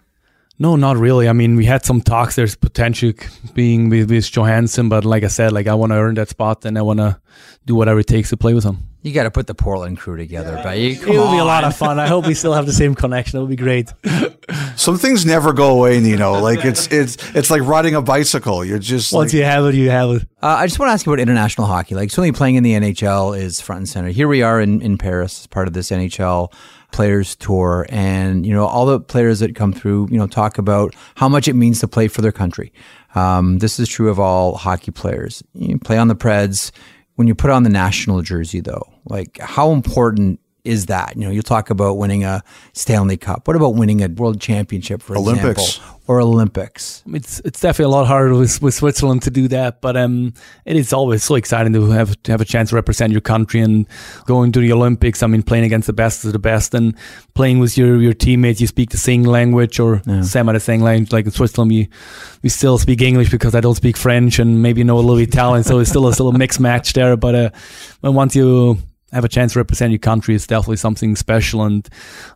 No, 0.58 0.74
not 0.74 0.96
really. 0.96 1.28
I 1.28 1.32
mean, 1.32 1.54
we 1.54 1.64
had 1.66 1.84
some 1.84 2.00
talks. 2.00 2.34
There's 2.34 2.56
potential 2.56 3.12
being 3.54 3.88
with, 3.88 4.10
with 4.10 4.24
Johansen, 4.24 4.88
but 4.88 5.04
like 5.04 5.22
I 5.22 5.28
said, 5.28 5.52
like 5.52 5.68
I 5.68 5.74
want 5.74 5.92
to 5.92 5.96
earn 5.96 6.16
that 6.16 6.28
spot 6.28 6.64
and 6.64 6.76
I 6.76 6.82
want 6.82 6.98
to 6.98 7.20
do 7.64 7.76
whatever 7.76 8.00
it 8.00 8.08
takes 8.08 8.30
to 8.30 8.36
play 8.36 8.54
with 8.54 8.64
him. 8.64 8.87
You 9.02 9.12
got 9.12 9.22
to 9.22 9.30
put 9.30 9.46
the 9.46 9.54
Portland 9.54 9.96
crew 9.96 10.16
together, 10.16 10.58
but 10.62 10.76
you, 10.76 10.90
It 10.90 11.06
will 11.06 11.30
be 11.30 11.38
a 11.38 11.44
lot 11.44 11.62
of 11.62 11.76
fun. 11.76 12.00
I 12.00 12.08
hope 12.08 12.26
we 12.26 12.34
still 12.34 12.52
have 12.52 12.66
the 12.66 12.72
same 12.72 12.96
connection. 12.96 13.38
It 13.38 13.40
will 13.40 13.48
be 13.48 13.54
great. 13.54 13.92
Some 14.76 14.98
things 14.98 15.24
never 15.24 15.52
go 15.52 15.70
away, 15.78 16.00
Nino. 16.00 16.32
Like 16.40 16.64
it's 16.64 16.88
it's 16.88 17.16
it's 17.34 17.48
like 17.50 17.62
riding 17.62 17.94
a 17.94 18.02
bicycle. 18.02 18.64
You're 18.64 18.80
just 18.80 19.12
Once 19.12 19.32
like, 19.32 19.38
you 19.38 19.44
have 19.44 19.64
it, 19.66 19.74
you 19.76 19.90
have 19.90 20.10
it. 20.10 20.22
Uh, 20.42 20.46
I 20.46 20.66
just 20.66 20.78
want 20.80 20.88
to 20.88 20.94
ask 20.94 21.06
you 21.06 21.12
about 21.12 21.20
international 21.20 21.66
hockey. 21.66 21.94
Like, 21.94 22.10
certainly 22.10 22.32
playing 22.32 22.56
in 22.56 22.62
the 22.64 22.72
NHL 22.72 23.38
is 23.38 23.60
front 23.60 23.80
and 23.80 23.88
center. 23.88 24.08
Here 24.08 24.26
we 24.28 24.42
are 24.42 24.60
in, 24.60 24.80
in 24.82 24.98
Paris 24.98 25.40
as 25.40 25.46
part 25.46 25.68
of 25.68 25.74
this 25.74 25.90
NHL 25.90 26.52
Players 26.90 27.36
Tour, 27.36 27.86
and 27.90 28.46
you 28.46 28.54
know 28.54 28.66
all 28.66 28.86
the 28.86 28.98
players 28.98 29.40
that 29.40 29.54
come 29.54 29.72
through. 29.72 30.08
You 30.10 30.18
know, 30.18 30.26
talk 30.26 30.58
about 30.58 30.94
how 31.14 31.28
much 31.28 31.46
it 31.46 31.54
means 31.54 31.80
to 31.80 31.88
play 31.88 32.08
for 32.08 32.22
their 32.22 32.32
country. 32.32 32.72
Um, 33.14 33.58
this 33.58 33.78
is 33.78 33.88
true 33.88 34.08
of 34.10 34.18
all 34.18 34.56
hockey 34.56 34.90
players. 34.90 35.42
You 35.54 35.78
play 35.78 35.98
on 35.98 36.08
the 36.08 36.16
Preds. 36.16 36.72
When 37.18 37.26
you 37.26 37.34
put 37.34 37.50
on 37.50 37.64
the 37.64 37.68
national 37.68 38.22
jersey, 38.22 38.60
though, 38.60 38.84
like 39.04 39.38
how 39.40 39.72
important 39.72 40.38
is 40.68 40.86
that? 40.86 41.16
You 41.16 41.22
know, 41.22 41.30
you 41.30 41.40
talk 41.40 41.70
about 41.70 41.96
winning 41.96 42.24
a 42.24 42.42
Stanley 42.74 43.16
Cup. 43.16 43.48
What 43.48 43.56
about 43.56 43.74
winning 43.74 44.02
a 44.02 44.08
World 44.08 44.38
Championship, 44.38 45.02
for 45.02 45.16
Olympics. 45.16 45.76
example, 45.76 46.00
or 46.06 46.20
Olympics? 46.20 47.02
It's 47.06 47.40
it's 47.40 47.60
definitely 47.60 47.92
a 47.92 47.96
lot 47.96 48.06
harder 48.06 48.34
with, 48.34 48.60
with 48.60 48.74
Switzerland 48.74 49.22
to 49.22 49.30
do 49.30 49.48
that, 49.48 49.80
but 49.80 49.96
um, 49.96 50.34
it 50.66 50.76
is 50.76 50.92
always 50.92 51.24
so 51.24 51.36
exciting 51.36 51.72
to 51.72 51.90
have 51.90 52.22
to 52.24 52.32
have 52.32 52.42
a 52.42 52.44
chance 52.44 52.68
to 52.68 52.76
represent 52.76 53.12
your 53.12 53.22
country 53.22 53.60
and 53.60 53.86
going 54.26 54.52
to 54.52 54.60
the 54.60 54.70
Olympics. 54.72 55.22
I 55.22 55.26
mean, 55.26 55.42
playing 55.42 55.64
against 55.64 55.86
the 55.86 55.94
best 55.94 56.24
of 56.26 56.32
the 56.32 56.38
best 56.38 56.74
and 56.74 56.94
playing 57.34 57.60
with 57.60 57.78
your, 57.78 58.00
your 58.00 58.12
teammates. 58.12 58.60
You 58.60 58.66
speak 58.66 58.90
the 58.90 58.98
same 58.98 59.22
language 59.22 59.80
or 59.80 60.02
semi 60.22 60.52
the 60.52 60.60
same 60.60 60.82
language. 60.82 61.12
Like 61.12 61.24
in 61.24 61.30
Switzerland, 61.30 61.70
we 61.70 61.88
we 62.42 62.50
still 62.50 62.76
speak 62.76 63.00
English 63.00 63.30
because 63.30 63.54
I 63.54 63.60
don't 63.60 63.74
speak 63.74 63.96
French 63.96 64.38
and 64.38 64.62
maybe 64.62 64.84
know 64.84 64.98
a 64.98 65.00
little 65.00 65.16
Italian, 65.16 65.64
so 65.64 65.78
it's 65.78 65.88
still 65.88 66.06
a 66.08 66.12
still 66.12 66.28
a 66.28 66.36
mixed 66.36 66.60
match 66.60 66.92
there. 66.92 67.16
But 67.16 67.34
uh, 67.34 67.50
when 68.02 68.12
once 68.12 68.36
you 68.36 68.76
have 69.12 69.24
a 69.24 69.28
chance 69.28 69.52
to 69.54 69.58
represent 69.58 69.90
your 69.92 69.98
country, 69.98 70.34
is 70.34 70.46
definitely 70.46 70.76
something 70.76 71.16
special. 71.16 71.62
And 71.64 71.88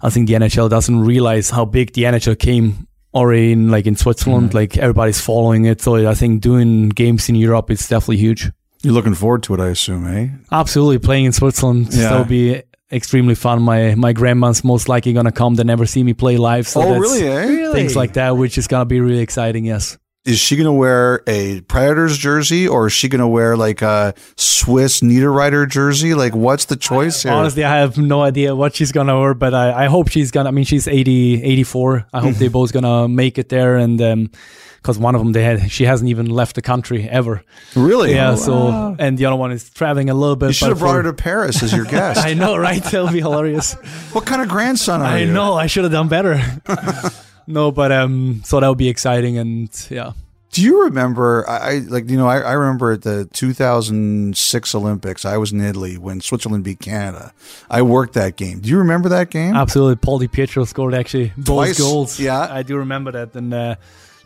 I 0.03 0.11
think 0.11 0.27
the 0.29 0.35
NHL 0.35 0.69
doesn't 0.71 1.01
realize 1.01 1.51
how 1.51 1.65
big 1.65 1.93
the 1.93 2.03
NHL 2.05 2.39
came 2.39 2.87
already 3.15 3.53
in 3.53 3.71
like 3.71 3.87
in 3.87 3.97
Switzerland. 3.97 4.55
Like 4.55 4.79
everybody's 4.79 5.21
following 5.21 5.67
it. 5.67 5.81
So 5.83 6.09
I 6.09 6.15
think 6.15 6.41
doing 6.41 6.89
games 6.89 7.29
in 7.29 7.35
Europe 7.35 7.71
is 7.71 7.87
definitely 7.89 8.17
huge. 8.19 8.51
you're 8.83 8.95
looking 8.95 9.15
forward 9.15 9.43
to 9.45 9.55
it, 9.55 9.61
I 9.61 9.69
assume, 9.69 10.07
eh? 10.09 10.29
Absolutely, 10.51 10.99
playing 10.99 11.27
in 11.27 11.33
Switzerland 11.33 11.89
Yeah. 11.93 12.09
that'll 12.09 12.25
be 12.25 12.63
extremely 12.91 13.35
fun. 13.37 13.63
My 13.63 13.95
my 13.95 14.13
grandma's 14.13 14.65
most 14.65 14.89
likely 14.89 15.13
gonna 15.13 15.31
come. 15.33 15.55
They 15.55 15.65
never 15.65 15.87
see 15.87 16.03
me 16.03 16.15
play 16.15 16.37
live, 16.37 16.67
so 16.67 16.81
oh, 16.83 16.89
that's 16.89 17.01
really, 17.01 17.29
eh? 17.29 17.73
things 17.73 17.95
like 17.95 18.15
that, 18.15 18.37
which 18.37 18.59
is 18.59 18.67
gonna 18.67 18.85
be 18.87 19.01
really 19.01 19.23
exciting. 19.23 19.65
Yes. 19.67 19.99
Is 20.25 20.39
she 20.39 20.55
going 20.55 20.67
to 20.67 20.73
wear 20.73 21.23
a 21.27 21.63
Predators 21.63 22.17
jersey 22.17 22.69
or 22.69 22.87
is 22.87 22.93
she 22.93 23.09
going 23.09 23.21
to 23.21 23.27
wear 23.27 23.57
like 23.57 23.83
a 23.83 24.15
Swiss 24.37 25.01
Niederreiter 25.01 25.69
jersey? 25.69 26.15
Like, 26.15 26.35
what's 26.35 26.67
the 26.67 26.77
choice 26.77 27.25
here? 27.25 27.33
Honestly, 27.33 27.65
I 27.65 27.79
have 27.79 27.99
no 27.99 28.23
idea 28.23 28.55
what 28.55 28.77
she's 28.77 28.93
gonna 28.93 29.19
wear, 29.19 29.35
but 29.35 29.55
I, 29.55 29.85
I 29.85 29.87
hope 29.87 30.09
she's 30.09 30.31
gonna. 30.31 30.49
I 30.49 30.53
mean, 30.53 30.65
she's 30.65 30.87
80, 30.87 31.43
84. 31.43 32.07
I 32.13 32.21
hope 32.21 32.35
they 32.35 32.47
mm-hmm. 32.47 32.53
both 32.53 32.73
gonna 32.73 33.09
make 33.09 33.39
it 33.39 33.49
there, 33.49 33.77
and 33.77 34.01
um, 34.01 34.31
because 34.77 34.99
one 34.99 35.15
of 35.15 35.21
them 35.21 35.33
they 35.33 35.43
had, 35.43 35.71
she 35.71 35.85
hasn't 35.85 36.11
even 36.11 36.27
left 36.27 36.55
the 36.55 36.63
country 36.63 37.09
ever. 37.09 37.43
really? 37.75 38.15
Yeah. 38.15 38.33
Oh, 38.33 38.37
So, 38.37 38.97
and 38.99 39.19
the 39.19 39.27
other 39.27 39.37
one 39.37 39.53
is 39.53 39.71
traveling 39.71 40.11
a 40.11 40.15
little 40.15 40.37
bit. 40.37 40.49
you 40.49 40.53
should 40.53 40.69
have 40.69 40.79
brought 40.79 40.93
for- 40.93 41.03
her 41.03 41.11
to 41.11 41.13
Paris 41.13 41.63
as 41.63 41.73
your 41.73 41.85
guest. 41.97 42.25
I 42.25 42.35
know, 42.35 42.57
right? 42.57 42.83
That'll 42.83 43.11
be 43.11 43.21
hilarious. 43.21 43.75
what 44.13 44.27
kind 44.27 44.43
of 44.43 44.49
grandson 44.49 45.01
are 45.01 45.07
I 45.07 45.19
you? 45.19 45.31
I 45.31 45.33
know. 45.33 45.55
I 45.55 45.67
should 45.67 45.85
have 45.85 45.93
done 45.93 46.09
better. 46.09 46.41
no, 47.47 47.73
but 47.73 47.93
um, 47.93 48.43
so 48.45 48.61
that 48.61 48.69
would 48.69 48.79
be 48.79 48.89
exciting, 48.89 49.39
and 49.39 49.69
yeah. 49.91 50.13
Do 50.51 50.61
you 50.63 50.83
remember? 50.85 51.49
I 51.49 51.57
I- 51.77 51.79
like 51.89 52.11
you 52.11 52.17
know. 52.19 52.27
I, 52.29 52.41
I 52.41 52.53
remember 52.53 52.93
at 52.93 53.03
the 53.03 53.25
2006 53.33 54.75
Olympics. 54.75 55.25
I 55.25 55.37
was 55.39 55.53
in 55.53 55.61
Italy 55.61 55.97
when 55.99 56.21
Switzerland 56.21 56.65
beat 56.65 56.81
Canada. 56.81 57.33
I 57.71 57.83
worked 57.83 58.15
that 58.15 58.37
game. 58.37 58.61
Do 58.61 58.69
you 58.69 58.79
remember 58.79 59.09
that 59.11 59.31
game? 59.31 59.55
Absolutely, 59.57 59.97
Paul 59.97 60.19
Di 60.19 60.29
Pietro 60.29 60.65
scored 60.65 60.95
actually 60.95 61.33
both 61.37 61.47
Twice, 61.47 61.79
goals. 61.79 62.21
yeah. 62.21 62.49
I 62.51 62.63
do 62.63 62.77
remember 62.77 63.13
that, 63.13 63.35
and 63.35 63.53
uh, 63.55 63.77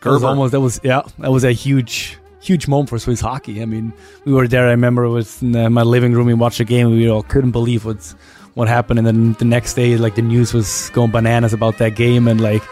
that 0.01 0.09
was 0.09 0.23
almost 0.23 0.51
that 0.51 0.59
was 0.61 0.79
yeah 0.83 1.01
that 1.19 1.31
was 1.31 1.43
a 1.43 1.51
huge 1.53 2.17
huge 2.41 2.67
moment 2.67 2.89
for 2.89 2.99
Swiss 2.99 3.21
hockey. 3.21 3.61
I 3.61 3.65
mean, 3.65 3.93
we 4.25 4.33
were 4.33 4.47
there. 4.47 4.67
I 4.67 4.71
remember 4.71 5.03
it 5.05 5.09
was 5.09 5.41
in 5.41 5.55
uh, 5.55 5.69
my 5.69 5.83
living 5.83 6.11
room. 6.13 6.27
We 6.27 6.33
watched 6.33 6.57
the 6.59 6.65
game. 6.65 6.91
We 6.91 7.09
all 7.09 7.23
couldn't 7.23 7.51
believe 7.51 7.85
what's 7.85 8.15
what 8.55 8.67
happened, 8.67 8.99
and 8.99 9.07
then 9.07 9.33
the 9.33 9.45
next 9.45 9.75
day, 9.75 9.95
like 9.97 10.15
the 10.15 10.21
news 10.23 10.53
was 10.53 10.89
going 10.89 11.11
bananas 11.11 11.53
about 11.53 11.77
that 11.77 11.95
game, 11.95 12.27
and 12.27 12.41
like 12.41 12.63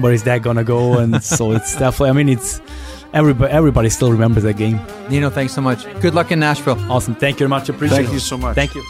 where 0.00 0.12
is 0.12 0.22
that 0.24 0.42
gonna 0.42 0.64
go? 0.64 0.98
And 0.98 1.22
so 1.22 1.52
it's 1.52 1.74
definitely. 1.76 2.10
I 2.10 2.12
mean, 2.12 2.28
it's 2.28 2.60
everybody 3.12 3.52
everybody 3.52 3.90
still 3.90 4.10
remembers 4.12 4.42
that 4.44 4.56
game. 4.56 4.80
Nino, 5.08 5.30
thanks 5.30 5.52
so 5.54 5.60
much. 5.60 5.84
Good 6.00 6.14
luck 6.14 6.32
in 6.32 6.40
Nashville. 6.40 6.78
Awesome. 6.90 7.14
Thank 7.14 7.36
you 7.36 7.48
very 7.48 7.50
much. 7.50 7.68
Appreciate 7.68 7.96
Thank 7.96 8.10
it. 8.10 8.14
you 8.14 8.18
so 8.20 8.36
much. 8.36 8.54
Thank 8.54 8.74
you. 8.74 8.84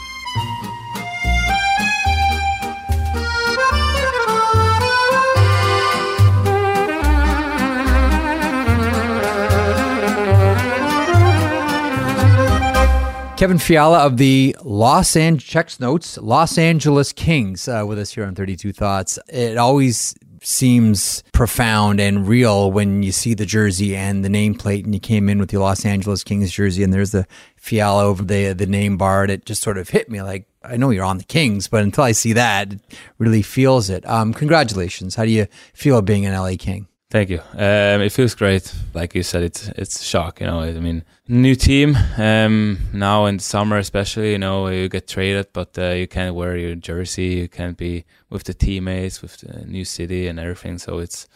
Kevin 13.37 13.57
Fiala 13.57 13.99
of 13.99 14.17
the 14.17 14.53
Los 14.63 15.15
Angeles 15.15 15.45
checks 15.45 15.79
notes, 15.79 16.17
Los 16.17 16.57
Angeles 16.57 17.13
Kings, 17.13 17.69
uh, 17.69 17.85
with 17.87 17.97
us 17.97 18.13
here 18.13 18.25
on 18.25 18.35
Thirty 18.35 18.57
Two 18.57 18.73
Thoughts. 18.73 19.17
It 19.29 19.57
always 19.57 20.13
seems 20.41 21.23
profound 21.33 21.99
and 21.99 22.27
real 22.27 22.71
when 22.71 23.03
you 23.03 23.11
see 23.11 23.33
the 23.33 23.45
jersey 23.45 23.95
and 23.95 24.25
the 24.25 24.29
nameplate, 24.29 24.83
and 24.83 24.93
you 24.93 24.99
came 24.99 25.29
in 25.29 25.39
with 25.39 25.49
the 25.49 25.57
Los 25.57 25.85
Angeles 25.85 26.23
Kings 26.23 26.51
jersey, 26.51 26.83
and 26.83 26.93
there's 26.93 27.11
the 27.11 27.25
Fiala 27.55 28.03
over 28.03 28.23
the 28.23 28.53
the 28.53 28.65
name 28.65 28.97
bar. 28.97 29.23
and 29.23 29.31
It 29.31 29.45
just 29.45 29.63
sort 29.63 29.77
of 29.77 29.89
hit 29.89 30.09
me 30.09 30.21
like 30.21 30.45
I 30.63 30.75
know 30.75 30.89
you're 30.89 31.05
on 31.05 31.17
the 31.17 31.23
Kings, 31.23 31.67
but 31.69 31.83
until 31.83 32.03
I 32.03 32.11
see 32.11 32.33
that, 32.33 32.73
it 32.73 32.81
really 33.17 33.41
feels 33.41 33.89
it. 33.89 34.05
Um, 34.07 34.33
congratulations. 34.33 35.15
How 35.15 35.23
do 35.23 35.31
you 35.31 35.47
feel 35.73 36.01
being 36.01 36.25
an 36.25 36.33
LA 36.33 36.55
King? 36.59 36.88
Thank 37.11 37.31
you. 37.31 37.39
Um, 37.53 38.01
it 38.01 38.11
feels 38.11 38.35
great. 38.35 38.71
Like 38.93 39.15
you 39.15 39.23
said, 39.23 39.41
it's 39.41 39.67
it's 39.69 39.99
a 39.99 40.03
shock. 40.03 40.41
You 40.41 40.45
know, 40.45 40.61
I 40.61 40.73
mean, 40.73 41.03
new 41.27 41.55
team. 41.55 41.97
Um, 42.17 42.77
now 42.93 43.25
in 43.25 43.37
the 43.37 43.43
summer, 43.43 43.77
especially, 43.79 44.31
you 44.33 44.37
know, 44.37 44.67
you 44.67 44.87
get 44.89 45.07
traded, 45.07 45.47
but 45.51 45.75
uh, 45.77 45.89
you 45.89 46.07
can't 46.07 46.35
wear 46.35 46.55
your 46.55 46.75
jersey. 46.75 47.41
You 47.41 47.47
can't 47.47 47.77
be 47.77 48.05
with 48.29 48.43
the 48.43 48.53
teammates, 48.53 49.23
with 49.23 49.37
the 49.37 49.65
new 49.65 49.85
city 49.85 50.27
and 50.27 50.39
everything. 50.39 50.77
So 50.77 50.99
it's 50.99 51.27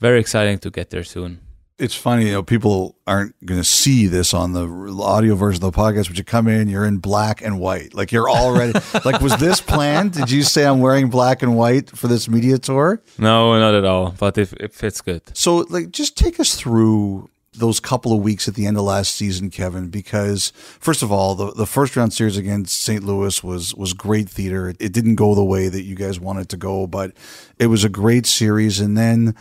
very 0.00 0.18
exciting 0.18 0.58
to 0.58 0.70
get 0.70 0.90
there 0.90 1.04
soon. 1.04 1.38
It's 1.78 1.94
funny, 1.94 2.26
you 2.26 2.32
know, 2.32 2.42
people 2.42 2.96
aren't 3.06 3.34
going 3.44 3.60
to 3.60 3.64
see 3.64 4.06
this 4.06 4.34
on 4.34 4.52
the 4.52 4.68
audio 5.02 5.34
version 5.34 5.64
of 5.64 5.72
the 5.72 5.78
podcast, 5.78 6.08
but 6.08 6.18
you 6.18 6.22
come 6.24 6.46
in, 6.46 6.68
you're 6.68 6.84
in 6.84 6.98
black 6.98 7.42
and 7.42 7.58
white. 7.58 7.94
Like 7.94 8.12
you're 8.12 8.30
already, 8.30 8.78
like, 9.04 9.20
was 9.20 9.36
this 9.38 9.60
planned? 9.60 10.12
Did 10.12 10.30
you 10.30 10.42
say 10.42 10.64
I'm 10.64 10.80
wearing 10.80 11.10
black 11.10 11.42
and 11.42 11.56
white 11.56 11.90
for 11.90 12.08
this 12.08 12.28
media 12.28 12.58
tour? 12.58 13.02
No, 13.18 13.58
not 13.58 13.74
at 13.74 13.84
all. 13.84 14.14
But 14.18 14.38
it, 14.38 14.52
it 14.60 14.72
fits 14.72 15.00
good. 15.00 15.22
So, 15.36 15.66
like, 15.70 15.90
just 15.90 16.16
take 16.16 16.38
us 16.38 16.54
through 16.54 17.30
those 17.54 17.80
couple 17.80 18.12
of 18.12 18.22
weeks 18.22 18.48
at 18.48 18.54
the 18.54 18.66
end 18.66 18.76
of 18.76 18.84
last 18.84 19.14
season, 19.14 19.50
Kevin, 19.50 19.88
because 19.88 20.52
first 20.80 21.02
of 21.02 21.12
all, 21.12 21.34
the, 21.34 21.52
the 21.52 21.66
first 21.66 21.96
round 21.96 22.12
series 22.12 22.36
against 22.36 22.80
St. 22.80 23.02
Louis 23.02 23.42
was 23.44 23.74
was 23.74 23.92
great 23.92 24.28
theater. 24.28 24.68
It, 24.68 24.76
it 24.80 24.92
didn't 24.92 25.16
go 25.16 25.34
the 25.34 25.44
way 25.44 25.68
that 25.68 25.82
you 25.82 25.94
guys 25.94 26.18
wanted 26.18 26.48
to 26.50 26.56
go, 26.56 26.86
but 26.86 27.12
it 27.58 27.66
was 27.66 27.84
a 27.84 27.88
great 27.88 28.26
series. 28.26 28.80
And 28.80 28.96
then 28.96 29.34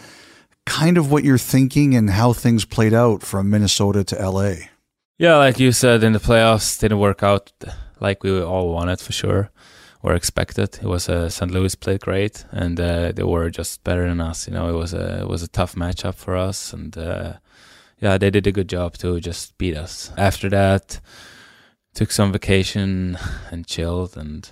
kind 0.65 0.97
of 0.97 1.11
what 1.11 1.23
you're 1.23 1.37
thinking 1.37 1.95
and 1.95 2.09
how 2.09 2.33
things 2.33 2.65
played 2.65 2.93
out 2.93 3.23
from 3.23 3.49
Minnesota 3.49 4.03
to 4.05 4.29
LA. 4.29 4.53
Yeah, 5.17 5.37
like 5.37 5.59
you 5.59 5.71
said, 5.71 6.03
in 6.03 6.13
the 6.13 6.19
playoffs 6.19 6.79
didn't 6.79 6.99
work 6.99 7.23
out 7.23 7.51
like 7.99 8.23
we 8.23 8.41
all 8.41 8.73
wanted 8.73 8.99
for 8.99 9.11
sure 9.11 9.51
or 10.03 10.13
expected. 10.13 10.79
It 10.81 10.87
was 10.87 11.07
uh, 11.07 11.29
St. 11.29 11.51
Louis 11.51 11.75
played 11.75 12.01
great, 12.01 12.45
and 12.51 12.79
uh, 12.79 13.11
they 13.11 13.23
were 13.23 13.49
just 13.49 13.83
better 13.83 14.07
than 14.07 14.19
us. 14.19 14.47
You 14.47 14.53
know, 14.53 14.69
it 14.69 14.77
was 14.77 14.93
a 14.93 15.21
it 15.21 15.27
was 15.27 15.43
a 15.43 15.47
tough 15.47 15.75
matchup 15.75 16.15
for 16.15 16.35
us, 16.35 16.73
and 16.73 16.97
uh, 16.97 17.33
yeah, 17.99 18.17
they 18.17 18.31
did 18.31 18.47
a 18.47 18.51
good 18.51 18.69
job 18.69 18.97
to 18.97 19.19
just 19.19 19.57
beat 19.57 19.77
us. 19.77 20.11
After 20.17 20.49
that, 20.49 20.99
took 21.93 22.11
some 22.11 22.31
vacation 22.31 23.17
and 23.51 23.67
chilled, 23.67 24.17
and 24.17 24.49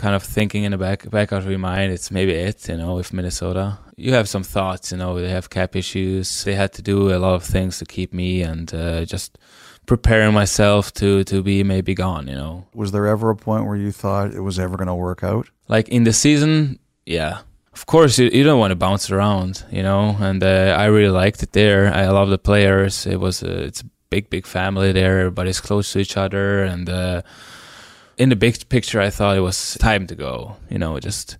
kind 0.00 0.14
of 0.14 0.22
thinking 0.22 0.64
in 0.64 0.72
the 0.72 0.78
back 0.78 1.08
back 1.10 1.30
of 1.32 1.44
your 1.48 1.58
mind, 1.58 1.92
it's 1.92 2.10
maybe 2.10 2.32
it. 2.32 2.68
You 2.68 2.76
know, 2.76 2.94
with 2.96 3.12
Minnesota, 3.12 3.78
you 3.96 4.14
have 4.14 4.26
some 4.28 4.42
thoughts. 4.42 4.90
You 4.92 4.98
know, 4.98 5.20
they 5.20 5.28
have 5.28 5.50
cap 5.50 5.76
issues. 5.76 6.44
They 6.44 6.54
had 6.54 6.72
to 6.78 6.82
do 6.82 6.96
a 7.14 7.18
lot 7.18 7.34
of 7.34 7.44
things 7.44 7.78
to 7.78 7.84
keep 7.84 8.12
me, 8.12 8.42
and 8.42 8.72
uh, 8.74 9.04
just 9.04 9.38
preparing 9.86 10.32
myself 10.34 10.92
to 11.00 11.24
to 11.24 11.42
be 11.42 11.62
maybe 11.64 11.94
gone. 11.94 12.28
You 12.28 12.34
know, 12.34 12.66
Was 12.74 12.90
there 12.92 13.06
ever 13.06 13.30
a 13.30 13.36
point 13.36 13.66
where 13.66 13.76
you 13.76 13.92
thought 13.92 14.34
it 14.34 14.40
was 14.40 14.58
ever 14.58 14.76
going 14.76 14.88
to 14.88 14.94
work 15.08 15.22
out? 15.22 15.46
like 15.68 15.88
in 15.88 16.04
the 16.04 16.12
season, 16.12 16.78
yeah. 17.06 17.38
Of 17.72 17.86
course, 17.86 18.18
you, 18.18 18.28
you 18.32 18.42
don't 18.44 18.58
want 18.58 18.72
to 18.72 18.76
bounce 18.86 19.10
around, 19.14 19.64
you 19.70 19.82
know. 19.82 20.16
And 20.18 20.42
uh, 20.42 20.74
I 20.76 20.86
really 20.86 21.14
liked 21.24 21.42
it 21.42 21.52
there. 21.52 21.94
I 21.94 22.08
love 22.08 22.28
the 22.28 22.38
players. 22.38 23.06
It 23.06 23.20
was 23.20 23.42
a, 23.42 23.66
it's 23.68 23.82
a 23.82 23.86
big, 24.10 24.28
big 24.28 24.46
family 24.46 24.90
there. 24.92 25.20
Everybody's 25.20 25.60
close 25.60 25.92
to 25.92 26.00
each 26.00 26.16
other. 26.16 26.64
And 26.64 26.90
uh, 26.90 27.22
in 28.20 28.28
the 28.28 28.36
big 28.36 28.68
picture, 28.68 29.00
I 29.00 29.10
thought 29.10 29.36
it 29.36 29.40
was 29.40 29.76
time 29.80 30.06
to 30.08 30.14
go. 30.14 30.56
You 30.68 30.78
know, 30.78 31.00
just 31.00 31.38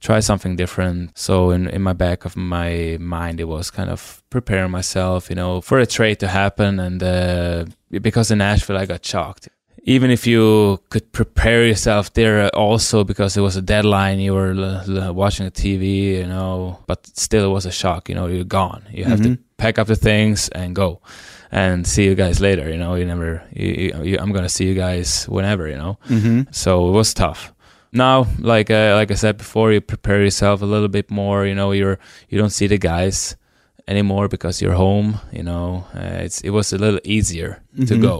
try 0.00 0.20
something 0.20 0.54
different. 0.56 1.18
So 1.18 1.50
in 1.50 1.68
in 1.68 1.82
my 1.82 1.92
back 1.92 2.24
of 2.24 2.36
my 2.36 2.96
mind, 3.00 3.40
it 3.40 3.48
was 3.48 3.70
kind 3.70 3.90
of 3.90 4.22
preparing 4.30 4.70
myself, 4.70 5.28
you 5.28 5.36
know, 5.36 5.60
for 5.60 5.78
a 5.80 5.86
trade 5.86 6.20
to 6.20 6.28
happen. 6.28 6.78
And 6.78 7.02
uh, 7.02 7.64
because 7.90 8.30
in 8.30 8.38
Nashville, 8.38 8.78
I 8.78 8.86
got 8.86 9.04
shocked 9.04 9.48
even 9.86 10.10
if 10.10 10.26
you 10.26 10.80
could 10.88 11.12
prepare 11.12 11.66
yourself 11.66 12.12
there 12.14 12.48
also 12.56 13.04
because 13.04 13.36
it 13.36 13.42
was 13.42 13.54
a 13.56 13.62
deadline 13.62 14.18
you 14.18 14.32
were 14.32 14.52
l- 14.52 14.98
l- 14.98 15.14
watching 15.14 15.44
the 15.44 15.50
tv 15.52 15.84
you 16.20 16.26
know 16.26 16.78
but 16.86 17.06
still 17.06 17.44
it 17.44 17.52
was 17.52 17.66
a 17.66 17.70
shock 17.70 18.08
you 18.08 18.14
know 18.14 18.26
you're 18.26 18.44
gone 18.44 18.82
you 18.90 19.04
have 19.04 19.20
to 19.20 19.28
mm-hmm. 19.28 19.42
pack 19.58 19.78
up 19.78 19.86
the 19.86 19.96
things 19.96 20.48
and 20.50 20.74
go 20.74 21.00
and 21.62 21.86
see 21.86 22.04
you 22.08 22.14
guys 22.16 22.40
later 22.40 22.66
you 22.72 22.78
know? 22.82 22.94
You 22.98 23.06
never 23.06 23.30
you, 23.54 23.68
you, 23.82 23.90
you, 24.08 24.14
i'm 24.20 24.32
gonna 24.34 24.48
see 24.56 24.66
you 24.70 24.74
guys 24.74 25.24
whenever 25.36 25.64
you 25.72 25.78
know? 25.78 25.94
Mm-hmm. 26.10 26.40
so 26.50 26.88
it 26.88 26.92
was 26.92 27.14
tough. 27.14 27.52
Now 27.92 28.26
like 28.52 28.70
uh, 28.74 28.94
like 28.98 29.10
i 29.14 29.14
said 29.14 29.36
before 29.38 29.72
you 29.72 29.80
prepare 29.80 30.20
yourself 30.26 30.62
a 30.62 30.66
little 30.74 30.88
bit 30.98 31.10
more 31.10 31.46
you 31.46 31.54
know? 31.54 31.70
You're 31.72 31.98
you 32.30 32.36
don't 32.40 32.50
see 32.58 32.66
the 32.68 32.78
guys 32.78 33.36
anymore 33.86 34.26
because 34.28 34.60
you're 34.62 34.74
home 34.86 35.20
you 35.32 35.42
know? 35.50 35.84
Uh, 35.94 36.24
it's 36.26 36.40
it 36.42 36.50
was 36.50 36.72
a 36.72 36.78
little 36.78 37.00
easier 37.04 37.62
to 37.88 37.94
Mhm. 37.94 38.02
go 38.02 38.16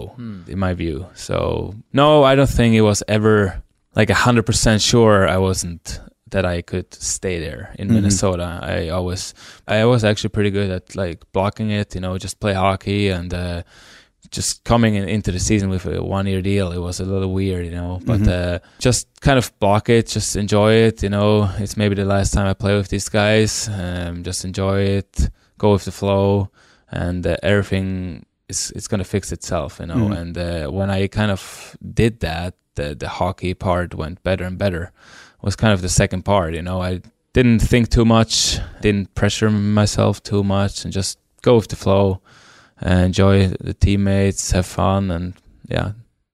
in 0.51 0.57
my 0.59 0.73
view. 0.73 0.97
So 1.13 1.73
no 1.91 2.23
i 2.23 2.35
don't 2.35 2.55
think 2.59 2.71
it 2.75 2.85
was 2.91 3.03
ever 3.07 3.61
like 3.99 4.09
100% 4.09 4.79
sure 4.91 5.27
i 5.27 5.37
wasn't 5.37 5.99
that 6.35 6.45
i 6.55 6.57
could 6.71 6.89
stay 7.15 7.35
there 7.47 7.63
in 7.79 7.87
Mhm. 7.87 7.93
minnesota 7.95 8.47
i 8.75 8.89
always 8.97 9.33
i 9.67 9.79
was 9.93 10.01
actually 10.09 10.33
pretty 10.37 10.51
good 10.57 10.69
at 10.77 10.85
like 11.03 11.19
blocking 11.35 11.69
it 11.79 11.95
you 11.95 12.01
know 12.05 12.13
just 12.25 12.35
play 12.43 12.53
hockey 12.65 13.01
and 13.17 13.29
uh 13.33 13.61
just 14.31 14.63
coming 14.71 14.95
in, 14.99 15.05
into 15.15 15.31
the 15.31 15.39
season 15.39 15.69
with 15.69 15.85
a 15.85 16.01
one 16.17 16.25
year 16.31 16.41
deal, 16.41 16.71
it 16.77 16.79
was 16.87 16.99
a 16.99 17.05
little 17.13 17.31
weird, 17.39 17.63
you 17.69 17.75
know. 17.79 17.91
But 18.09 18.21
Mhm. 18.21 18.55
uh, 18.55 18.59
just 18.87 19.07
kind 19.27 19.37
of 19.37 19.45
block 19.59 19.87
it, 19.87 20.03
just 20.17 20.35
enjoy 20.35 20.71
it, 20.87 21.03
you 21.03 21.09
know. 21.15 21.31
It's 21.63 21.77
maybe 21.77 21.95
the 21.95 22.05
last 22.15 22.33
time 22.33 22.47
I 22.47 22.53
play 22.63 22.73
with 22.75 22.89
these 22.89 23.07
guys. 23.07 23.69
Um, 23.69 24.23
just 24.23 24.43
enjoy 24.43 24.77
it, 24.97 25.29
go 25.63 25.67
with 25.73 25.85
the 25.85 25.91
flow, 25.91 26.49
and 26.91 27.21
uh, 27.25 27.37
everything 27.43 28.25
is 28.49 28.73
it's 28.75 28.87
gonna 28.87 29.03
fix 29.15 29.31
itself, 29.31 29.77
you 29.79 29.85
know. 29.91 30.03
Mhm. 30.09 30.17
And 30.19 30.33
uh, 30.37 30.65
when 30.77 30.89
I 30.89 31.07
kind 31.07 31.31
of 31.31 31.41
did 32.01 32.13
that, 32.21 32.51
the 32.77 32.87
the 33.03 33.09
hockey 33.19 33.53
part 33.53 33.93
went 33.93 34.17
better 34.23 34.43
and 34.49 34.57
better. 34.57 34.91
Was 35.45 35.55
kind 35.55 35.73
of 35.73 35.81
the 35.83 35.89
second 35.89 36.23
part, 36.25 36.55
you 36.55 36.61
know. 36.63 36.81
I 36.81 37.01
didn't 37.33 37.59
think 37.59 37.89
too 37.89 38.03
much, 38.03 38.57
didn't 38.81 39.13
pressure 39.13 39.51
myself 39.51 40.23
too 40.23 40.43
much, 40.43 40.83
and 40.83 40.91
just 40.91 41.19
go 41.43 41.55
with 41.57 41.67
the 41.67 41.75
flow 41.75 42.19
and 42.81 42.99
enjoy 43.05 43.49
the 43.61 43.75
teammates, 43.75 44.51
have 44.51 44.65
fun, 44.65 45.11
and 45.11 45.35
yeah. 45.67 45.91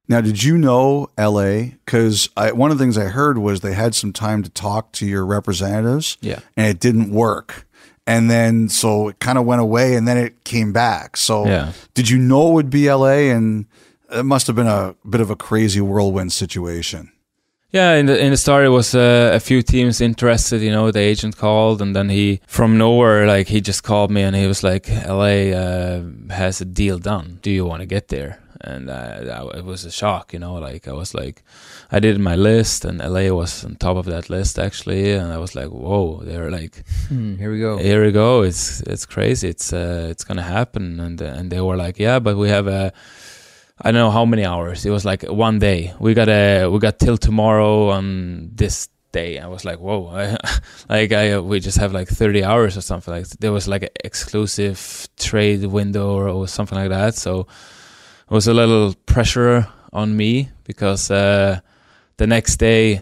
Now, 0.08 0.22
did 0.22 0.42
you 0.44 0.58
know 0.58 1.10
LA? 1.18 1.72
Because 1.86 2.30
one 2.36 2.72
of 2.72 2.78
the 2.78 2.84
things 2.84 2.98
I 2.98 3.06
heard 3.06 3.38
was 3.38 3.60
they 3.60 3.74
had 3.74 3.96
some 3.96 4.14
time 4.14 4.44
to 4.44 4.50
talk 4.50 4.94
to 4.94 5.06
your 5.06 5.26
representatives, 5.26 6.18
Yeah. 6.22 6.40
and 6.56 6.68
it 6.68 6.80
didn't 6.80 7.12
work. 7.12 7.68
And 8.08 8.30
then, 8.32 8.70
so 8.70 9.10
it 9.10 9.20
kind 9.20 9.38
of 9.38 9.46
went 9.46 9.62
away, 9.62 9.96
and 9.96 10.08
then 10.08 10.18
it 10.18 10.44
came 10.46 10.72
back. 10.72 11.18
So, 11.18 11.46
Yeah. 11.48 11.74
did 11.94 12.10
you 12.10 12.18
know 12.18 12.52
it 12.52 12.54
would 12.54 12.70
be 12.70 12.88
LA? 12.90 13.30
And 13.30 13.66
it 14.10 14.24
must 14.24 14.48
have 14.48 14.56
been 14.56 14.68
a 14.68 14.96
bit 15.10 15.20
of 15.22 15.30
a 15.30 15.36
crazy 15.36 15.82
whirlwind 15.82 16.32
situation. 16.34 17.12
Yeah, 17.72 17.96
in 17.96 18.06
the 18.06 18.20
in 18.20 18.32
the 18.32 18.38
start, 18.38 18.66
it 18.66 18.70
was 18.70 18.94
uh, 18.94 19.32
a 19.34 19.40
few 19.40 19.62
teams 19.62 20.02
interested. 20.02 20.62
You 20.62 20.72
know, 20.72 20.92
the 20.92 21.00
agent 21.00 21.38
called, 21.38 21.82
and 21.82 21.96
then 21.96 22.10
he, 22.10 22.42
from 22.48 22.78
nowhere, 22.78 23.26
like 23.28 23.48
he 23.48 23.62
just 23.62 23.84
called 23.84 24.12
me, 24.12 24.24
and 24.24 24.36
he 24.36 24.46
was 24.48 24.62
like, 24.64 24.90
"LA 25.08 25.52
uh, 25.56 26.02
has 26.30 26.62
a 26.62 26.66
deal 26.66 27.00
done. 27.00 27.40
Do 27.42 27.50
you 27.50 27.66
want 27.66 27.82
to 27.82 27.86
get 27.86 28.08
there?" 28.10 28.40
and 28.64 28.90
uh, 28.90 29.50
it 29.56 29.66
was 29.66 29.86
a 29.86 29.92
shock. 29.92 30.34
You 30.34 30.40
know, 30.40 30.56
like 30.56 30.88
I 30.88 30.92
was 30.94 31.14
like, 31.14 31.44
I 31.92 32.00
did 32.00 32.20
my 32.20 32.36
list, 32.36 32.86
and 32.86 33.00
LA 33.00 33.30
was 33.34 33.66
on 33.66 33.76
top 33.76 33.98
of 33.98 34.06
that 34.06 34.30
list 34.30 34.60
actually, 34.60 35.14
and 35.14 35.32
I 35.32 35.38
was 35.38 35.56
like, 35.56 35.70
whoa, 35.70 36.22
they're 36.24 36.52
like, 36.52 36.84
Hmm, 37.08 37.36
here 37.38 37.52
we 37.52 37.60
go. 37.60 37.78
here 37.78 38.04
we 38.06 38.12
go. 38.12 38.44
It's 38.44 38.82
it's 38.82 39.06
crazy. 39.06 39.50
It's 39.50 39.74
uh, 39.74 40.08
it's 40.12 40.24
gonna 40.24 40.44
happen, 40.44 41.00
and 41.00 41.22
and 41.22 41.52
they 41.52 41.62
were 41.62 41.78
like, 41.78 42.00
yeah, 42.00 42.20
but 42.20 42.38
we 42.38 42.50
have 42.50 42.68
a. 42.68 42.92
I 43.82 43.92
don't 43.92 44.00
know 44.00 44.12
how 44.12 44.26
many 44.26 44.46
hours. 44.46 44.86
It 44.86 44.92
was 44.92 45.06
like 45.06 45.24
one 45.24 45.60
day. 45.60 45.94
We 46.00 46.14
got 46.14 46.30
a 46.30 46.68
we 46.68 46.80
got 46.80 47.00
till 47.00 47.18
tomorrow 47.18 47.90
on 47.90 48.52
this 48.54 48.90
day. 49.12 49.40
I 49.40 49.48
was 49.48 49.66
like, 49.66 49.80
whoa, 49.80 50.38
like 50.90 51.12
I 51.12 51.40
we 51.40 51.60
just 51.60 51.78
have 51.80 51.92
like 51.92 52.08
thirty 52.08 52.44
hours 52.44 52.78
or 52.78 52.82
something. 52.82 53.14
Like 53.14 53.28
there 53.40 53.52
was 53.52 53.68
like 53.68 53.84
an 53.84 53.90
exclusive 54.04 55.08
trade 55.18 55.66
window 55.66 56.14
or, 56.14 56.30
or 56.30 56.48
something 56.48 56.78
like 56.78 56.90
that. 56.90 57.16
So 57.16 57.42
it 57.42 58.34
was 58.34 58.48
a 58.48 58.54
little 58.54 58.94
pressure 59.06 59.68
on 59.92 60.16
me 60.16 60.50
because 60.64 61.12
uh, 61.12 61.60
the 62.18 62.28
next 62.28 62.58
day 62.58 63.02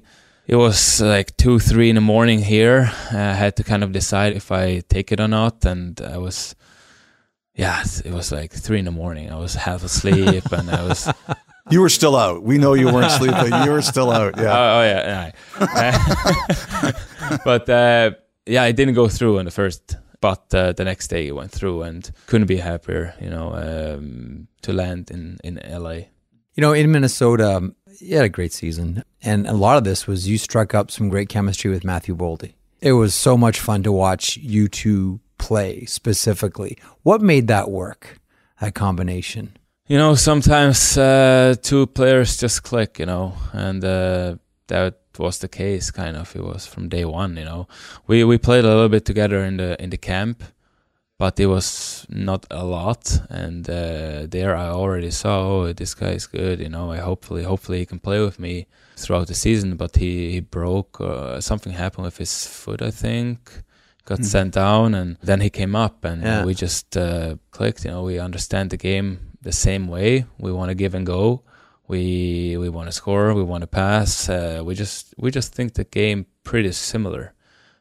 it 0.50 0.56
was 0.56 1.00
like 1.00 1.38
two, 1.38 1.60
three 1.60 1.90
in 1.90 1.96
the 1.96 2.02
morning 2.02 2.40
here. 2.40 2.92
I 3.12 3.34
had 3.34 3.56
to 3.58 3.64
kind 3.64 3.84
of 3.84 3.92
decide 3.92 4.34
if 4.36 4.52
I 4.52 4.80
take 4.80 5.12
it 5.12 5.20
or 5.20 5.28
not, 5.28 5.64
and 5.64 6.02
I 6.02 6.18
was, 6.18 6.56
yeah, 7.60 7.84
it 8.06 8.14
was 8.14 8.32
like 8.32 8.52
three 8.54 8.80
in 8.80 8.86
the 8.86 8.92
morning. 8.92 9.32
I 9.32 9.36
was 9.36 9.54
half 9.54 9.84
asleep, 9.84 10.52
and 10.52 10.70
I 10.70 10.88
was, 10.88 11.08
oh, 11.08 11.34
You 11.72 11.82
were 11.82 11.90
still 11.90 12.16
out. 12.16 12.42
We 12.42 12.58
know 12.58 12.74
you 12.74 12.92
weren't 12.92 13.12
sleeping. 13.12 13.54
You 13.64 13.72
were 13.72 13.84
still 13.84 14.12
out. 14.12 14.38
Yeah. 14.38 14.76
oh 14.76 14.82
yeah, 14.82 15.32
yeah. 15.60 16.92
but 17.46 17.70
uh, 17.70 18.12
yeah, 18.48 18.64
it 18.66 18.76
didn't 18.76 18.96
go 18.96 19.08
through 19.08 19.38
on 19.38 19.46
the 19.46 19.52
first. 19.52 19.98
But 20.22 20.54
uh, 20.54 20.74
the 20.74 20.84
next 20.84 21.10
day 21.10 21.28
it 21.28 21.36
went 21.36 21.52
through, 21.52 21.84
and 21.84 22.10
couldn't 22.26 22.48
be 22.48 22.58
happier, 22.58 23.14
you 23.22 23.30
know, 23.30 23.54
um, 23.54 24.48
to 24.64 24.74
land 24.74 25.12
in 25.12 25.38
in 25.44 25.60
LA. 25.64 26.10
You 26.56 26.62
know, 26.62 26.74
in 26.74 26.92
Minnesota, 26.92 27.58
um, 27.58 27.76
you 28.00 28.16
had 28.16 28.26
a 28.26 28.30
great 28.30 28.52
season. 28.52 29.04
And 29.22 29.48
a 29.48 29.54
lot 29.54 29.78
of 29.78 29.84
this 29.84 30.08
was 30.08 30.28
you 30.28 30.38
struck 30.38 30.74
up 30.74 30.90
some 30.90 31.10
great 31.10 31.30
chemistry 31.30 31.70
with 31.70 31.84
Matthew 31.84 32.16
Boldy. 32.16 32.54
It 32.82 32.94
was 32.94 33.14
so 33.14 33.38
much 33.38 33.60
fun 33.60 33.84
to 33.84 33.92
watch 33.92 34.38
you 34.38 34.68
two 34.68 35.20
play 35.40 35.86
specifically. 35.86 36.78
What 37.02 37.22
made 37.22 37.48
that 37.48 37.72
work, 37.72 38.20
that 38.60 38.76
combination? 38.76 39.58
you 39.90 39.98
know 39.98 40.16
sometimes 40.16 40.98
uh, 40.98 41.56
two 41.62 41.88
players 41.88 42.38
just 42.38 42.64
click 42.64 43.00
you 43.00 43.06
know 43.06 43.34
and 43.52 43.84
uh, 43.84 44.36
that 44.68 44.96
was 45.18 45.40
the 45.40 45.48
case 45.48 45.92
kind 45.92 46.16
of 46.16 46.34
it 46.36 46.44
was 46.44 46.66
from 46.66 46.88
day 46.88 47.04
one 47.04 47.36
you 47.36 47.44
know 47.44 47.68
we 48.08 48.24
we 48.24 48.38
played 48.38 48.64
a 48.64 48.68
little 48.68 48.88
bit 48.88 49.04
together 49.04 49.44
in 49.44 49.58
the 49.58 49.82
in 49.84 49.90
the 49.90 49.98
camp 49.98 50.44
but 51.18 51.38
it 51.40 51.48
was 51.48 52.06
not 52.08 52.46
a 52.52 52.64
lot 52.64 53.20
and 53.30 53.68
uh, 53.70 54.26
there 54.28 54.56
i 54.56 54.68
already 54.68 55.12
saw 55.12 55.42
oh, 55.42 55.74
this 55.74 55.96
guy 55.96 56.12
is 56.12 56.28
good 56.28 56.60
you 56.60 56.70
know 56.70 56.92
i 56.92 56.98
hopefully 56.98 57.44
hopefully 57.44 57.80
he 57.80 57.86
can 57.86 58.00
play 58.00 58.22
with 58.22 58.40
me 58.40 58.68
throughout 58.96 59.28
the 59.28 59.34
season 59.34 59.76
but 59.76 59.96
he, 59.96 60.32
he 60.32 60.40
broke 60.40 61.02
uh, 61.02 61.42
something 61.42 61.74
happened 61.74 62.06
with 62.06 62.18
his 62.18 62.46
foot 62.46 62.82
i 62.82 62.92
think 62.92 63.64
got 64.10 64.20
Mhm. 64.20 64.26
sent 64.36 64.52
down 64.54 64.88
and 65.00 65.10
then 65.30 65.40
he 65.42 65.50
came 65.50 65.76
up 65.86 65.96
and 66.10 66.20
Yeah. 66.24 66.46
we 66.48 66.54
just 66.66 66.98
uh, 66.98 67.36
clicked 67.52 67.82
you 67.86 67.92
know 67.92 68.04
we 68.10 68.20
understand 68.28 68.70
the 68.70 68.78
game 68.90 69.08
the 69.50 69.52
same 69.68 69.84
way. 69.96 70.26
We 70.46 70.52
want 70.52 70.70
to 70.72 70.76
give 70.84 70.94
and 70.98 71.06
go. 71.08 71.24
We 71.88 72.56
we 72.64 72.70
want 72.70 72.88
to 72.90 72.92
score. 73.02 73.34
We 73.34 73.44
want 73.44 73.62
to 73.62 73.68
pass. 73.68 74.30
Uh, 74.30 74.62
we 74.68 74.76
just 74.76 75.14
we 75.18 75.32
just 75.32 75.54
think 75.56 75.74
the 75.74 75.86
game 75.86 76.26
pretty 76.44 76.72
similar. 76.72 77.34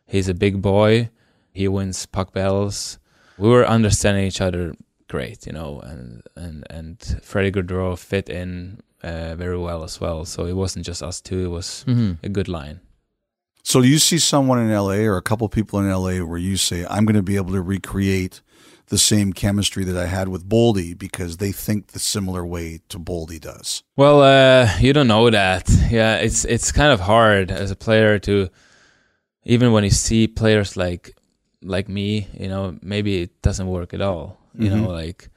He's 0.06 0.28
a 0.28 0.34
big 0.34 0.54
boy. 0.62 1.10
He 1.52 1.68
wins 1.68 2.06
puck 2.06 2.32
battles. 2.32 2.98
We 3.38 3.48
were 3.48 3.66
understanding 3.76 4.24
each 4.26 4.40
other 4.40 4.74
great 5.08 5.46
you 5.46 5.52
know 5.58 5.80
and 5.90 6.22
and 6.36 6.64
and 6.70 6.96
Freddie 7.22 7.52
Gaudreau 7.52 7.96
fit 7.98 8.28
in 8.28 8.78
uh, 9.02 9.34
very 9.36 9.58
well 9.58 9.82
as 9.84 10.00
well. 10.00 10.24
So 10.24 10.46
it 10.46 10.54
wasn't 10.62 10.86
just 10.86 11.02
us 11.02 11.20
two. 11.20 11.44
It 11.44 11.50
was 11.58 11.84
Mm-hmm. 11.86 12.12
a 12.24 12.28
good 12.28 12.48
line 12.48 12.80
So, 13.68 13.82
you 13.82 13.98
see 13.98 14.16
someone 14.16 14.58
in 14.58 14.72
LA 14.72 15.04
or 15.04 15.18
a 15.18 15.22
couple 15.22 15.46
people 15.50 15.78
in 15.78 15.90
LA 15.90 16.24
where 16.24 16.38
you 16.38 16.56
say, 16.56 16.86
I'm 16.88 17.04
going 17.04 17.16
to 17.16 17.22
be 17.22 17.36
able 17.36 17.52
to 17.52 17.60
recreate 17.60 18.40
the 18.86 18.96
same 18.96 19.34
chemistry 19.34 19.84
that 19.84 19.94
I 19.94 20.06
had 20.06 20.28
with 20.28 20.48
Boldy 20.48 20.96
because 20.96 21.36
they 21.36 21.52
think 21.52 21.88
the 21.88 21.98
similar 21.98 22.46
way 22.46 22.80
to 22.88 22.98
Boldy 22.98 23.38
does? 23.38 23.82
Well, 23.94 24.22
uh, 24.22 24.70
you 24.80 24.94
don't 24.94 25.06
know 25.06 25.28
that. 25.28 25.68
Yeah, 25.90 26.16
it's 26.16 26.46
it's 26.46 26.72
kind 26.72 26.92
of 26.92 27.00
hard 27.00 27.50
as 27.50 27.70
a 27.70 27.76
player 27.76 28.18
to, 28.20 28.48
even 29.44 29.72
when 29.72 29.84
you 29.84 29.90
see 29.90 30.28
players 30.28 30.74
like 30.74 31.14
like 31.60 31.90
me, 31.90 32.26
you 32.40 32.48
know, 32.48 32.78
maybe 32.80 33.20
it 33.20 33.42
doesn't 33.42 33.66
work 33.66 33.92
at 33.92 34.00
all. 34.00 34.38
You 34.54 34.70
know, 34.70 34.88
like 34.88 35.28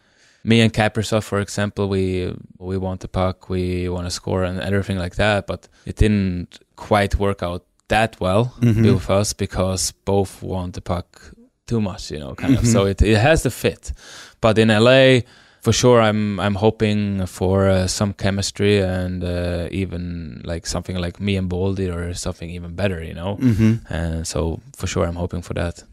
me 0.45 0.61
and 0.61 0.73
Kaprizov, 0.73 1.23
for 1.23 1.41
example, 1.41 1.89
we 1.89 2.33
we 2.59 2.77
want 2.77 3.01
the 3.01 3.09
puck, 3.09 3.49
we 3.49 3.89
want 3.89 4.05
to 4.05 4.11
score 4.11 4.43
and 4.43 4.61
everything 4.61 4.97
like 4.97 5.15
that, 5.15 5.47
but 5.47 5.67
it 5.85 5.97
didn't 5.97 6.59
quite 6.77 7.15
work 7.15 7.43
out 7.43 7.65
that 7.91 8.11
well 8.19 8.43
Mhm. 8.61 8.83
with 8.93 9.09
us 9.09 9.33
because 9.33 9.93
both 10.05 10.41
want 10.43 10.73
the 10.73 10.81
puck 10.81 11.07
too 11.67 11.79
much, 11.81 12.11
you 12.11 12.19
know, 12.19 12.33
kind 12.35 12.57
of. 12.57 12.65
So 12.67 12.79
it, 12.91 13.01
it 13.01 13.17
has 13.17 13.43
to 13.43 13.49
fit. 13.49 13.93
But 14.41 14.57
in 14.57 14.67
LA, 14.69 15.21
for 15.65 15.73
sure, 15.73 16.01
I'm 16.09 16.39
I'm 16.45 16.55
hoping 16.55 17.25
for 17.27 17.57
uh, 17.69 17.87
some 17.87 18.13
chemistry 18.13 18.75
and 18.81 19.23
uh, 19.23 19.67
even 19.81 20.41
like 20.51 20.65
something 20.67 20.97
like 21.05 21.19
me 21.19 21.37
and 21.39 21.47
Boldy 21.49 21.87
or 21.95 22.13
something 22.15 22.49
even 22.57 22.75
better, 22.75 22.99
you 23.03 23.13
know. 23.13 23.37
Mm-hmm. 23.39 23.93
And 23.93 24.25
so 24.27 24.59
for 24.75 24.87
sure, 24.87 25.05
I'm 25.09 25.15
hoping 25.17 25.43
for 25.43 25.53
that. 25.53 25.83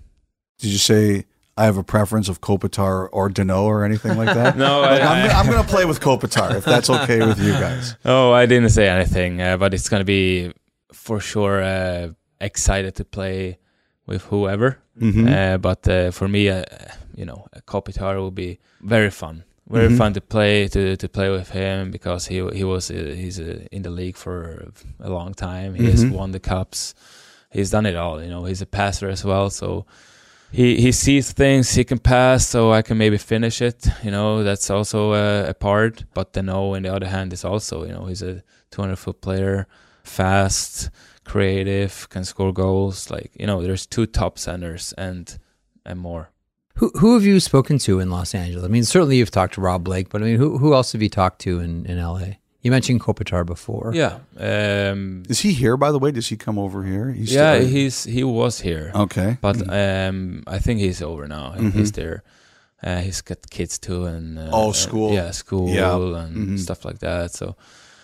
Did 0.61 0.71
you 0.73 0.79
say, 0.79 1.25
I 1.61 1.65
have 1.67 1.79
a 1.79 1.85
preference 1.85 2.29
of 2.31 2.41
Kopitar 2.41 3.09
or 3.13 3.29
Danault 3.31 3.69
or 3.75 3.85
anything 3.85 4.17
like 4.19 4.35
that? 4.35 4.57
No, 4.65 4.81
Like, 4.81 5.03
I, 5.03 5.05
I'm, 5.05 5.31
I- 5.31 5.35
I'm 5.39 5.47
going 5.53 5.63
to 5.67 5.69
play 5.75 5.85
with 5.85 6.01
Kopitar 6.01 6.55
if 6.57 6.65
that's 6.65 6.89
okay 6.91 7.19
with 7.29 7.39
you 7.39 7.53
guys. 7.65 7.95
Oh, 8.05 8.33
I 8.43 8.47
didn't 8.47 8.71
say 8.71 8.89
anything, 8.89 9.41
uh, 9.43 9.57
but 9.59 9.75
it's 9.75 9.89
gonna 9.91 10.05
be 10.19 10.53
for 10.93 11.21
sure 11.21 11.63
uh, 11.63 12.09
excited 12.41 12.95
to 12.97 13.05
play 13.05 13.59
with 14.07 14.23
whoever. 14.31 14.79
Mm-hmm. 15.01 15.29
Uh, 15.29 15.59
but 15.59 15.87
uh, 15.89 16.11
for 16.11 16.29
me, 16.29 16.49
uh, 16.49 16.63
you 17.15 17.25
know, 17.25 17.47
a 17.53 17.61
Kopitar 17.63 18.17
will 18.17 18.31
be 18.31 18.59
very 18.81 19.11
fun. 19.11 19.45
Very 19.71 19.89
Mhm. 19.91 19.99
fun 19.99 20.13
to 20.15 20.21
play 20.23 20.67
to, 20.69 20.97
to 20.97 21.09
play 21.09 21.29
with 21.31 21.51
him 21.51 21.91
because 21.91 22.27
he 22.27 22.37
he 22.55 22.65
was 22.65 22.91
uh, 22.91 22.95
he's 22.95 23.39
uh, 23.39 23.67
in 23.71 23.83
the 23.83 23.91
league 23.91 24.17
for 24.17 24.65
a 24.99 25.11
long 25.11 25.35
time. 25.35 25.75
He 25.75 25.91
has 25.91 26.05
Mhm. 26.05 26.13
won 26.13 26.31
the 26.33 26.41
cups. 26.41 26.95
He's 27.51 27.71
done 27.71 27.85
it 27.89 27.95
all. 27.97 28.23
You 28.23 28.31
know, 28.31 28.47
he's 28.47 28.63
a 28.63 28.67
passer 28.67 29.11
as 29.11 29.25
well. 29.25 29.51
So 29.51 29.85
he 30.53 30.81
he 30.81 30.91
sees 30.93 31.33
things. 31.35 31.75
He 31.77 31.85
can 31.85 31.99
pass, 31.99 32.47
so 32.49 32.73
I 32.73 32.83
can 32.83 32.97
maybe 32.97 33.19
finish 33.19 33.61
it. 33.61 33.87
You 34.03 34.11
know, 34.11 34.43
that's 34.43 34.71
also 34.71 35.13
uh, 35.13 35.51
a 35.51 35.55
part. 35.55 36.05
But 36.15 36.33
Danault, 36.33 36.77
on 36.77 36.83
the 36.83 36.95
other 36.95 37.09
hand, 37.09 37.33
is 37.33 37.45
also 37.45 37.85
you 37.85 37.93
know 37.93 38.07
he's 38.09 38.23
a 38.23 38.43
200 38.71 38.97
foot 38.99 39.21
player, 39.21 39.67
fast, 40.09 40.91
creative, 41.25 42.09
can 42.09 42.25
score 42.25 42.53
goals. 42.53 43.11
Like 43.11 43.31
you 43.39 43.47
know, 43.47 43.63
there's 43.63 43.87
two 43.87 44.07
top 44.07 44.39
centers 44.39 44.93
and 44.99 45.39
and 45.87 45.99
more. 46.01 46.31
Who, 46.77 46.91
who 47.01 47.15
have 47.15 47.25
you 47.25 47.41
spoken 47.41 47.79
to 47.81 47.99
in 47.99 48.09
Los 48.09 48.35
Angeles? 48.37 48.65
I 48.65 48.69
mean, 48.69 48.85
certainly 48.85 49.17
you've 49.17 49.33
talked 49.33 49.55
to 49.55 49.61
Rob 49.61 49.83
Blake, 49.83 50.11
but 50.11 50.23
I 50.23 50.27
mean, 50.27 50.37
who, 50.37 50.59
who 50.59 50.75
else 50.75 50.93
have 50.93 51.03
you 51.03 51.09
talked 51.09 51.41
to 51.41 51.59
in, 51.59 51.85
in 51.87 51.99
LA? 52.01 52.39
You 52.63 52.71
mentioned 52.71 53.01
Kopitar 53.01 53.45
before. 53.45 53.91
Yeah, 53.95 54.19
um, 54.37 55.25
Is 55.29 55.41
he 55.41 55.53
here, 55.53 55.77
by 55.77 55.91
the 55.91 55.99
way? 55.99 56.13
Does 56.13 56.29
he 56.29 56.37
come 56.37 56.57
over 56.57 56.85
here? 56.85 57.11
He's 57.11 57.33
yeah, 57.35 57.57
still- 57.59 57.69
he's 57.69 58.05
he 58.05 58.23
was 58.25 58.61
here, 58.61 58.93
okay. 58.95 59.39
but 59.41 59.57
um, 59.73 60.45
I 60.47 60.59
think 60.61 60.79
he's 60.81 61.03
over 61.03 61.27
now. 61.27 61.55
Mhm. 61.57 61.73
He's 61.73 61.91
there. 61.93 62.23
Uh, 62.81 62.99
he's 63.01 63.23
got 63.23 63.39
kids 63.51 63.79
too, 63.79 64.05
and 64.07 64.39
uh, 64.39 64.51
Oh, 64.53 64.71
school. 64.73 65.13
yeah, 65.13 65.33
school, 65.33 65.69
Yeah. 65.69 65.97
and 65.97 66.37
Mhm. 66.37 66.59
stuff 66.61 66.85
like 66.85 67.01
that. 67.01 67.33
So, 67.33 67.57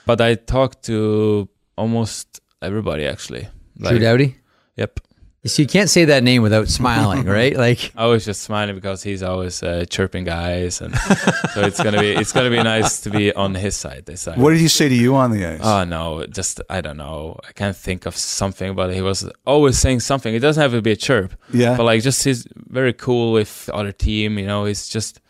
but 0.04 0.20
I 0.20 0.34
talked 0.34 0.82
to 0.86 1.48
almost 1.76 2.40
everybody 2.62 3.06
actually. 3.06 3.48
Drew 3.78 3.98
Doughty? 3.98 4.36
Yep. 4.76 5.00
So 5.46 5.60
you 5.60 5.68
can't 5.68 5.90
say 5.90 6.06
that 6.06 6.22
name 6.22 6.40
without 6.40 6.68
smiling, 6.68 7.24
right? 7.38 7.54
Like, 7.54 7.92
I 7.94 8.06
was 8.06 8.24
just 8.24 8.42
smiling 8.42 8.74
because 8.74 9.02
he's 9.02 9.22
always 9.22 9.62
uh, 9.62 9.84
chirping 9.90 10.24
guys, 10.24 10.80
and 10.80 10.96
so 11.52 11.60
it's 11.60 11.82
gonna 11.82 12.00
be 12.00 12.12
it's 12.12 12.32
gonna 12.32 12.48
be 12.48 12.62
nice 12.62 13.02
to 13.02 13.10
be 13.10 13.30
on 13.34 13.54
his 13.54 13.76
side 13.76 14.06
this 14.06 14.24
time. 14.24 14.40
What 14.40 14.50
did 14.52 14.60
he 14.60 14.68
say 14.68 14.88
to 14.88 14.94
you 14.94 15.14
on 15.16 15.32
the 15.32 15.44
ice? 15.44 15.60
Oh 15.62 15.84
no, 15.84 16.24
just 16.26 16.62
I 16.70 16.80
don't 16.80 16.96
know. 16.96 17.38
I 17.46 17.52
can't 17.52 17.76
think 17.76 18.06
of 18.06 18.16
something, 18.16 18.74
but 18.74 18.94
he 18.94 19.02
was 19.02 19.30
always 19.44 19.76
saying 19.76 20.00
something. 20.00 20.34
It 20.34 20.40
doesn't 20.40 20.62
have 20.62 20.72
to 20.72 20.80
be 20.80 20.92
a 20.92 20.96
chirp, 20.96 21.34
yeah. 21.52 21.76
but 21.76 21.84
like 21.84 22.02
just 22.02 22.24
he's 22.24 22.46
very 22.56 22.94
cool 22.94 23.32
with 23.32 23.68
other 23.74 23.92
team. 23.92 24.38
You 24.38 24.46
know, 24.46 24.64
he's 24.64 24.88
just 24.88 25.20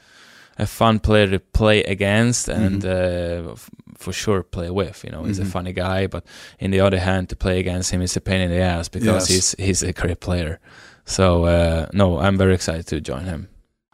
a 0.58 0.66
fun 0.66 0.98
player 1.00 1.28
to 1.30 1.38
play 1.40 1.82
against 1.84 2.48
and 2.48 2.84
uh, 2.84 3.52
f- 3.52 3.70
for 3.98 4.12
sure 4.12 4.42
play 4.42 4.70
with. 4.70 5.02
You 5.04 5.10
know, 5.10 5.24
he's 5.24 5.38
Mhm. 5.40 5.42
a 5.48 5.50
funny 5.50 5.72
guy, 5.72 6.06
but 6.06 6.24
in 6.58 6.70
the 6.70 6.80
other 6.80 6.98
hand, 7.00 7.28
to 7.28 7.36
play 7.36 7.58
against 7.60 7.90
him 7.92 8.02
is 8.02 8.16
a 8.16 8.20
pain 8.20 8.40
in 8.40 8.50
the 8.50 8.60
ass 8.60 8.88
because 8.88 9.06
Yes. 9.06 9.28
he's 9.28 9.54
he's 9.66 9.82
a 9.82 9.92
great 9.92 10.20
player. 10.20 10.58
So 11.04 11.44
uh, 11.46 11.86
no, 11.92 12.18
I'm 12.18 12.36
very 12.38 12.54
excited 12.54 12.86
to 12.88 13.00
join 13.00 13.24
him. 13.24 13.48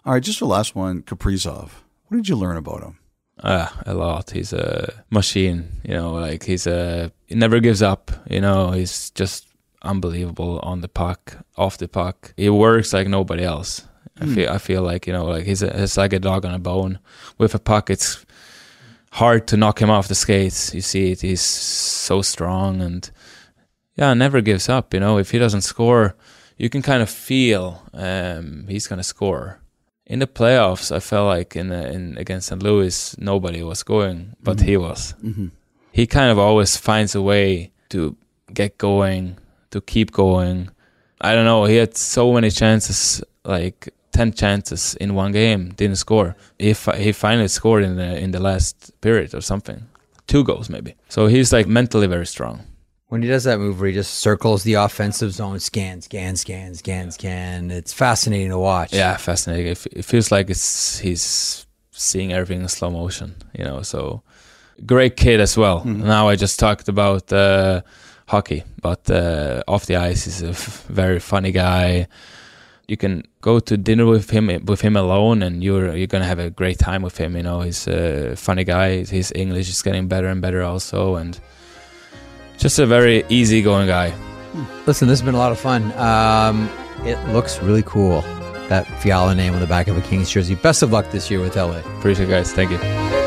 All 0.05 0.13
right, 0.15 0.23
just 0.27 0.39
the 0.39 0.47
last 0.47 0.75
one, 0.77 1.03
Kaprizov. 1.03 1.71
What 2.09 2.17
did 2.17 2.29
you 2.29 2.37
learn 2.37 2.57
about 2.57 2.83
him? 2.83 2.97
Ah, 3.43 3.73
a 3.87 3.95
lot. 3.95 4.31
He's 4.33 4.53
a 4.53 4.93
machine. 5.11 5.65
You 5.85 5.95
know, 5.95 6.13
like 6.13 6.45
he's 6.45 6.67
a 6.67 7.11
he 7.27 7.35
never 7.35 7.61
gives 7.61 7.81
up. 7.83 8.11
You 8.29 8.41
know, 8.41 8.73
he's 8.73 9.11
just 9.21 9.47
unbelievable 9.83 10.61
on 10.63 10.81
the 10.83 10.89
puck, 10.89 11.39
off 11.57 11.77
the 11.79 11.89
puck. 11.89 12.33
He 12.37 12.49
works 12.51 12.93
like 12.93 13.09
nobody 13.09 13.45
else. 13.45 13.83
I 14.21 14.27
feel 14.27 14.51
I 14.51 14.59
feel 14.59 14.83
like 14.83 15.07
you 15.07 15.13
know, 15.13 15.25
like 15.27 15.45
he's 15.45 15.63
a, 15.63 15.83
it's 15.83 15.97
like 15.97 16.13
a 16.13 16.19
dog 16.19 16.45
on 16.45 16.55
a 16.55 16.59
bone. 16.59 16.99
With 17.39 17.55
a 17.55 17.59
puck, 17.59 17.91
it's 17.91 18.25
hard 19.13 19.47
to 19.49 19.57
knock 19.57 19.81
him 19.81 19.91
off 19.91 20.09
the 20.09 20.15
skates. 20.15 20.75
You 20.75 20.81
see 20.81 21.13
it; 21.13 21.21
he's 21.23 21.41
so 21.41 22.23
strong 22.23 22.81
and 22.81 23.11
yeah, 23.97 24.15
never 24.15 24.41
gives 24.41 24.69
up. 24.69 24.95
You 24.95 25.01
know, 25.01 25.19
if 25.19 25.31
he 25.31 25.39
doesn't 25.39 25.63
score, 25.63 26.15
you 26.57 26.69
can 26.69 26.83
kind 26.83 27.03
of 27.03 27.11
feel 27.11 27.83
um, 27.93 28.67
he's 28.69 28.87
gonna 28.87 29.03
score. 29.03 29.59
In 30.07 30.19
the 30.19 30.27
playoffs, 30.27 30.91
I 30.91 30.99
felt 30.99 31.29
like 31.29 31.55
in, 31.55 31.69
the, 31.69 31.93
in 31.93 32.19
against 32.19 32.49
St. 32.49 32.61
Louis, 32.63 33.17
nobody 33.19 33.63
was 33.63 33.85
going, 33.85 34.35
but 34.43 34.57
Mm-hmm. 34.57 34.67
he 34.67 34.77
was. 34.77 35.15
He 35.93 36.07
kind 36.07 36.31
of 36.33 36.39
always 36.39 36.77
finds 36.77 37.15
a 37.15 37.23
way 37.23 37.71
to 37.91 38.17
get 38.53 38.77
going, 38.79 39.37
to 39.71 39.81
keep 39.81 40.11
going. 40.11 40.71
I 41.21 41.35
don't 41.35 41.45
know. 41.45 41.65
He 41.65 41.77
had 41.77 41.97
so 41.97 42.33
many 42.33 42.51
chances, 42.51 43.23
like 43.45 43.89
ten 44.13 44.33
chances 44.33 44.95
in 44.97 45.15
one 45.15 45.33
game, 45.33 45.71
didn't 45.77 45.97
score. 45.97 46.37
He 46.59 46.75
fi- 46.75 46.99
he 46.99 47.13
finally 47.13 47.49
scored 47.49 47.83
in 47.85 47.97
the 47.97 48.19
in 48.19 48.31
the 48.33 48.41
last 48.41 48.91
period 49.01 49.35
or 49.35 49.41
something, 49.41 49.87
two 50.27 50.45
goals 50.45 50.69
maybe. 50.69 50.95
So 51.09 51.27
he's 51.27 51.53
like 51.53 51.67
mentally 51.69 52.07
very 52.07 52.27
strong. 52.27 52.61
When 53.09 53.23
he 53.23 53.29
does 53.29 53.43
that 53.45 53.59
move 53.59 53.81
where 53.81 53.89
he 53.89 53.95
just 53.95 54.15
circles 54.21 54.63
the 54.63 54.75
offensive 54.75 55.33
zone, 55.33 55.59
scan, 55.59 56.01
scan, 56.01 56.37
scan, 56.37 56.75
scan, 56.77 57.11
scan, 57.11 57.71
it's 57.73 57.93
fascinating 57.93 58.51
to 58.51 58.59
watch. 58.59 58.93
Yeah, 58.93 59.17
fascinating. 59.17 59.67
It, 59.73 59.87
it 59.93 60.05
feels 60.05 60.31
like 60.31 60.49
it's 60.49 60.99
he's 61.01 61.67
seeing 61.91 62.33
everything 62.33 62.63
in 62.63 62.69
slow 62.69 62.91
motion, 62.91 63.35
you 63.59 63.65
know. 63.65 63.83
So 63.83 64.23
great 64.87 65.17
kid 65.17 65.41
as 65.41 65.57
well. 65.57 65.85
Now 65.85 66.29
I 66.29 66.37
just 66.37 66.59
talked 66.61 66.89
about 66.89 67.33
uh, 67.33 67.83
hockey, 68.29 68.63
but 68.81 69.11
uh, 69.11 69.65
off 69.67 69.87
the 69.87 69.97
ice, 69.97 70.25
he's 70.27 70.43
a 70.43 70.51
f- 70.51 70.85
very 70.89 71.19
funny 71.19 71.51
guy. 71.53 72.07
You 72.91 72.97
can 72.97 73.23
go 73.41 73.61
to 73.61 73.77
dinner 73.77 74.05
with 74.05 74.31
him 74.31 74.49
with 74.65 74.81
him 74.81 74.97
alone, 74.97 75.45
and 75.45 75.63
you're 75.63 75.95
you're 75.95 76.09
gonna 76.09 76.25
have 76.25 76.41
a 76.41 76.51
great 76.51 76.81
time 76.81 77.03
with 77.03 77.17
him. 77.19 77.37
You 77.37 77.45
know, 77.45 77.61
he's 77.61 77.87
a 77.87 78.35
funny 78.35 78.65
guy. 78.65 79.05
His 79.05 79.33
English 79.33 79.69
is 79.69 79.81
getting 79.81 80.09
better 80.09 80.27
and 80.27 80.43
better 80.43 80.61
also, 80.65 81.15
and 81.15 81.39
just 82.59 82.81
a 82.81 82.87
very 82.87 83.23
easygoing 83.29 83.87
guy. 83.87 84.13
Listen, 84.89 85.07
this 85.07 85.21
has 85.21 85.25
been 85.25 85.37
a 85.37 85.39
lot 85.39 85.53
of 85.53 85.61
fun. 85.61 85.93
Um, 85.93 86.69
it 87.05 87.17
looks 87.33 87.63
really 87.63 87.85
cool. 87.85 88.23
That 88.69 88.89
Fiala 89.01 89.37
name 89.37 89.55
on 89.55 89.61
the 89.61 89.69
back 89.69 89.87
of 89.87 89.97
a 89.97 90.01
Kings 90.01 90.29
jersey. 90.29 90.57
Best 90.57 90.83
of 90.83 90.91
luck 90.91 91.09
this 91.13 91.31
year 91.31 91.39
with 91.39 91.55
LA. 91.55 91.79
Appreciate 91.99 92.27
it, 92.27 92.31
guys. 92.31 92.53
Thank 92.53 92.73
you. 92.73 93.20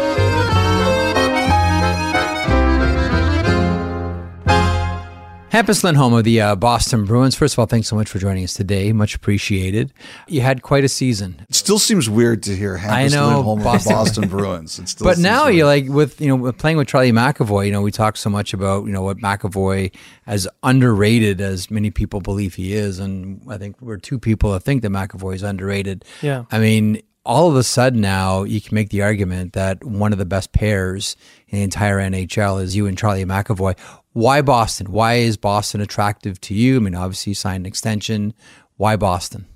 Hampus 5.54 5.84
Lindholm 5.84 6.14
of 6.14 6.24
the 6.24 6.42
uh, 6.42 6.56
Boston 6.56 7.06
Bruins. 7.06 7.36
First 7.36 7.54
of 7.54 7.60
all, 7.60 7.68
thanks 7.68 7.88
so 7.88 7.96
much 7.96 8.10
for 8.10 8.18
joining 8.18 8.44
us 8.44 8.56
today. 8.56 8.92
Much 8.92 9.14
appreciated. 9.14 9.94
You 10.28 10.42
had 10.42 10.64
quite 10.64 10.84
a 10.84 10.90
season. 10.90 11.46
It 11.48 11.54
still 11.54 11.78
seems 11.78 12.10
weird 12.10 12.42
to 12.44 12.56
hear 12.56 12.80
I 12.84 13.08
know, 13.08 13.28
Lindholm 13.28 13.60
of 13.60 13.64
Boston- 13.64 13.94
Boston 13.94 14.28
Bruins. 14.30 14.80
It 14.80 14.90
still 14.90 15.06
But 15.06 15.18
seems 15.18 15.24
now 15.24 15.44
weird. 15.46 15.56
you're 15.58 15.66
like 15.68 15.88
with 15.90 16.20
you 16.20 16.36
know 16.36 16.52
playing 16.54 16.78
with 16.78 16.88
Charlie 16.88 17.12
McAvoy. 17.12 17.68
You 17.68 17.72
know 17.72 17.84
we 17.84 17.92
talk 17.92 18.18
so 18.18 18.32
much 18.32 18.56
about 18.56 18.86
you 18.86 18.92
know 18.92 19.04
what 19.04 19.18
McAvoy 19.20 19.94
as 20.26 20.48
underrated 20.64 21.40
as 21.40 21.70
many 21.70 21.92
people 21.92 22.20
believe 22.20 22.56
he 22.56 22.74
is, 22.74 22.98
and 22.98 23.40
I 23.48 23.60
think 23.60 23.80
we're 23.80 23.98
two 23.98 24.18
people 24.18 24.54
that 24.54 24.62
think 24.62 24.82
that 24.82 24.90
McAvoy 24.90 25.36
is 25.36 25.44
underrated. 25.44 26.04
Yeah. 26.24 26.46
I 26.52 26.58
mean, 26.58 27.00
all 27.26 27.50
of 27.50 27.56
a 27.56 27.64
sudden 27.64 28.02
now 28.02 28.44
you 28.44 28.60
can 28.60 28.76
make 28.76 28.90
the 28.90 29.02
argument 29.02 29.54
that 29.54 29.84
one 29.84 30.12
of 30.12 30.20
the 30.20 30.26
best 30.26 30.52
pairs 30.52 31.16
in 31.48 31.58
the 31.58 31.64
entire 31.64 31.98
NHL 31.98 32.62
is 32.62 32.76
you 32.76 32.86
and 32.88 32.98
Charlie 32.98 33.26
McAvoy. 33.26 33.78
Why 34.12 34.42
Boston? 34.42 34.92
Why 34.92 35.16
is 35.16 35.38
Boston 35.38 35.82
attractive 35.82 36.40
to 36.42 36.54
you? 36.54 36.78
I 36.78 36.80
mean, 36.80 36.96
obviously 36.96 37.32
you 37.32 37.36
signed 37.36 37.62
an 37.62 37.66
extension. 37.66 38.34
Why 38.78 38.96
Boston? 38.96 39.48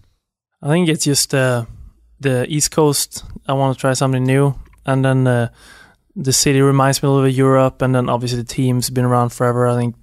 I 0.62 0.70
think 0.70 0.90
it's 0.90 1.04
just 1.04 1.34
uh, 1.34 1.66
the 2.20 2.46
East 2.48 2.72
Coast. 2.72 3.24
I 3.48 3.54
want 3.54 3.76
to 3.76 3.80
try 3.80 3.94
something 3.94 4.24
new, 4.24 4.56
and 4.86 5.06
then 5.06 5.28
uh, 5.28 5.50
the 6.16 6.34
city 6.34 6.62
reminds 6.62 7.04
me 7.04 7.08
a 7.08 7.12
little 7.12 7.26
bit 7.26 7.34
of 7.34 7.38
Europe, 7.38 7.82
and 7.82 7.94
then 7.94 8.10
obviously 8.10 8.40
the 8.40 8.48
team's 8.48 8.90
been 8.90 9.06
around 9.06 9.30
forever. 9.30 9.68
I 9.68 9.76
think, 9.76 9.96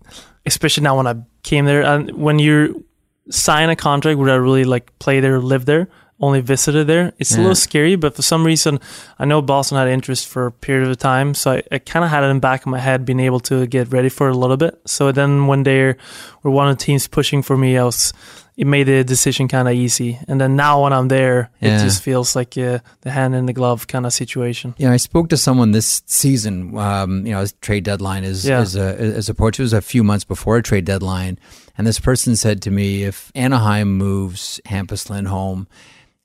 especially 0.47 0.85
now 0.85 0.97
when 0.97 1.09
I 1.09 1.17
came 1.43 1.65
there, 1.65 1.83
and 1.83 2.13
when 2.13 2.39
you 2.39 2.85
sign 3.31 3.71
a 3.71 3.77
contract 3.77 4.19
where 4.19 4.31
I 4.31 4.37
really 4.37 4.65
like 4.65 4.97
play 5.01 5.19
there, 5.19 5.41
live 5.41 5.65
there, 5.65 5.89
only 6.27 6.41
visited 6.41 6.87
there, 6.87 7.13
it's 7.19 7.35
a 7.37 7.39
little 7.41 7.55
scary. 7.55 7.97
But 7.97 8.15
for 8.17 8.23
some 8.23 8.47
reason, 8.47 8.79
I 9.19 9.25
know 9.25 9.43
Boston 9.43 9.79
had 9.79 9.89
interest 9.89 10.27
for 10.29 10.47
a 10.47 10.53
period 10.53 10.89
of 10.91 10.99
time, 10.99 11.35
so 11.35 11.53
I, 11.53 11.63
I 11.71 11.79
kind 11.79 12.05
of 12.05 12.11
had 12.11 12.25
it 12.25 12.29
in 12.31 12.37
the 12.37 12.41
back 12.41 12.61
of 12.63 12.67
my 12.69 12.79
head, 12.79 13.05
being 13.05 13.21
able 13.21 13.41
to 13.41 13.67
get 13.67 13.93
ready 13.93 14.09
for 14.09 14.29
it 14.29 14.35
a 14.35 14.39
little 14.39 14.57
bit. 14.57 14.75
So 14.87 15.13
then 15.13 15.47
when 15.47 15.63
they 15.65 15.95
were 16.43 16.51
one 16.51 16.69
of 16.69 16.79
the 16.79 16.85
teams 16.85 17.07
pushing 17.09 17.43
for 17.43 17.57
me, 17.57 17.77
I 17.79 17.85
was 17.85 18.13
it 18.57 18.69
made 18.69 18.85
the 18.87 19.03
decision 19.03 19.49
kind 19.49 19.67
of 19.67 19.75
easy. 19.75 20.17
And 20.29 20.41
then 20.41 20.55
now 20.55 20.85
when 20.85 20.93
I'm 20.93 21.09
there, 21.09 21.51
Yeah. 21.61 21.75
it 21.77 21.83
just 21.85 22.01
feels 22.03 22.37
like 22.37 22.57
uh, 22.57 22.79
the 23.01 23.11
hand 23.11 23.35
in 23.35 23.47
the 23.47 23.53
glove 23.53 23.89
kind 23.89 24.07
of 24.07 24.13
situation. 24.13 24.75
Yeah, 24.79 24.93
I 24.95 24.99
spoke 24.99 25.29
to 25.31 25.37
someone 25.37 25.73
this 25.73 26.03
season. 26.07 26.79
Um, 26.79 27.27
you 27.27 27.33
know, 27.35 27.45
trade 27.61 27.83
deadline 27.85 28.23
is 28.23 28.45
Yeah. 28.45 28.63
is 28.63 28.77
a 28.77 28.95
is 29.19 29.29
approached. 29.29 29.59
It 29.59 29.65
was 29.65 29.73
a 29.73 29.83
few 29.83 30.05
months 30.05 30.25
before 30.25 30.57
a 30.57 30.63
trade 30.63 30.85
deadline, 30.85 31.37
and 31.77 31.85
this 31.85 31.99
person 31.99 32.37
said 32.37 32.63
to 32.63 32.71
me, 32.71 33.03
if 33.03 33.33
Anaheim 33.35 33.99
moves 33.99 34.61
Hampus 34.67 35.11
Lindholm, 35.11 35.67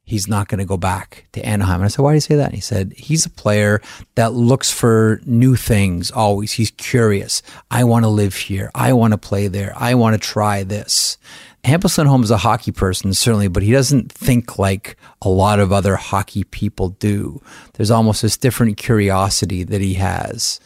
he's 0.09 0.27
not 0.27 0.47
going 0.47 0.59
to 0.59 0.65
go 0.65 0.77
back 0.77 1.25
to 1.33 1.45
Anaheim. 1.45 1.77
And 1.77 1.85
I 1.85 1.87
said, 1.87 2.01
why 2.01 2.11
do 2.11 2.15
you 2.15 2.21
say 2.21 2.35
that? 2.35 2.47
And 2.47 2.55
he 2.55 2.61
said, 2.61 2.93
he's 2.93 3.25
a 3.25 3.29
player 3.29 3.81
that 4.15 4.33
looks 4.33 4.71
for 4.71 5.21
new 5.25 5.55
things 5.55 6.11
always. 6.11 6.53
He's 6.53 6.71
curious. 6.71 7.41
I 7.69 7.83
want 7.83 8.05
to 8.05 8.09
live 8.09 8.35
here. 8.35 8.71
I 8.73 8.93
want 8.93 9.13
to 9.13 9.17
play 9.17 9.47
there. 9.47 9.73
I 9.75 9.95
want 9.95 10.13
to 10.15 10.27
try 10.27 10.63
this. 10.63 11.17
Hampus 11.63 11.97
Lindholm 11.97 12.23
is 12.23 12.31
a 12.31 12.37
hockey 12.37 12.71
person, 12.71 13.13
certainly, 13.13 13.49
but 13.49 13.63
he 13.63 13.71
doesn't 13.71 14.11
think 14.11 14.57
like 14.57 14.95
a 15.21 15.29
lot 15.29 15.59
of 15.59 15.73
other 15.73 15.97
hockey 15.97 16.45
people 16.45 16.89
do. 16.89 17.41
There's 17.73 17.91
almost 17.91 18.21
this 18.21 18.37
different 18.37 18.77
curiosity 18.77 19.63
that 19.63 19.81
he 19.81 19.95
has. 19.95 20.59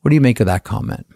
What 0.00 0.08
do 0.08 0.16
you 0.16 0.20
make 0.20 0.40
of 0.40 0.46
that 0.46 0.64
comment? 0.64 1.06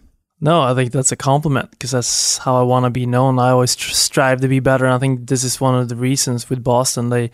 No, 0.41 0.61
I 0.61 0.75
think 0.75 0.93
that's 0.93 1.11
a 1.11 1.17
compliment 1.17 1.71
because 1.71 1.93
that's 1.93 2.39
how 2.39 2.57
I 2.57 2.63
want 2.63 2.85
to 2.85 2.91
be 2.91 3.07
known. 3.07 3.39
I 3.39 3.51
always 3.51 3.75
tr- 3.75 3.93
strive 3.93 4.43
to 4.43 4.49
be 4.49 4.61
better. 4.61 4.85
And 4.85 4.93
I 4.93 4.99
think 4.99 5.29
this 5.29 5.43
is 5.43 5.61
one 5.61 5.75
of 5.75 5.89
the 5.89 5.97
reasons 5.97 6.51
with 6.51 6.63
Boston. 6.63 7.09
They 7.09 7.31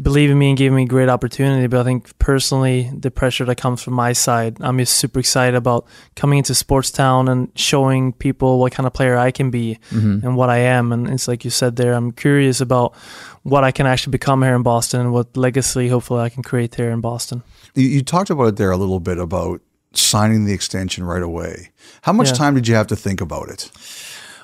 believe 0.00 0.30
in 0.30 0.38
me 0.38 0.50
and 0.50 0.58
gave 0.58 0.72
me 0.72 0.84
a 0.84 0.86
great 0.86 1.08
opportunity. 1.08 1.66
But 1.66 1.80
I 1.80 1.84
think 1.84 2.18
personally, 2.18 2.90
the 2.96 3.10
pressure 3.10 3.44
that 3.44 3.56
comes 3.56 3.82
from 3.82 3.94
my 3.94 4.12
side, 4.12 4.56
I'm 4.60 4.78
just 4.78 4.96
super 4.96 5.20
excited 5.20 5.56
about 5.56 5.86
coming 6.14 6.38
into 6.38 6.54
sports 6.54 6.90
town 6.90 7.28
and 7.28 7.50
showing 7.56 8.12
people 8.12 8.60
what 8.60 8.72
kind 8.72 8.86
of 8.86 8.92
player 8.92 9.16
I 9.16 9.30
can 9.30 9.50
be 9.50 9.78
mm-hmm. 9.90 10.24
and 10.24 10.36
what 10.36 10.50
I 10.50 10.58
am. 10.58 10.92
And 10.92 11.08
it's 11.08 11.26
like 11.26 11.44
you 11.44 11.50
said 11.50 11.76
there, 11.76 11.94
I'm 11.94 12.12
curious 12.12 12.60
about 12.60 12.94
what 13.42 13.64
I 13.64 13.72
can 13.72 13.86
actually 13.86 14.12
become 14.12 14.42
here 14.42 14.54
in 14.54 14.62
Boston 14.62 15.00
and 15.00 15.12
what 15.12 15.36
legacy 15.36 15.88
hopefully 15.88 16.20
I 16.20 16.28
can 16.28 16.42
create 16.42 16.74
here 16.74 16.90
in 16.90 17.00
Boston. 17.00 17.42
You, 17.74 17.88
you 17.88 18.02
talked 18.02 18.30
about 18.30 18.44
it 18.44 18.56
there 18.56 18.70
a 18.70 18.76
little 18.76 19.00
bit 19.00 19.18
about 19.18 19.60
signing 19.94 20.44
the 20.44 20.52
extension 20.52 21.04
right 21.04 21.22
away. 21.22 21.70
How 22.02 22.12
much 22.12 22.28
Yeah. 22.28 22.34
time 22.34 22.54
did 22.54 22.68
you 22.68 22.74
have 22.74 22.86
to 22.88 22.96
think 22.96 23.20
about 23.20 23.48
it? 23.48 23.70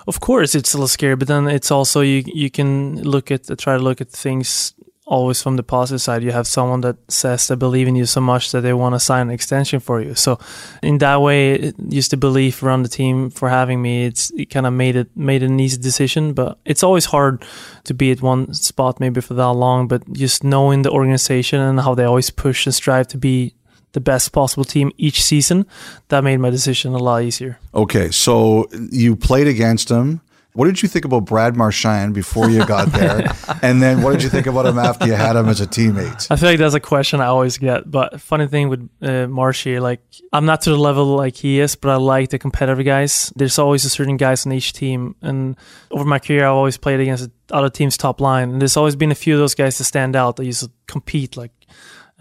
Of 0.06 0.20
course, 0.20 0.54
it's 0.54 0.74
a 0.74 0.76
little 0.76 0.88
scary, 0.88 1.16
but 1.16 1.28
then 1.28 1.48
it's 1.48 1.70
also 1.70 2.00
you 2.00 2.22
you 2.26 2.50
can 2.50 3.02
look 3.02 3.30
at 3.30 3.46
try 3.58 3.76
to 3.76 3.82
look 3.82 4.00
at 4.00 4.10
things 4.10 4.74
always 5.06 5.42
from 5.42 5.56
the 5.56 5.62
positive 5.62 6.00
side. 6.00 6.22
You 6.22 6.32
have 6.32 6.46
someone 6.46 6.80
that 6.82 6.96
says 7.08 7.46
they 7.48 7.54
believe 7.54 7.88
in 7.88 7.96
you 7.96 8.06
so 8.06 8.20
much 8.20 8.52
that 8.52 8.62
they 8.62 8.72
want 8.72 8.94
to 8.94 9.00
sign 9.00 9.28
an 9.28 9.34
extension 9.34 9.80
for 9.80 10.00
you. 10.00 10.14
So 10.14 10.38
in 10.82 10.98
that 10.98 11.20
way, 11.20 11.72
just 11.88 12.10
the 12.10 12.16
belief 12.16 12.62
around 12.62 12.82
the 12.82 12.88
team 12.88 13.30
for 13.30 13.48
having 13.48 13.82
me, 13.82 14.06
it's 14.06 14.30
it 14.30 14.46
kind 14.46 14.66
of 14.66 14.72
made 14.72 14.96
it 14.96 15.14
made 15.16 15.42
an 15.42 15.60
easy 15.60 15.80
decision. 15.80 16.32
But 16.32 16.58
it's 16.64 16.82
always 16.82 17.06
hard 17.06 17.44
to 17.84 17.94
be 17.94 18.10
at 18.10 18.22
one 18.22 18.54
spot 18.54 19.00
maybe 19.00 19.20
for 19.20 19.34
that 19.34 19.52
long. 19.52 19.88
But 19.88 20.10
just 20.12 20.42
knowing 20.42 20.82
the 20.82 20.90
organization 20.90 21.60
and 21.60 21.80
how 21.80 21.94
they 21.94 22.04
always 22.04 22.30
push 22.30 22.66
and 22.66 22.74
strive 22.74 23.08
to 23.08 23.18
be 23.18 23.54
the 23.92 24.00
best 24.00 24.32
possible 24.32 24.64
team 24.64 24.90
each 24.96 25.22
season, 25.22 25.66
that 26.08 26.24
made 26.24 26.38
my 26.38 26.50
decision 26.50 26.94
a 26.94 26.98
lot 26.98 27.22
easier. 27.22 27.58
Okay, 27.74 28.10
so 28.10 28.66
you 28.90 29.14
played 29.14 29.46
against 29.46 29.88
him. 29.88 30.20
What 30.54 30.66
did 30.66 30.82
you 30.82 30.88
think 30.88 31.04
about 31.04 31.24
Brad 31.24 31.56
Marchand 31.56 32.14
before 32.14 32.48
you 32.48 32.64
got 32.64 32.92
there? 32.92 33.34
and 33.62 33.82
then 33.82 34.02
what 34.02 34.12
did 34.12 34.22
you 34.22 34.28
think 34.28 34.46
about 34.46 34.66
him 34.66 34.78
after 34.78 35.04
you 35.04 35.14
had 35.14 35.34
him 35.34 35.48
as 35.48 35.60
a 35.60 35.66
teammate? 35.66 36.28
I 36.30 36.36
feel 36.36 36.48
like 36.48 36.60
that's 36.60 36.74
a 36.74 36.80
question 36.80 37.20
I 37.20 37.26
always 37.26 37.58
get. 37.58 37.90
But 37.90 38.20
funny 38.20 38.46
thing 38.46 38.68
with 38.68 38.88
uh, 39.02 39.26
Marshy, 39.26 39.80
like 39.80 40.00
I'm 40.32 40.46
not 40.46 40.60
to 40.62 40.70
the 40.70 40.78
level 40.78 41.06
like 41.06 41.34
he 41.34 41.58
is, 41.58 41.74
but 41.74 41.90
I 41.90 41.96
like 41.96 42.30
the 42.30 42.38
competitive 42.38 42.86
guys. 42.86 43.32
There's 43.34 43.58
always 43.58 43.84
a 43.84 43.90
certain 43.90 44.16
guys 44.16 44.46
on 44.46 44.52
each 44.52 44.74
team, 44.74 45.16
and 45.22 45.56
over 45.90 46.04
my 46.04 46.20
career, 46.20 46.44
I've 46.44 46.54
always 46.54 46.76
played 46.76 47.00
against 47.00 47.28
other 47.50 47.68
team's 47.68 47.96
top 47.96 48.20
line, 48.20 48.50
and 48.50 48.60
there's 48.60 48.76
always 48.76 48.94
been 48.94 49.10
a 49.10 49.16
few 49.16 49.34
of 49.34 49.40
those 49.40 49.56
guys 49.56 49.76
that 49.78 49.84
stand 49.84 50.14
out 50.14 50.36
that 50.36 50.44
used 50.44 50.62
to 50.62 50.70
compete 50.86 51.36
like 51.36 51.50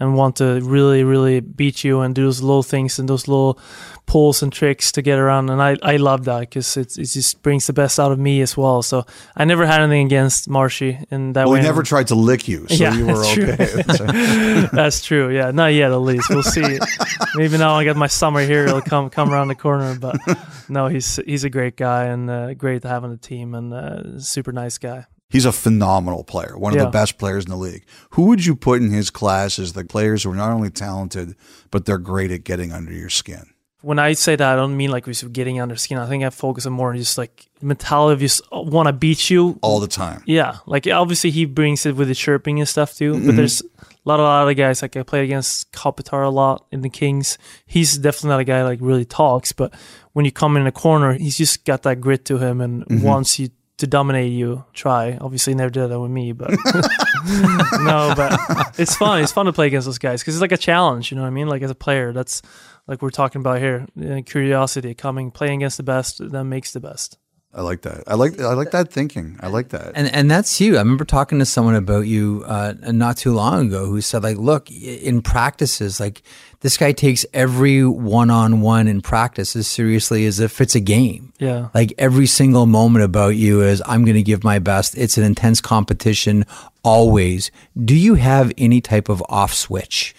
and 0.00 0.16
want 0.16 0.36
to 0.36 0.60
really, 0.62 1.04
really 1.04 1.38
beat 1.40 1.84
you 1.84 2.00
and 2.00 2.14
do 2.14 2.24
those 2.24 2.42
little 2.42 2.64
things 2.64 2.98
and 2.98 3.08
those 3.08 3.28
little 3.28 3.58
pulls 4.06 4.42
and 4.42 4.52
tricks 4.52 4.90
to 4.92 5.00
get 5.02 5.18
around. 5.18 5.48
And 5.50 5.62
I, 5.62 5.76
I 5.82 5.96
love 5.96 6.24
that 6.24 6.40
because 6.40 6.76
it, 6.76 6.98
it 6.98 7.06
just 7.06 7.42
brings 7.42 7.66
the 7.68 7.72
best 7.72 7.98
out 8.00 8.10
of 8.12 8.18
me 8.18 8.40
as 8.42 8.56
well. 8.56 8.82
So 8.82 9.06
I 9.36 9.44
never 9.44 9.64
had 9.66 9.80
anything 9.80 10.06
against 10.06 10.48
Marshy 10.48 10.98
in 11.10 11.32
that 11.34 11.44
Well, 11.44 11.52
way. 11.54 11.60
he 11.60 11.64
never 11.66 11.82
tried 11.84 12.08
to 12.08 12.16
lick 12.16 12.48
you, 12.48 12.66
so 12.68 12.74
Yeah, 12.84 12.94
you 12.94 13.06
were 13.06 13.14
that's 13.14 13.32
true. 13.32 13.52
okay. 13.52 14.68
That's 14.72 15.04
true. 15.04 15.30
Yeah, 15.30 15.52
not 15.52 15.68
yet. 15.74 15.92
At 15.92 15.96
least 16.00 16.28
we'll 16.28 16.42
see. 16.42 16.78
Maybe 17.36 17.56
now 17.56 17.74
I 17.74 17.84
got 17.84 17.96
my 17.96 18.08
summer 18.08 18.40
here. 18.40 18.64
It'll 18.66 18.80
come 18.82 19.10
come 19.10 19.32
around 19.32 19.48
the 19.48 19.54
corner. 19.54 19.96
But 19.98 20.16
no, 20.68 20.88
he's 20.88 21.16
he's 21.24 21.44
a 21.44 21.50
great 21.50 21.76
guy 21.76 22.06
and 22.06 22.28
uh, 22.28 22.54
great 22.54 22.82
to 22.82 22.88
have 22.88 23.04
on 23.04 23.10
the 23.10 23.16
team 23.16 23.54
and 23.54 23.72
uh, 23.72 24.18
super 24.20 24.52
nice 24.52 24.76
guy. 24.78 25.06
He's 25.34 25.44
a 25.44 25.52
phenomenal 25.52 26.22
player, 26.24 26.56
one 26.56 26.72
of 26.72 26.78
Yeah. 26.78 26.84
the 26.84 26.90
best 26.90 27.18
players 27.18 27.44
in 27.44 27.50
the 27.50 27.56
league. 27.56 27.84
Who 28.10 28.26
would 28.26 28.44
you 28.46 28.54
put 28.54 28.80
in 28.80 28.90
his 28.92 29.10
class 29.10 29.58
as 29.58 29.72
the 29.72 29.84
players 29.84 30.22
who 30.22 30.30
are 30.30 30.36
not 30.36 30.52
only 30.52 30.70
talented, 30.70 31.34
but 31.72 31.84
they're 31.86 31.98
great 31.98 32.30
at 32.30 32.44
getting 32.44 32.72
under 32.72 32.92
your 32.92 33.10
skin? 33.10 33.46
when 33.82 33.98
I 33.98 34.14
say 34.14 34.34
that, 34.34 34.52
I 34.54 34.56
don't 34.56 34.78
mean 34.78 34.90
like 34.90 35.06
we're 35.06 35.28
getting 35.28 35.60
under 35.60 35.76
skin. 35.76 35.98
I 35.98 36.06
think 36.08 36.24
I 36.24 36.30
focus 36.30 36.64
on 36.64 36.72
more 36.72 36.88
on 36.92 36.96
just 36.96 37.18
like 37.18 37.50
mentality 37.60 38.14
of 38.14 38.20
just 38.20 38.40
want 38.50 38.86
to 38.86 38.94
beat 38.94 39.28
you. 39.28 39.58
All 39.60 39.78
the 39.78 39.86
time. 39.86 40.22
Yeah, 40.24 40.56
like 40.64 40.86
obviously 40.86 41.30
he 41.30 41.44
brings 41.44 41.84
it 41.84 41.94
with 41.94 42.08
the 42.08 42.14
chirping 42.14 42.58
and 42.60 42.66
stuff 42.66 42.94
too. 42.94 43.12
Mm-hmm. 43.12 43.26
But 43.26 43.36
there's 43.36 43.60
a 43.60 43.66
lot 44.06 44.20
of 44.20 44.24
other 44.24 44.54
guys. 44.54 44.80
Like 44.80 44.96
I 44.96 45.02
played 45.02 45.24
against 45.24 45.70
Kopitar 45.72 46.24
a 46.24 46.30
lot 46.30 46.64
in 46.72 46.80
the 46.80 46.88
Kings. 46.88 47.36
He's 47.66 47.98
definitely 47.98 48.30
not 48.30 48.40
a 48.40 48.44
guy 48.44 48.64
like 48.64 48.78
really 48.80 49.04
talks. 49.04 49.52
But 49.52 49.74
when 50.14 50.24
you 50.24 50.32
come 50.32 50.56
in 50.56 50.64
the 50.64 50.72
corner, 50.72 51.12
he's 51.12 51.36
just 51.36 51.66
got 51.66 51.82
that 51.82 52.00
grit 52.00 52.24
to 52.24 52.38
him 52.38 52.62
and 52.62 52.86
Mm-hmm. 52.86 53.02
wants 53.04 53.38
you 53.38 53.50
to 53.78 53.86
dominate 53.86 54.32
you. 54.32 54.64
Try. 54.72 55.18
Obviously, 55.20 55.54
never 55.54 55.70
did 55.70 55.88
that 55.88 56.00
with 56.00 56.10
me, 56.10 56.32
but 56.32 56.50
no. 57.82 58.12
But 58.16 58.78
it's 58.78 58.94
fun. 58.96 59.22
It's 59.22 59.32
fun 59.32 59.46
to 59.46 59.52
play 59.52 59.66
against 59.66 59.86
those 59.86 59.98
guys 59.98 60.20
because 60.22 60.34
it's 60.36 60.42
like 60.42 60.52
a 60.52 60.56
challenge. 60.56 61.10
You 61.10 61.16
know 61.16 61.22
what 61.22 61.28
I 61.28 61.32
mean? 61.32 61.48
Like 61.48 61.62
as 61.62 61.70
a 61.70 61.74
player, 61.74 62.12
that's 62.12 62.42
like 62.86 63.02
we're 63.02 63.10
talking 63.10 63.40
about 63.40 63.58
here. 63.58 63.86
uh, 64.00 64.20
Curiosity, 64.24 64.94
coming, 64.94 65.30
playing 65.30 65.60
against 65.62 65.76
the 65.76 65.82
best 65.82 66.18
that 66.30 66.44
makes 66.44 66.72
the 66.72 66.80
best. 66.80 67.18
I 67.56 67.60
like 67.60 67.82
that. 67.82 68.02
I 68.08 68.14
like 68.14 68.40
I 68.40 68.54
like 68.54 68.72
that 68.72 68.90
thinking. 68.90 69.38
I 69.40 69.46
like 69.46 69.68
that. 69.68 69.92
And 69.94 70.12
and 70.12 70.28
that's 70.28 70.60
you. 70.60 70.74
I 70.74 70.80
remember 70.80 71.04
talking 71.04 71.38
to 71.38 71.46
someone 71.46 71.76
about 71.76 72.06
you 72.06 72.42
uh, 72.46 72.74
not 72.88 73.16
too 73.16 73.32
long 73.32 73.68
ago 73.68 73.86
who 73.86 74.00
said 74.00 74.24
like, 74.24 74.38
look, 74.38 74.70
in 74.70 75.22
practices, 75.22 76.00
like 76.00 76.22
this 76.60 76.76
guy 76.76 76.90
takes 76.90 77.24
every 77.32 77.84
one 77.84 78.28
on 78.30 78.60
one 78.60 78.88
in 78.88 79.02
practice 79.02 79.54
as 79.54 79.68
seriously 79.68 80.26
as 80.26 80.40
if 80.40 80.60
it's 80.60 80.74
a 80.74 80.80
game. 80.80 81.32
Yeah. 81.38 81.68
Like 81.74 81.92
every 81.96 82.26
single 82.26 82.66
moment 82.66 83.04
about 83.04 83.36
you 83.36 83.62
is 83.62 83.82
I'm 83.86 84.04
going 84.04 84.16
to 84.16 84.22
give 84.22 84.42
my 84.42 84.58
best. 84.58 84.98
It's 84.98 85.16
an 85.16 85.24
intense 85.24 85.60
competition 85.60 86.44
always. 86.82 87.52
Do 87.84 87.94
you 87.94 88.14
have 88.14 88.52
any 88.58 88.80
type 88.80 89.08
of 89.08 89.22
off 89.28 89.54
switch? 89.54 90.14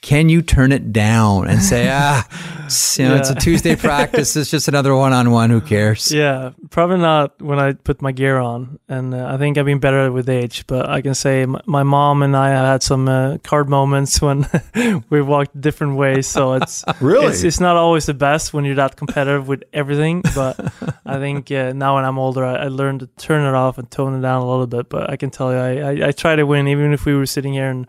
Can 0.00 0.28
you 0.28 0.42
turn 0.42 0.70
it 0.70 0.92
down 0.92 1.48
and 1.48 1.60
say, 1.60 1.88
ah, 1.92 2.24
it's, 2.66 2.98
you 3.00 3.08
know, 3.08 3.16
it's 3.16 3.30
a 3.30 3.34
Tuesday 3.34 3.74
practice. 3.88 4.36
It's 4.36 4.48
just 4.50 4.68
another 4.68 4.94
one 4.94 5.12
on 5.12 5.32
one. 5.32 5.50
Who 5.50 5.60
cares? 5.60 6.12
Yeah, 6.12 6.52
probably 6.70 6.98
not 6.98 7.42
when 7.42 7.58
I 7.58 7.72
put 7.72 8.00
my 8.00 8.12
gear 8.12 8.38
on, 8.38 8.78
and 8.88 9.12
uh, 9.12 9.26
I 9.34 9.38
think 9.38 9.58
I've 9.58 9.64
been 9.64 9.80
better 9.80 10.12
with 10.12 10.28
age. 10.28 10.66
But 10.68 10.88
I 10.88 11.00
can 11.02 11.14
say 11.16 11.42
m- 11.42 11.56
my 11.66 11.82
mom 11.82 12.22
and 12.22 12.36
I 12.36 12.50
had 12.50 12.82
some 12.84 13.08
uh, 13.08 13.38
card 13.38 13.68
moments 13.68 14.22
when 14.22 14.46
we 15.10 15.20
walked 15.20 15.60
different 15.60 15.96
ways. 15.96 16.28
So 16.28 16.52
it's 16.54 16.84
Really? 17.00 17.26
it's, 17.26 17.42
it's 17.42 17.58
not 17.60 17.74
always 17.76 18.06
the 18.06 18.14
best 18.14 18.54
when 18.54 18.64
you're 18.64 18.76
that 18.76 18.94
competitive 18.94 19.48
with 19.48 19.64
everything. 19.72 20.22
But 20.32 20.60
I 21.04 21.18
think 21.18 21.50
uh, 21.50 21.72
now 21.72 21.96
when 21.96 22.04
I'm 22.04 22.18
older, 22.20 22.44
I, 22.44 22.54
I 22.54 22.68
learned 22.68 23.00
to 23.00 23.08
turn 23.18 23.44
it 23.44 23.54
off 23.56 23.78
and 23.78 23.90
tone 23.90 24.16
it 24.16 24.22
down 24.22 24.42
a 24.42 24.48
little 24.48 24.68
bit. 24.68 24.88
But 24.90 25.10
I 25.10 25.16
can 25.16 25.30
tell 25.30 25.50
you, 25.52 25.58
I, 25.58 25.90
I, 26.04 26.08
I 26.08 26.12
try 26.12 26.36
to 26.36 26.44
win, 26.44 26.68
even 26.68 26.92
if 26.92 27.04
we 27.04 27.16
were 27.16 27.26
sitting 27.26 27.54
here 27.54 27.68
and 27.68 27.86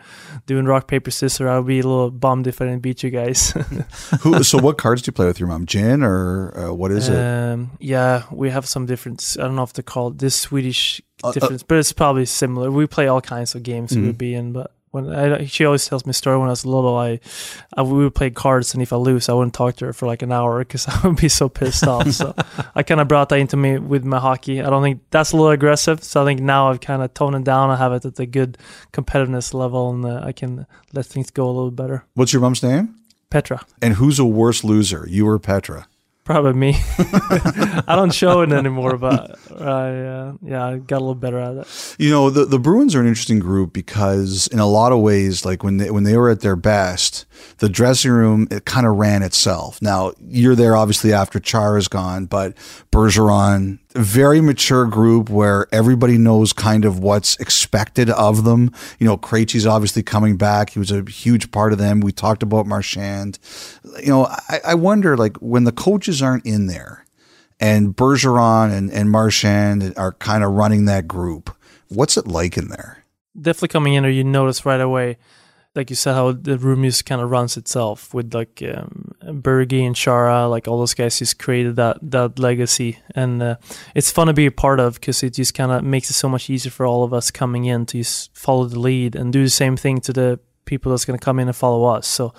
doing 0.47 0.65
rock 0.65 0.87
paper 0.87 1.11
scissors. 1.11 1.47
I 1.47 1.57
would 1.59 1.67
be 1.67 1.79
a 1.79 1.83
little 1.83 1.98
bummed 2.07 2.47
if 2.47 2.61
I 2.61 2.65
didn't 2.65 2.81
beat 2.81 3.03
you 3.03 3.09
guys. 3.09 3.51
Who, 4.21 4.43
so, 4.43 4.57
what 4.57 4.77
cards 4.77 5.01
do 5.01 5.09
you 5.09 5.13
play 5.13 5.25
with 5.25 5.39
your 5.39 5.49
mom? 5.49 5.65
Gin 5.65 6.03
or 6.03 6.57
uh, 6.57 6.73
what 6.73 6.91
is 6.91 7.09
it? 7.09 7.17
Um, 7.19 7.71
yeah, 7.79 8.23
we 8.31 8.49
have 8.49 8.65
some 8.65 8.85
difference. 8.85 9.37
I 9.37 9.43
don't 9.43 9.55
know 9.55 9.63
if 9.63 9.73
they're 9.73 9.83
called 9.83 10.19
this 10.19 10.35
Swedish 10.35 11.01
Uh, 11.23 11.27
uh, 11.27 11.31
difference, 11.33 11.63
but 11.63 11.77
it's 11.77 11.91
probably 11.93 12.25
similar. 12.25 12.71
We 12.71 12.87
play 12.87 13.07
all 13.07 13.21
kinds 13.21 13.55
of 13.55 13.63
games. 13.63 13.91
We 13.91 14.01
Mhm. 14.01 14.05
would 14.07 14.17
be 14.17 14.33
in, 14.33 14.53
but 14.53 14.71
when 14.91 15.09
I, 15.13 15.45
she 15.45 15.65
always 15.65 15.85
tells 15.87 16.05
me 16.05 16.11
a 16.11 16.13
story 16.13 16.37
when 16.37 16.47
I 16.47 16.51
was 16.51 16.65
little, 16.65 16.97
I, 16.97 17.19
I 17.75 17.83
we 17.83 18.03
would 18.03 18.15
play 18.15 18.29
cards, 18.29 18.73
and 18.73 18.81
if 18.81 18.91
I 18.91 18.95
lose, 18.95 19.29
I 19.29 19.33
wouldn't 19.33 19.53
talk 19.53 19.75
to 19.77 19.85
her 19.85 19.93
for 19.93 20.07
like 20.07 20.21
an 20.21 20.31
hour 20.31 20.59
because 20.59 20.87
I 20.87 21.07
would 21.07 21.17
be 21.17 21.29
so 21.29 21.49
pissed 21.49 21.85
off. 21.87 22.09
So 22.11 22.33
I 22.75 22.83
kind 22.83 23.01
of 23.01 23.07
brought 23.07 23.29
that 23.29 23.39
into 23.39 23.57
me 23.57 23.77
with 23.77 24.03
my 24.03 24.19
hockey. 24.19 24.61
I 24.61 24.69
don't 24.69 24.83
think 24.83 25.01
that's 25.11 25.31
a 25.31 25.35
little 25.35 25.51
aggressive. 25.51 26.03
So 26.03 26.21
I 26.21 26.25
think 26.25 26.41
now 26.41 26.69
I've 26.69 26.81
kind 26.81 27.01
of 27.01 27.13
toned 27.13 27.35
it 27.35 27.43
down. 27.43 27.69
I 27.69 27.75
have 27.75 27.93
it 27.93 28.05
at 28.05 28.19
a 28.19 28.25
good 28.25 28.57
competitiveness 28.93 29.53
level, 29.53 29.91
and 29.91 30.05
uh, 30.05 30.21
I 30.23 30.31
can 30.31 30.65
let 30.93 31.05
things 31.05 31.29
go 31.29 31.45
a 31.45 31.51
little 31.51 31.71
better. 31.71 32.05
What's 32.13 32.33
your 32.33 32.41
mom's 32.41 32.63
name? 32.63 32.95
Petra. 33.29 33.61
And 33.81 33.95
who's 33.95 34.17
a 34.17 34.25
worse 34.25 34.63
loser, 34.63 35.05
you 35.07 35.27
or 35.27 35.37
Petra? 35.37 35.87
Probably 36.29 36.53
me. 36.53 36.75
I 37.87 37.95
don't 37.95 38.13
show 38.13 38.41
it 38.41 38.51
anymore, 38.51 38.97
but 38.99 39.39
I 39.59 39.63
uh, 39.63 40.33
yeah, 40.43 40.63
I 40.63 40.77
got 40.77 40.97
a 40.97 40.99
little 40.99 41.15
better 41.15 41.39
at 41.39 41.57
it. 41.57 41.95
You 41.97 42.11
know, 42.11 42.29
the, 42.29 42.45
the 42.45 42.59
Bruins 42.59 42.93
are 42.93 43.01
an 43.01 43.07
interesting 43.07 43.39
group 43.39 43.73
because 43.73 44.45
in 44.45 44.59
a 44.59 44.67
lot 44.67 44.91
of 44.91 44.99
ways, 44.99 45.43
like 45.43 45.63
when 45.63 45.77
they 45.77 45.89
when 45.89 46.03
they 46.03 46.15
were 46.15 46.29
at 46.29 46.41
their 46.41 46.55
best, 46.55 47.25
the 47.57 47.67
dressing 47.67 48.11
room 48.11 48.47
it 48.51 48.65
kind 48.65 48.85
of 48.85 48.97
ran 48.97 49.23
itself. 49.23 49.81
Now 49.81 50.13
you're 50.27 50.53
there 50.53 50.75
obviously 50.75 51.13
after 51.13 51.39
Char 51.39 51.73
has 51.73 51.87
gone, 51.87 52.27
but 52.27 52.55
Bergeron, 52.91 53.79
very 54.01 54.41
mature 54.41 54.85
group 54.85 55.29
where 55.29 55.67
everybody 55.71 56.17
knows 56.17 56.53
kind 56.53 56.85
of 56.85 56.99
what's 56.99 57.35
expected 57.37 58.09
of 58.09 58.43
them. 58.43 58.71
You 58.99 59.05
know, 59.05 59.17
Krejci's 59.17 59.65
obviously 59.65 60.03
coming 60.03 60.37
back; 60.37 60.71
he 60.71 60.79
was 60.79 60.91
a 60.91 61.03
huge 61.03 61.51
part 61.51 61.73
of 61.73 61.79
them. 61.79 61.99
We 61.99 62.11
talked 62.11 62.43
about 62.43 62.65
Marchand. 62.65 63.39
You 64.01 64.09
know, 64.09 64.25
I, 64.25 64.59
I 64.67 64.75
wonder 64.75 65.17
like 65.17 65.37
when 65.37 65.63
the 65.63 65.71
coaches 65.71 66.21
aren't 66.21 66.45
in 66.45 66.67
there 66.67 67.05
and 67.59 67.95
Bergeron 67.95 68.71
and, 68.71 68.91
and 68.91 69.11
Marchand 69.11 69.93
are 69.97 70.13
kind 70.13 70.43
of 70.43 70.51
running 70.51 70.85
that 70.85 71.07
group. 71.07 71.55
What's 71.89 72.17
it 72.17 72.27
like 72.27 72.57
in 72.57 72.69
there? 72.69 73.03
Definitely 73.39 73.69
coming 73.69 73.93
in 73.93 74.03
there, 74.03 74.11
you 74.11 74.23
notice 74.23 74.65
right 74.65 74.81
away, 74.81 75.17
like 75.79 75.89
you 75.89 75.95
said, 75.95 76.13
how 76.13 76.33
the 76.33 76.57
room 76.57 76.83
just 76.83 77.05
kind 77.05 77.21
of 77.21 77.31
runs 77.31 77.55
itself 77.55 78.13
with 78.13 78.33
like 78.33 78.61
um, 78.61 79.13
Berge 79.41 79.71
and 79.71 79.95
Chara, 79.95 80.45
like 80.45 80.67
all 80.67 80.77
those 80.77 80.93
guys 80.93 81.19
just 81.19 81.39
created 81.39 81.77
that 81.77 81.97
that 82.01 82.37
legacy, 82.37 82.99
and 83.15 83.41
uh, 83.41 83.55
it's 83.95 84.11
fun 84.11 84.27
to 84.27 84.33
be 84.33 84.45
a 84.45 84.51
part 84.51 84.81
of 84.81 84.95
because 84.95 85.23
it 85.23 85.35
just 85.35 85.53
kind 85.53 85.71
of 85.71 85.81
makes 85.81 86.09
it 86.09 86.15
so 86.15 86.27
much 86.27 86.49
easier 86.49 86.69
for 86.69 86.85
all 86.85 87.05
of 87.05 87.13
us 87.13 87.31
coming 87.31 87.63
in 87.63 87.85
to 87.85 87.99
just 87.99 88.35
follow 88.35 88.65
the 88.65 88.77
lead 88.77 89.15
and 89.15 89.31
do 89.31 89.41
the 89.41 89.49
same 89.49 89.77
thing 89.77 90.01
to 90.01 90.11
the 90.11 90.37
people 90.65 90.91
that's 90.91 91.05
going 91.05 91.17
to 91.17 91.23
come 91.23 91.39
in 91.39 91.47
and 91.47 91.55
follow 91.55 91.85
us. 91.85 92.05
So 92.05 92.33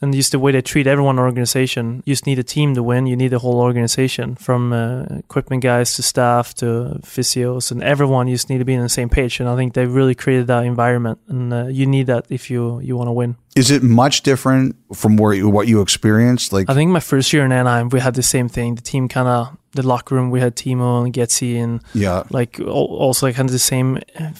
and 0.00 0.14
just 0.14 0.32
the 0.32 0.38
way 0.38 0.52
they 0.52 0.62
treat 0.62 0.86
everyone 0.86 1.14
in 1.14 1.16
the 1.16 1.22
organization. 1.22 2.02
You 2.06 2.12
just 2.12 2.26
need 2.26 2.38
a 2.38 2.44
team 2.44 2.74
to 2.74 2.82
win. 2.82 3.06
You 3.06 3.16
need 3.16 3.28
the 3.28 3.38
whole 3.38 3.60
organization, 3.60 4.36
from 4.36 4.72
uh, 4.72 5.04
equipment 5.18 5.62
guys 5.62 5.94
to 5.96 6.02
staff 6.02 6.54
to 6.56 7.00
physios 7.02 7.70
and 7.72 7.82
everyone. 7.82 8.28
You 8.28 8.34
just 8.34 8.48
need 8.48 8.58
to 8.58 8.64
be 8.64 8.76
on 8.76 8.82
the 8.82 8.88
same 8.88 9.08
page. 9.08 9.40
And 9.40 9.48
I 9.48 9.56
think 9.56 9.74
they 9.74 9.86
really 9.86 10.14
created 10.14 10.46
that 10.48 10.64
environment, 10.64 11.18
and 11.28 11.52
uh, 11.52 11.66
you 11.66 11.86
need 11.86 12.06
that 12.06 12.26
if 12.28 12.50
you 12.50 12.80
you 12.80 12.96
want 12.96 13.08
to 13.08 13.12
win. 13.12 13.36
Is 13.56 13.70
it 13.72 13.82
much 13.82 14.22
different 14.22 14.76
from 14.94 15.16
where 15.16 15.32
you, 15.32 15.48
what 15.48 15.66
you 15.66 15.80
experienced? 15.80 16.52
Like, 16.52 16.70
I 16.70 16.74
think 16.74 16.92
my 16.92 17.00
first 17.00 17.32
year 17.32 17.44
in 17.44 17.50
Anaheim, 17.50 17.88
we 17.88 17.98
had 17.98 18.14
the 18.14 18.22
same 18.22 18.48
thing. 18.48 18.76
The 18.76 18.82
team 18.82 19.08
kind 19.08 19.26
of 19.26 19.56
the 19.72 19.86
locker 19.86 20.14
room. 20.14 20.30
We 20.30 20.40
had 20.40 20.54
Timo 20.54 21.04
and 21.04 21.12
Getzi 21.12 21.56
and 21.56 21.80
yeah, 21.92 22.22
like 22.30 22.60
also 22.60 23.26
like 23.26 23.34
kind 23.34 23.48
of 23.48 23.52
the 23.52 23.58
same. 23.58 23.98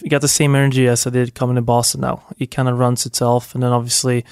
Got 0.08 0.20
the 0.20 0.28
same 0.28 0.54
energy 0.54 0.86
as 0.86 1.06
I 1.06 1.10
did 1.10 1.34
coming 1.34 1.56
to 1.56 1.62
Boston. 1.62 2.02
Now 2.02 2.22
it 2.38 2.50
kind 2.52 2.68
of 2.68 2.78
runs 2.78 3.06
itself, 3.06 3.54
and 3.54 3.62
then 3.62 3.72
obviously 3.72 4.24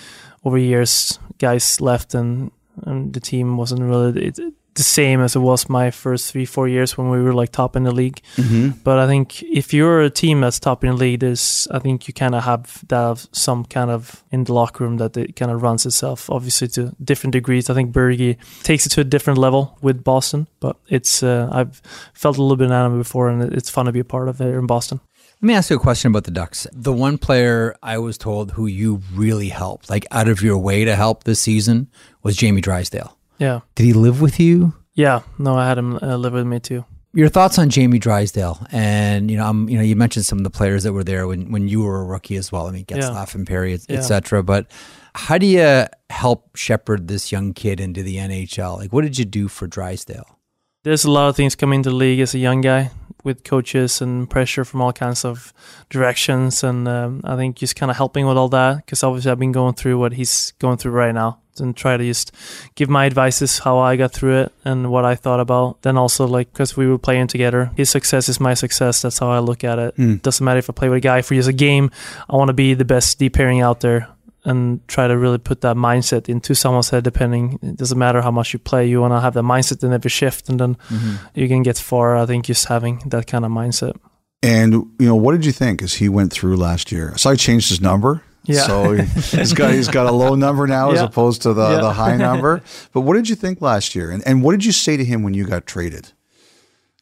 over 0.47 0.59
years, 0.59 1.19
guys 1.39 1.81
left, 1.81 2.15
and, 2.15 2.53
and 2.85 3.13
the 3.13 3.21
team 3.21 3.57
wasn't 3.57 3.83
really 3.83 4.29
it, 4.29 4.39
the 4.77 4.83
same 4.83 5.21
as 5.21 5.35
it 5.35 5.41
was 5.41 5.69
my 5.69 5.91
first 5.91 6.31
three 6.31 6.45
four 6.45 6.69
years 6.69 6.97
when 6.97 7.09
we 7.09 7.21
were 7.21 7.33
like 7.33 7.51
top 7.51 7.77
in 7.77 7.85
the 7.85 7.91
league. 7.91 8.21
mm-hmm. 8.37 8.79
But 8.85 8.99
I 8.99 9.07
think 9.07 9.43
if 9.43 9.73
you're 9.73 10.03
a 10.03 10.11
team 10.11 10.43
that's 10.43 10.61
top 10.61 10.85
in 10.85 10.91
the 10.91 10.97
league, 10.97 11.21
there's 11.21 11.67
I 11.71 11.79
think 11.79 12.07
you 12.07 12.15
kind 12.15 12.35
of 12.35 12.45
have 12.45 12.85
that 12.89 13.27
some 13.33 13.65
kind 13.65 13.91
of 13.91 14.23
in 14.31 14.45
the 14.45 14.53
locker 14.53 14.85
room 14.85 14.99
that 14.99 15.17
it 15.17 15.35
kind 15.35 15.51
of 15.51 15.63
runs 15.63 15.87
itself. 15.87 16.31
Obviously 16.31 16.69
to 16.69 16.95
different 17.03 17.33
degrees. 17.33 17.71
I 17.71 17.75
think 17.75 17.93
Berge 17.93 18.37
takes 18.63 18.87
it 18.87 18.91
to 18.91 19.01
a 19.01 19.05
different 19.05 19.39
level 19.39 19.79
with 19.81 20.05
Boston, 20.05 20.47
but 20.61 20.77
it's 20.89 21.23
uh, 21.23 21.49
I've 21.51 21.81
felt 22.13 22.37
a 22.37 22.43
little 22.43 22.57
bit 22.57 22.71
of 22.71 22.99
before, 22.99 23.29
and 23.31 23.43
it's 23.55 23.71
fun 23.71 23.87
to 23.87 23.93
be 23.93 24.01
a 24.01 24.05
part 24.05 24.29
of 24.29 24.41
it 24.41 24.45
here 24.45 24.59
in 24.59 24.67
Boston. 24.67 25.01
Let 25.43 25.47
me 25.47 25.55
ask 25.55 25.69
you 25.71 25.77
a 25.77 25.81
question 25.81 26.11
about 26.11 26.25
the 26.25 26.31
Ducks. 26.31 26.67
The 26.73 26.93
one 26.93 27.19
player 27.19 27.77
I 27.83 27.99
was 27.99 28.17
told 28.17 28.53
who 28.53 28.67
you 28.67 29.03
really 29.15 29.49
helped, 29.51 29.91
like 29.91 30.07
out 30.11 30.29
of 30.29 30.41
your 30.43 30.57
way 30.59 30.85
to 30.85 30.97
help 30.97 31.25
this 31.25 31.41
season, 31.41 31.89
was 32.23 32.37
Jamie 32.37 32.63
Drysdale. 32.63 33.17
Yeah, 33.39 33.61
Did 33.75 33.85
he 33.85 33.93
live 33.93 34.21
with 34.23 34.41
you? 34.41 34.73
yeah. 34.95 35.21
No, 35.39 35.57
I 35.57 35.67
had 35.69 35.77
him 35.77 35.99
uh, 36.01 36.17
live 36.17 36.33
with 36.33 36.47
me 36.47 36.59
too. 36.59 36.87
Your 37.13 37.29
thoughts 37.29 37.59
on 37.59 37.69
Jamie 37.71 37.99
Drysdale, 37.99 38.67
and 38.73 39.31
you 39.31 39.37
know, 39.37 39.47
um, 39.47 39.69
you 39.69 39.77
know, 39.77 39.83
you 39.85 39.95
mentioned 39.97 40.25
some 40.27 40.39
of 40.39 40.45
the 40.45 40.51
players 40.51 40.83
that 40.85 40.93
were 40.95 41.05
there 41.05 41.27
when, 41.27 41.51
when 41.53 41.67
you 41.69 41.83
were 41.83 42.01
a 42.01 42.05
rookie 42.05 42.37
as 42.37 42.51
well. 42.53 42.67
I 42.67 42.71
mean, 42.73 42.85
Getzlaff 42.87 43.35
and 43.35 43.47
Perry, 43.47 43.73
et, 43.75 43.81
Yeah. 43.89 44.01
cetera. 44.01 44.43
But 44.43 44.71
how 45.15 45.37
do 45.39 45.47
you 45.47 45.85
help 46.11 46.57
shepherd 46.57 47.09
this 47.09 47.31
young 47.33 47.53
kid 47.55 47.79
into 47.81 48.03
the 48.03 48.17
NHL? 48.17 48.79
Like, 48.79 48.93
what 48.93 49.03
did 49.03 49.19
you 49.19 49.25
do 49.27 49.49
for 49.49 49.67
Drysdale? 49.67 50.39
There's 50.83 51.05
a 51.05 51.11
lot 51.11 51.29
of 51.29 51.37
things 51.37 51.55
coming 51.55 51.81
into 51.81 51.91
the 51.91 51.97
league 51.97 52.21
as 52.21 52.35
a 52.35 52.39
young 52.39 52.61
guy 52.63 52.91
with 53.27 53.45
coaches 53.45 54.01
and 54.01 54.31
pressure 54.31 54.65
from 54.65 54.81
all 54.81 54.93
kinds 54.93 55.25
of 55.25 55.53
directions, 55.91 56.63
and 56.65 56.87
um, 56.87 57.21
I 57.25 57.37
think 57.37 57.57
just 57.57 57.77
kind 57.77 57.91
of 57.91 57.97
helping 57.97 58.27
with 58.27 58.39
all 58.39 58.49
that 58.51 58.77
because 58.77 59.03
obviously 59.03 59.33
I've 59.33 59.39
been 59.39 59.53
going 59.53 59.75
through 59.75 59.99
what 59.99 60.13
he's 60.15 60.53
going 60.61 60.79
through 60.79 60.93
right 60.93 61.13
now 61.13 61.41
and 61.59 61.77
try 61.77 61.97
to 61.97 62.05
just 62.05 62.33
give 62.75 62.89
my 62.89 63.07
advices 63.07 63.59
how 63.61 63.79
I 63.79 63.97
got 63.97 64.13
through 64.13 64.43
it 64.43 64.53
and 64.65 64.91
what 64.91 65.05
I 65.05 65.15
thought 65.15 65.41
about. 65.41 65.83
Then 65.83 65.97
also 65.97 66.27
like 66.27 66.53
because 66.53 66.77
we 66.77 66.87
were 66.87 66.99
playing 66.99 67.27
together, 67.27 67.73
his 67.77 67.91
success 67.91 68.29
is 68.29 68.39
my 68.41 68.55
success. 68.55 69.03
That's 69.03 69.19
how 69.19 69.31
I 69.31 69.41
look 69.41 69.65
at 69.65 69.79
it. 69.79 69.95
Hmm. 69.97 70.17
Doesn't 70.17 70.45
matter 70.45 70.59
if 70.59 70.71
I 70.71 70.73
play 70.73 70.89
with 70.89 70.99
a 70.99 71.01
guy 71.01 71.23
for 71.23 71.35
just 71.35 71.49
a 71.49 71.53
game. 71.53 71.91
I 72.31 72.37
want 72.37 72.49
to 72.49 72.55
be 72.55 72.75
the 72.75 72.85
best 72.85 73.19
deep 73.19 73.35
pairing 73.35 73.61
out 73.61 73.81
there 73.81 74.09
and 74.47 74.87
try 74.89 75.09
to 75.09 75.19
really 75.19 75.39
put 75.39 75.61
that 75.61 75.77
mindset 75.77 76.29
into 76.29 76.55
someone's 76.55 76.91
head. 76.91 77.05
Depending, 77.05 77.59
it 77.63 77.77
doesn't 77.77 77.99
matter 77.99 78.23
how 78.23 78.31
much 78.31 78.53
you 78.53 78.59
play, 78.59 78.87
you 78.87 79.01
want 79.01 79.13
to 79.13 79.21
have 79.21 79.35
that 79.35 79.43
mindset 79.43 79.83
in 79.85 79.93
every 79.93 80.09
shift, 80.09 80.49
and 80.49 80.59
then 80.59 80.77
mm-hmm. 80.89 81.17
you 81.35 81.49
can 81.49 81.63
get 81.63 81.77
far. 81.77 82.17
I 82.17 82.25
think 82.27 82.47
just 82.47 82.67
having 82.67 83.03
that 83.07 83.27
kind 83.27 83.45
of 83.45 83.51
mindset. 83.51 83.97
And 84.43 84.73
you 84.73 85.07
know, 85.07 85.17
what 85.17 85.33
did 85.33 85.45
you 85.45 85.53
think 85.53 85.83
as 85.83 85.95
he 85.95 86.09
went 86.09 86.33
through 86.33 86.57
last 86.57 86.93
year? 86.93 87.17
So 87.17 87.31
i 87.31 87.37
changed 87.37 87.69
his 87.69 87.81
number. 87.81 88.23
Yeah. 88.45 88.61
So 88.61 88.93
he- 88.93 89.37
he's 89.37 89.53
got 89.53 89.73
he's 89.73 89.89
got 89.89 90.07
a 90.07 90.13
low 90.13 90.37
number 90.37 90.67
now 90.69 90.93
as 90.93 91.01
opposed 91.01 91.43
to 91.43 91.53
the, 91.53 91.69
Yeah. 91.69 91.81
the 91.81 91.93
high 91.93 92.17
number. 92.17 92.63
But 92.93 93.01
what 93.01 93.15
did 93.15 93.29
you 93.29 93.35
think 93.35 93.61
last 93.61 93.95
year? 93.95 94.11
And 94.11 94.27
and 94.27 94.43
what 94.43 94.53
did 94.53 94.65
you 94.65 94.73
say 94.73 94.97
to 94.97 95.05
him 95.05 95.23
when 95.23 95.35
you 95.35 95.45
got 95.45 95.67
traded? 95.67 96.13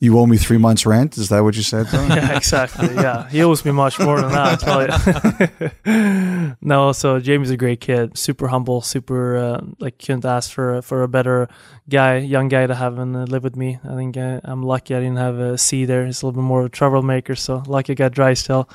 You 0.05 0.18
owe 0.18 0.26
me 0.26 0.36
three 0.36 0.59
months 0.59 0.84
rent. 0.84 1.16
Is 1.16 1.30
that 1.30 1.42
what 1.42 1.57
you 1.57 1.62
said 1.62 1.86
yeah, 1.92 2.36
exactly. 2.36 2.94
Yeah, 2.94 3.26
he 3.30 3.42
owes 3.42 3.64
me 3.64 3.72
much 3.72 3.98
more 3.98 4.20
than 4.20 4.32
that. 4.32 4.62
I 4.62 4.66
tell 4.66 5.72
you. 5.86 6.57
no, 6.61 6.92
so 6.92 7.18
Jamie's 7.20 7.50
a 7.50 7.57
great 7.57 7.80
kid, 7.80 8.18
super 8.18 8.48
humble, 8.48 8.82
super 8.82 9.36
uh, 9.36 9.61
like 9.78 9.98
couldn't 9.98 10.26
ask 10.26 10.50
for 10.50 10.82
for 10.82 11.02
a 11.02 11.09
better 11.09 11.48
guy, 11.88 12.18
young 12.18 12.48
guy 12.48 12.66
to 12.66 12.74
have 12.74 12.98
and 12.98 13.16
uh, 13.16 13.22
live 13.22 13.44
with 13.44 13.57
me. 13.57 13.78
I 13.82 13.94
think 13.94 14.18
uh, 14.18 14.40
I'm 14.44 14.62
lucky 14.62 14.94
I 14.94 15.00
didn't 15.00 15.16
have 15.16 15.38
a 15.38 15.57
C 15.57 15.86
there. 15.86 16.05
He's 16.05 16.22
a 16.22 16.26
little 16.26 16.42
bit 16.42 16.46
more 16.46 16.61
of 16.61 16.66
a 16.66 16.68
troublemaker, 16.68 17.34
so 17.34 17.62
lucky 17.66 17.92
I 17.92 17.94
got 17.94 18.12
Drysdale. 18.12 18.68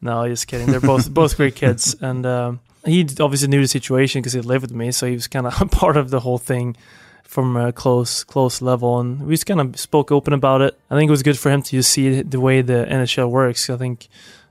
No, 0.00 0.28
just 0.28 0.46
kidding. 0.46 0.68
They're 0.68 0.80
both 0.80 1.12
both 1.12 1.36
great 1.36 1.56
kids, 1.56 1.96
and 2.00 2.24
um, 2.24 2.60
he 2.84 3.02
obviously 3.18 3.48
knew 3.48 3.60
the 3.60 3.68
situation 3.68 4.20
because 4.20 4.34
he 4.34 4.40
lived 4.40 4.62
with 4.62 4.72
me, 4.72 4.92
so 4.92 5.06
he 5.06 5.14
was 5.14 5.26
kind 5.26 5.46
of 5.46 5.60
a 5.60 5.66
part 5.80 5.96
of 5.96 6.10
the 6.10 6.20
whole 6.20 6.38
thing 6.38 6.76
from 7.36 7.54
a 7.54 7.70
close 7.82 8.24
close 8.24 8.56
level 8.62 8.98
and 9.00 9.08
we 9.26 9.34
just 9.34 9.44
kind 9.44 9.60
of 9.60 9.78
spoke 9.78 10.08
open 10.10 10.32
about 10.32 10.60
it. 10.66 10.72
I 10.90 10.94
think 10.96 11.08
it 11.10 11.16
was 11.18 11.22
good 11.22 11.38
for 11.38 11.50
him 11.50 11.60
to 11.66 11.70
just 11.78 11.90
see 11.92 12.22
the 12.22 12.40
way 12.40 12.62
the 12.62 12.86
nhl 12.88 13.28
works. 13.30 13.68
I 13.68 13.76
think 13.76 14.08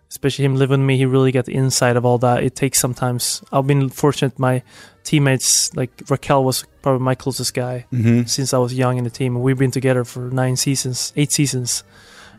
especially 0.07 0.45
him 0.45 0.55
living 0.55 0.81
with 0.81 0.87
me 0.89 0.95
he 0.97 1.05
really 1.15 1.31
got 1.31 1.45
the 1.45 1.55
insight 1.55 1.97
of 1.97 2.05
all 2.05 2.19
that. 2.19 2.43
It 2.43 2.53
takes 2.55 2.77
sometimes 2.79 3.23
i've 3.51 3.65
been 3.65 3.89
fortunate 3.89 4.37
my 4.37 4.61
teammates 5.03 5.75
like 5.75 5.91
Rakell 6.11 6.43
was 6.43 6.63
probably 6.83 7.03
my 7.11 7.15
closest 7.15 7.53
guy 7.55 7.85
Mm-hmm. 7.91 8.23
since 8.35 8.53
i 8.53 8.59
was 8.65 8.71
young 8.83 8.95
in 8.99 9.03
the 9.03 9.09
team. 9.19 9.31
We've 9.41 9.57
been 9.65 9.71
together 9.79 10.03
for 10.05 10.29
nine 10.43 10.55
seasons 10.55 11.11
eight 11.15 11.31
seasons 11.31 11.83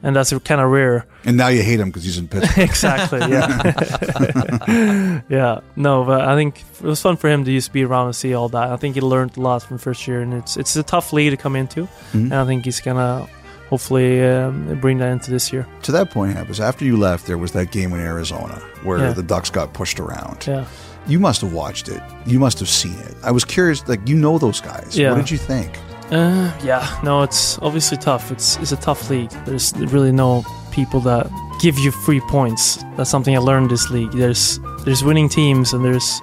and 0.02 0.16
that's 0.16 0.32
kind 0.44 0.60
of 0.60 0.70
rare 0.70 1.06
And 1.24 1.36
now 1.36 1.48
you 1.48 1.62
hate 1.62 1.80
him 1.80 1.88
because 1.90 2.04
he's 2.04 2.18
in 2.18 2.28
Pittsburgh. 2.32 2.64
exactly. 2.64 3.20
Yeah. 3.20 5.20
yeah. 5.28 5.60
No, 5.76 6.04
but 6.04 6.20
I 6.22 6.34
think 6.36 6.62
it 6.80 6.82
was 6.82 7.00
fun 7.00 7.16
for 7.16 7.28
him 7.28 7.44
to 7.44 7.50
just 7.50 7.72
be 7.72 7.84
around 7.84 8.06
and 8.06 8.16
see 8.16 8.34
all 8.34 8.48
that. 8.50 8.70
I 8.70 8.76
think 8.76 8.94
he 8.94 9.00
learned 9.00 9.36
a 9.36 9.40
lot 9.40 9.62
from 9.62 9.78
first 9.78 10.06
year, 10.06 10.20
and 10.20 10.34
it's 10.34 10.56
it's 10.56 10.76
a 10.76 10.82
tough 10.82 11.12
league 11.12 11.30
to 11.32 11.36
come 11.36 11.56
into, 11.56 11.82
Mhm. 12.12 12.30
and 12.30 12.34
I 12.34 12.44
think 12.44 12.64
he's 12.64 12.80
gonna 12.80 13.26
hopefully 13.70 14.24
um, 14.24 14.78
bring 14.80 14.98
that 14.98 15.10
into 15.10 15.30
this 15.30 15.52
year. 15.52 15.66
to 15.82 15.92
that 15.92 16.10
point, 16.10 16.36
Hampus, 16.36 16.60
after 16.60 16.84
you 16.84 16.96
left, 16.96 17.26
there 17.26 17.38
was 17.38 17.50
that 17.52 17.72
game 17.72 17.92
in 17.92 17.98
Arizona 18.00 18.60
where 18.84 18.98
Yeah. 18.98 19.12
the 19.12 19.22
Ducks 19.24 19.50
got 19.50 19.72
pushed 19.72 19.98
around. 19.98 20.46
Yeah. 20.46 20.64
You 21.08 21.18
must 21.20 21.40
have 21.40 21.52
watched 21.52 21.88
it. 21.88 22.00
You 22.26 22.38
must 22.40 22.58
have 22.60 22.68
seen 22.68 22.94
it. 22.98 23.14
I 23.24 23.30
was 23.32 23.44
curious, 23.44 23.86
like 23.88 24.08
you 24.08 24.16
know 24.16 24.38
those 24.38 24.60
guys. 24.60 24.96
Yeah. 24.96 25.10
What 25.10 25.18
did 25.18 25.30
you 25.30 25.38
think? 25.38 25.78
Uh, 26.10 26.56
yeah. 26.62 27.00
No, 27.02 27.22
it's 27.22 27.58
obviously 27.58 27.96
tough. 27.96 28.30
It's 28.30 28.56
it's 28.58 28.72
a 28.72 28.76
tough 28.76 29.10
league. 29.10 29.30
There's 29.44 29.72
really 29.76 30.12
no 30.12 30.44
people 30.70 31.00
that 31.00 31.28
give 31.60 31.78
you 31.78 31.90
free 31.90 32.20
points. 32.20 32.84
That's 32.96 33.10
something 33.10 33.34
I 33.34 33.38
learned 33.38 33.70
this 33.70 33.90
league. 33.90 34.12
There's 34.12 34.60
there's 34.84 35.02
winning 35.02 35.28
teams 35.28 35.72
and 35.72 35.84
there's 35.84 36.20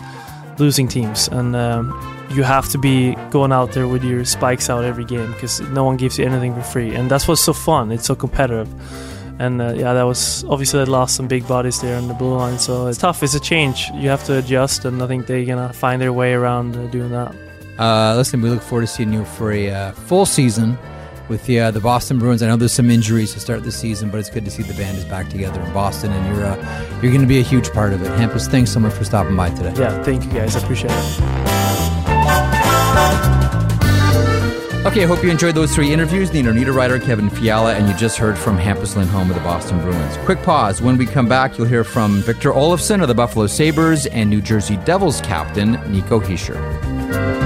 losing 0.58 0.88
teams, 0.88 1.28
and 1.28 1.56
um, 1.56 1.92
you 2.30 2.44
have 2.44 2.70
to 2.70 2.78
be 2.78 3.16
going 3.30 3.52
out 3.52 3.74
there 3.74 3.88
with 3.88 4.04
your 4.04 4.24
spikes 4.24 4.70
out 4.70 4.84
every 4.86 5.06
game 5.06 5.32
because 5.34 5.60
no 5.62 5.84
one 5.84 5.98
gives 5.98 6.18
you 6.18 6.26
anything 6.26 6.54
for 6.54 6.62
free, 6.62 6.96
and 6.96 7.12
that's 7.12 7.28
what's 7.28 7.42
so 7.42 7.54
fun. 7.54 7.92
It's 7.92 8.06
so 8.06 8.16
competitive. 8.16 8.70
And 9.40 9.62
uh, 9.62 9.74
yeah, 9.76 9.94
that 9.94 10.04
was 10.04 10.46
obviously 10.46 10.80
they 10.80 10.92
lost 10.92 11.16
some 11.16 11.28
big 11.28 11.46
bodies 11.48 11.82
there 11.82 11.98
on 11.98 12.08
the 12.08 12.14
blue 12.14 12.36
line, 12.36 12.60
so 12.60 12.88
it's 12.88 13.00
tough. 13.00 13.22
It's 13.24 13.34
a 13.34 13.40
change. 13.40 13.90
You 13.96 14.10
have 14.10 14.24
to 14.26 14.38
adjust, 14.38 14.86
and 14.86 15.02
I 15.02 15.08
think 15.08 15.26
they're 15.28 15.44
gonna 15.44 15.74
find 15.74 16.02
their 16.02 16.14
way 16.14 16.34
around 16.34 16.78
uh, 16.78 16.86
doing 16.88 17.10
that. 17.12 17.36
Uh, 17.78 18.14
listen, 18.16 18.42
we 18.42 18.50
look 18.50 18.62
forward 18.62 18.82
to 18.82 18.88
seeing 18.88 19.12
you 19.12 19.26
for 19.26 19.52
a 19.52 19.70
uh, 19.72 19.92
full 19.94 20.26
season 20.26 20.78
with 21.30 21.46
the 21.46 21.60
uh, 21.60 21.72
the 21.72 21.80
Boston 21.80 22.20
Bruins. 22.20 22.44
I 22.44 22.48
know 22.48 22.56
there's 22.56 22.72
some 22.72 22.90
injuries 22.90 23.34
to 23.34 23.40
start 23.40 23.64
the 23.64 23.72
season, 23.72 24.10
but 24.10 24.20
it's 24.20 24.30
good 24.30 24.46
to 24.46 24.52
see 24.52 24.64
the 24.64 24.74
band 24.74 24.98
is 24.98 25.06
back 25.06 25.30
together 25.30 25.62
in 25.62 25.74
Boston, 25.74 26.12
and 26.12 26.36
you're 26.36 26.46
uh, 26.46 26.56
you're 27.02 27.12
going 27.12 27.22
to 27.22 27.28
be 27.28 27.40
a 27.40 27.44
huge 27.44 27.72
part 27.72 27.94
of 27.94 28.02
it. 28.02 28.12
Hampus, 28.12 28.48
thanks 28.48 28.72
so 28.72 28.80
much 28.80 28.94
for 28.94 29.04
stopping 29.04 29.36
by 29.36 29.50
today. 29.50 29.74
Yeah, 29.76 30.04
thank 30.04 30.24
you 30.24 30.32
guys. 30.32 30.56
I 30.56 30.60
appreciate 30.60 30.92
it. 30.94 31.44
Okay, 34.86 35.06
I 35.06 35.08
hope 35.08 35.24
you 35.24 35.32
enjoyed 35.32 35.56
those 35.56 35.74
three 35.74 35.94
interviews. 35.94 36.34
Nino 36.34 36.52
Niederreiter, 36.52 37.02
Kevin 37.02 37.30
Fiala, 37.30 37.74
and 37.74 37.88
you 37.88 37.96
just 37.96 38.18
heard 38.18 38.38
from 38.38 38.58
Hampus 38.58 38.98
Lindholm 38.98 39.30
of 39.30 39.36
the 39.36 39.42
Boston 39.42 39.80
Bruins. 39.80 40.18
Quick 40.26 40.44
pause. 40.44 40.82
When 40.82 40.98
we 40.98 41.06
come 41.06 41.28
back, 41.28 41.58
you'll 41.58 41.68
hear 41.68 41.86
from 41.86 42.22
Victor 42.22 42.52
Olofsson 42.52 43.02
of 43.02 43.08
the 43.08 43.16
Buffalo 43.16 43.48
Sabres 43.48 44.08
and 44.08 44.30
New 44.30 44.42
Jersey 44.42 44.76
Devils 44.84 45.22
captain 45.22 45.80
Nico 45.90 46.20
Hischier. 46.20 47.43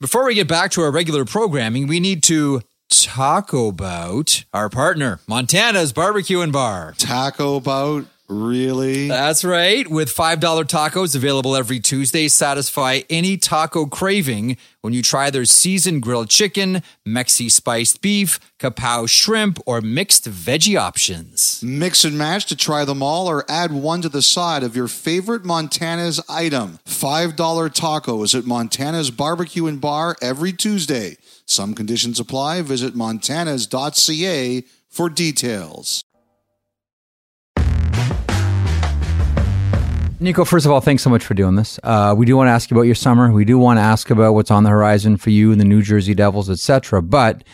Before 0.00 0.24
we 0.24 0.34
get 0.34 0.46
back 0.46 0.70
to 0.72 0.82
our 0.82 0.92
regular 0.92 1.24
programming, 1.24 1.88
we 1.88 1.98
need 1.98 2.22
to 2.24 2.62
talk 2.88 3.52
about 3.52 4.44
our 4.54 4.68
partner, 4.68 5.18
Montana's 5.26 5.92
Barbecue 5.92 6.40
and 6.40 6.52
Bar. 6.52 6.94
Taco 6.98 7.58
bout? 7.58 8.04
Really? 8.28 9.08
That's 9.08 9.42
right. 9.42 9.88
With 9.88 10.14
$5 10.14 10.38
tacos 10.38 11.16
available 11.16 11.56
every 11.56 11.80
Tuesday, 11.80 12.28
satisfy 12.28 13.00
any 13.08 13.38
taco 13.38 13.86
craving 13.86 14.58
when 14.82 14.92
you 14.92 15.02
try 15.02 15.30
their 15.30 15.46
seasoned 15.46 16.02
grilled 16.02 16.28
chicken, 16.28 16.82
Mexi 17.06 17.50
spiced 17.50 18.02
beef, 18.02 18.38
kapow 18.58 19.08
shrimp, 19.08 19.58
or 19.64 19.80
mixed 19.80 20.28
veggie 20.28 20.78
options. 20.78 21.62
Mix 21.62 22.04
and 22.04 22.18
match 22.18 22.44
to 22.46 22.56
try 22.56 22.84
them 22.84 23.02
all 23.02 23.28
or 23.28 23.50
add 23.50 23.72
one 23.72 24.02
to 24.02 24.10
the 24.10 24.22
side 24.22 24.62
of 24.62 24.76
your 24.76 24.88
favorite 24.88 25.44
Montana's 25.46 26.20
item. 26.28 26.80
$5 26.84 27.34
tacos 27.34 28.38
at 28.38 28.44
Montana's 28.44 29.10
Barbecue 29.10 29.66
and 29.66 29.80
Bar 29.80 30.16
every 30.20 30.52
Tuesday. 30.52 31.16
Some 31.46 31.72
conditions 31.74 32.20
apply. 32.20 32.60
Visit 32.60 32.94
montanas.ca 32.94 34.64
for 34.90 35.08
details. 35.08 36.04
Nico, 40.20 40.44
first 40.44 40.66
of 40.66 40.72
all, 40.72 40.80
thanks 40.80 41.04
so 41.04 41.10
much 41.10 41.24
for 41.24 41.34
doing 41.34 41.54
this. 41.54 41.78
Uh, 41.84 42.12
we 42.16 42.26
do 42.26 42.36
want 42.36 42.48
to 42.48 42.52
ask 42.52 42.70
you 42.70 42.76
about 42.76 42.86
your 42.86 42.96
summer. 42.96 43.30
We 43.30 43.44
do 43.44 43.56
want 43.56 43.78
to 43.78 43.82
ask 43.82 44.10
about 44.10 44.34
what's 44.34 44.50
on 44.50 44.64
the 44.64 44.70
horizon 44.70 45.16
for 45.16 45.30
you 45.30 45.52
and 45.52 45.60
the 45.60 45.64
New 45.64 45.80
Jersey 45.80 46.12
Devils, 46.12 46.50
etc. 46.50 47.00
But 47.02 47.44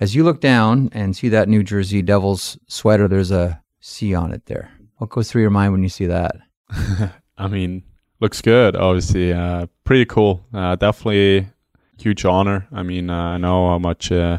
as 0.00 0.14
you 0.14 0.24
look 0.24 0.40
down 0.40 0.88
and 0.92 1.14
see 1.14 1.28
that 1.28 1.50
New 1.50 1.62
Jersey 1.62 2.00
Devils 2.00 2.58
sweater, 2.66 3.08
there's 3.08 3.30
a 3.30 3.62
C 3.80 4.14
on 4.14 4.32
it 4.32 4.46
there. 4.46 4.70
What 4.96 5.10
goes 5.10 5.30
through 5.30 5.42
your 5.42 5.50
mind 5.50 5.72
when 5.72 5.82
you 5.82 5.90
see 5.90 6.06
that? 6.06 6.36
I 7.38 7.46
mean, 7.46 7.82
looks 8.20 8.40
good. 8.40 8.74
Obviously, 8.74 9.34
uh, 9.34 9.66
pretty 9.84 10.06
cool. 10.06 10.46
Uh, 10.54 10.76
definitely 10.76 11.48
huge 11.98 12.24
honor. 12.24 12.66
I 12.72 12.82
mean, 12.82 13.10
uh, 13.10 13.22
I 13.22 13.36
know 13.36 13.68
how 13.68 13.78
much 13.78 14.10
uh, 14.10 14.38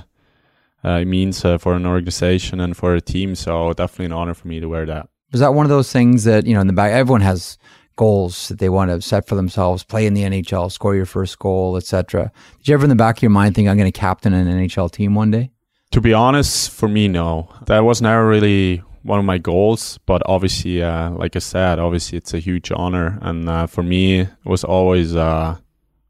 uh, 0.83 0.99
it 1.01 1.05
means 1.05 1.45
uh, 1.45 1.59
for 1.59 1.75
an 1.75 1.85
organization 1.85 2.59
and 2.59 2.75
for 2.75 2.95
a 2.95 3.01
team. 3.01 3.35
So 3.35 3.73
definitely 3.73 4.05
an 4.05 4.13
honor 4.13 4.33
for 4.33 4.47
me 4.47 4.59
to 4.59 4.67
wear 4.67 4.87
that. 4.87 5.07
Was 5.31 5.41
that 5.41 5.53
one 5.53 5.65
of 5.65 5.69
those 5.69 5.91
things 5.91 6.23
that, 6.23 6.45
you 6.45 6.53
know, 6.53 6.61
in 6.61 6.67
the 6.67 6.73
back, 6.73 6.91
everyone 6.91 7.21
has 7.21 7.57
goals 7.95 8.47
that 8.49 8.59
they 8.59 8.69
want 8.69 8.91
to 8.91 9.01
set 9.01 9.27
for 9.27 9.35
themselves, 9.35 9.83
play 9.83 10.05
in 10.05 10.13
the 10.13 10.23
NHL, 10.23 10.71
score 10.71 10.95
your 10.95 11.05
first 11.05 11.39
goal, 11.39 11.77
etc. 11.77 12.31
Did 12.59 12.67
you 12.67 12.73
ever 12.73 12.83
in 12.83 12.89
the 12.89 12.95
back 12.95 13.17
of 13.17 13.23
your 13.23 13.31
mind 13.31 13.55
think 13.55 13.67
I'm 13.69 13.77
going 13.77 13.91
to 13.91 13.97
captain 13.99 14.33
an 14.33 14.47
NHL 14.47 14.91
team 14.91 15.15
one 15.15 15.31
day? 15.31 15.51
To 15.91 16.01
be 16.01 16.13
honest, 16.13 16.71
for 16.71 16.87
me, 16.89 17.07
no. 17.07 17.49
That 17.67 17.79
was 17.85 18.01
never 18.01 18.27
really 18.27 18.77
one 19.03 19.19
of 19.19 19.25
my 19.25 19.37
goals. 19.37 19.97
But 20.05 20.21
obviously, 20.25 20.81
uh, 20.83 21.11
like 21.11 21.35
I 21.35 21.39
said, 21.39 21.79
obviously 21.79 22.17
it's 22.17 22.33
a 22.33 22.39
huge 22.39 22.71
honor. 22.75 23.17
And 23.21 23.47
uh, 23.47 23.67
for 23.67 23.83
me, 23.83 24.21
it 24.21 24.29
was 24.43 24.63
always 24.63 25.15
uh, 25.15 25.55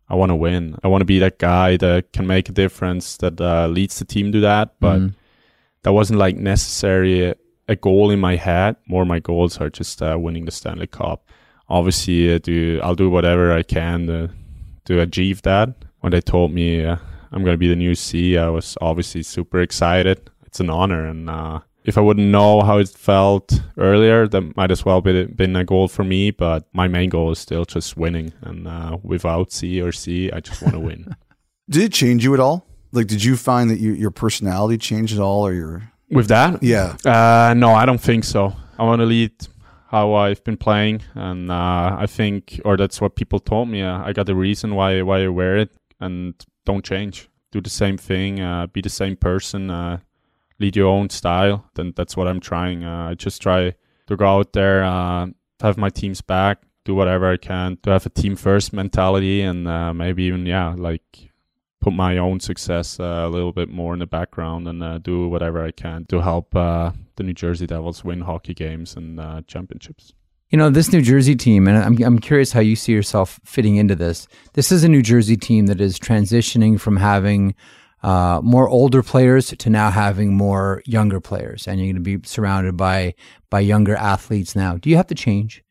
I 0.09 0.15
want 0.15 0.29
to 0.31 0.35
win. 0.35 0.77
I 0.83 0.87
want 0.87 1.01
to 1.01 1.05
be 1.05 1.19
that 1.19 1.37
guy 1.39 1.77
that 1.77 2.13
can 2.13 2.25
make 2.25 2.49
a 2.49 2.51
difference, 2.51 3.17
that 3.17 3.39
uh, 3.39 3.67
leads 3.67 3.99
the 3.99 4.05
team 4.05 4.31
to 4.31 4.39
that. 4.41 4.75
But 4.79 4.99
Mhm. 5.01 5.13
that 5.83 5.93
wasn't 5.93 6.17
like 6.19 6.37
necessarily 6.37 7.25
a, 7.25 7.35
a 7.67 7.75
goal 7.75 8.09
in 8.09 8.19
my 8.19 8.37
head. 8.37 8.77
More 8.87 9.05
my 9.05 9.19
goals 9.19 9.59
are 9.59 9.69
just 9.69 10.01
uh, 10.01 10.17
winning 10.19 10.45
the 10.45 10.51
Stanley 10.51 10.87
Cup. 10.87 11.24
Obviously, 11.69 12.33
uh, 12.33 12.39
do 12.39 12.79
I'll 12.83 12.95
do 12.95 13.09
whatever 13.09 13.51
I 13.51 13.63
can 13.63 14.07
to 14.07 14.29
to 14.85 15.01
achieve 15.01 15.41
that. 15.43 15.69
When 15.99 16.11
they 16.11 16.21
told 16.21 16.51
me 16.51 16.85
uh, 16.85 16.97
I'm 17.31 17.43
going 17.43 17.55
to 17.55 17.57
be 17.57 17.67
the 17.67 17.75
new 17.75 17.95
C, 17.95 18.37
I 18.37 18.49
was 18.49 18.77
obviously 18.81 19.23
super 19.23 19.59
excited. 19.59 20.29
It's 20.45 20.59
an 20.59 20.69
honor, 20.69 21.05
and 21.05 21.29
uh, 21.29 21.59
if 21.83 21.97
I 21.97 22.01
wouldn't 22.01 22.27
know 22.27 22.61
how 22.61 22.77
it 22.77 22.89
felt 22.89 23.61
earlier, 23.77 24.27
that 24.27 24.55
might 24.55 24.71
as 24.71 24.85
well 24.85 25.01
be 25.01 25.25
been 25.25 25.55
a 25.55 25.63
goal 25.63 25.87
for 25.87 26.03
me. 26.03 26.31
But 26.31 26.67
my 26.73 26.87
main 26.87 27.09
goal 27.09 27.31
is 27.31 27.39
still 27.39 27.65
just 27.65 27.97
winning, 27.97 28.33
and 28.41 28.67
uh, 28.67 28.97
without 29.03 29.51
C 29.51 29.81
or 29.81 29.91
C, 29.91 30.31
I 30.31 30.39
just 30.39 30.61
want 30.61 30.73
to 30.73 30.79
win. 30.79 31.15
Did 31.69 31.83
it 31.83 31.93
change 31.93 32.23
you 32.23 32.33
at 32.33 32.39
all? 32.39 32.67
Like, 32.91 33.07
did 33.07 33.23
you 33.23 33.35
find 33.35 33.69
that 33.71 33.79
you, 33.79 33.91
your 33.91 34.11
personality 34.11 34.77
changed 34.77 35.13
at 35.15 35.19
all, 35.19 35.45
or 35.45 35.51
your 35.51 35.91
With 36.11 36.27
that, 36.27 36.61
yeah? 36.63 36.95
Uh, 37.03 37.53
no, 37.55 37.73
I 37.73 37.85
don't 37.85 37.99
think 37.99 38.23
so. 38.23 38.55
I 38.77 38.83
want 38.83 39.01
to 39.01 39.05
lead 39.05 39.31
how 39.95 40.13
I've 40.13 40.43
been 40.43 40.57
playing, 40.57 41.03
and 41.13 41.49
uh, 41.49 41.95
I 41.97 42.05
think, 42.05 42.59
or 42.65 42.75
that's 42.75 42.99
what 42.99 43.15
people 43.15 43.39
told 43.39 43.69
me. 43.69 43.81
Uh, 43.81 44.03
I 44.03 44.11
got 44.11 44.25
the 44.25 44.35
reason 44.35 44.75
why 44.75 45.01
why 45.01 45.23
I 45.23 45.29
wear 45.29 45.55
it, 45.57 45.71
and 46.01 46.33
don't 46.65 46.83
change. 46.83 47.29
Do 47.51 47.61
the 47.61 47.69
same 47.69 47.97
thing. 47.97 48.41
Uh, 48.41 48.67
be 48.67 48.81
the 48.81 48.89
same 48.89 49.15
person. 49.15 49.69
Uh, 49.69 49.99
lead 50.59 50.75
your 50.75 50.89
own 50.89 51.09
style. 51.09 51.69
Then 51.75 51.93
that's 51.95 52.17
what 52.17 52.27
I'm 52.27 52.41
trying. 52.41 52.83
Uh, 52.83 53.11
I 53.11 53.13
just 53.13 53.41
try 53.41 53.73
to 54.07 54.15
go 54.17 54.27
out 54.27 54.51
there, 54.51 54.83
uh, 54.83 55.27
have 55.61 55.77
my 55.77 55.89
team's 55.89 56.21
back, 56.21 56.57
do 56.83 56.93
whatever 56.93 57.31
I 57.31 57.37
can 57.37 57.77
to 57.83 57.91
have 57.91 58.05
a 58.05 58.09
team 58.09 58.35
first 58.35 58.73
mentality, 58.73 59.41
and 59.41 59.63
maybe 59.97 60.23
even 60.23 60.45
yeah, 60.45 60.75
like 60.77 61.31
put 61.81 61.93
my 61.93 62.17
own 62.17 62.39
success 62.39 62.99
uh, 62.99 63.23
a 63.25 63.29
little 63.29 63.51
bit 63.51 63.69
more 63.69 63.93
in 63.93 63.99
the 63.99 64.07
background 64.07 64.67
and 64.67 64.81
uh, 64.83 64.97
do 64.97 65.27
whatever 65.27 65.63
I 65.63 65.71
can 65.71 66.05
to 66.05 66.21
help 66.21 66.55
uh, 66.55 66.91
the 67.15 67.23
New 67.23 67.33
Jersey 67.33 67.67
Devils 67.67 68.03
win 68.03 68.21
hockey 68.21 68.53
games 68.53 68.95
and 68.95 69.19
uh, 69.19 69.41
championships. 69.47 70.13
You 70.49 70.57
know, 70.57 70.69
this 70.69 70.91
New 70.91 71.01
Jersey 71.01 71.35
team, 71.35 71.67
and 71.67 71.77
I'm, 71.77 72.01
I'm 72.03 72.19
curious 72.19 72.51
how 72.51 72.59
you 72.59 72.75
see 72.75 72.91
yourself 72.91 73.39
fitting 73.43 73.75
into 73.75 73.95
this. 73.95 74.27
This 74.53 74.71
is 74.71 74.83
a 74.83 74.89
New 74.89 75.01
Jersey 75.01 75.37
team 75.37 75.65
that 75.67 75.81
is 75.81 75.99
transitioning 75.99 76.79
from 76.79 76.97
having 76.97 77.55
uh, 78.03 78.39
more 78.43 78.69
older 78.69 79.01
players 79.01 79.47
to 79.47 79.69
now 79.69 79.89
having 79.89 80.35
more 80.35 80.83
younger 80.85 81.19
players, 81.19 81.67
and 81.67 81.79
you're 81.79 81.91
going 81.91 82.03
to 82.03 82.19
be 82.19 82.27
surrounded 82.27 82.77
by 82.77 83.15
by 83.49 83.59
younger 83.59 83.95
athletes 83.95 84.55
now. 84.55 84.77
Do 84.77 84.91
you 84.91 84.97
have 84.97 85.07
to 85.07 85.15
change 85.15 85.63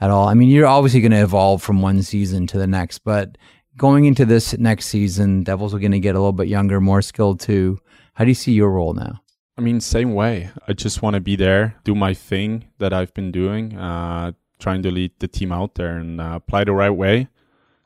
at 0.00 0.10
all? 0.10 0.26
I 0.26 0.34
mean, 0.34 0.48
you're 0.48 0.66
obviously 0.66 1.02
going 1.02 1.12
to 1.12 1.22
evolve 1.22 1.62
from 1.62 1.82
one 1.82 2.02
season 2.02 2.46
to 2.46 2.58
the 2.58 2.66
next, 2.66 3.00
but 3.00 3.36
going 3.76 4.04
into 4.04 4.24
this 4.24 4.56
next 4.58 4.86
season, 4.86 5.42
Devils 5.42 5.74
are 5.74 5.78
going 5.78 5.92
to 5.92 6.00
get 6.00 6.14
a 6.14 6.18
little 6.18 6.32
bit 6.32 6.48
younger, 6.48 6.80
more 6.80 7.02
skilled 7.02 7.40
too. 7.40 7.78
How 8.14 8.24
do 8.24 8.30
you 8.30 8.34
see 8.34 8.52
your 8.52 8.70
role 8.70 8.94
now? 8.94 9.20
I 9.56 9.60
mean, 9.60 9.80
same 9.80 10.14
way. 10.14 10.50
I 10.66 10.72
just 10.72 11.02
want 11.02 11.14
to 11.14 11.20
be 11.20 11.36
there, 11.36 11.76
do 11.84 11.94
my 11.94 12.14
thing 12.14 12.64
that 12.78 12.92
I've 12.92 13.12
been 13.12 13.30
doing, 13.30 13.76
uh, 13.76 14.32
trying 14.58 14.82
to 14.82 14.90
lead 14.90 15.12
the 15.18 15.28
team 15.28 15.52
out 15.52 15.74
there 15.74 15.98
and 15.98 16.20
uh, 16.20 16.38
play 16.38 16.64
the 16.64 16.72
right 16.72 16.90
way, 16.90 17.28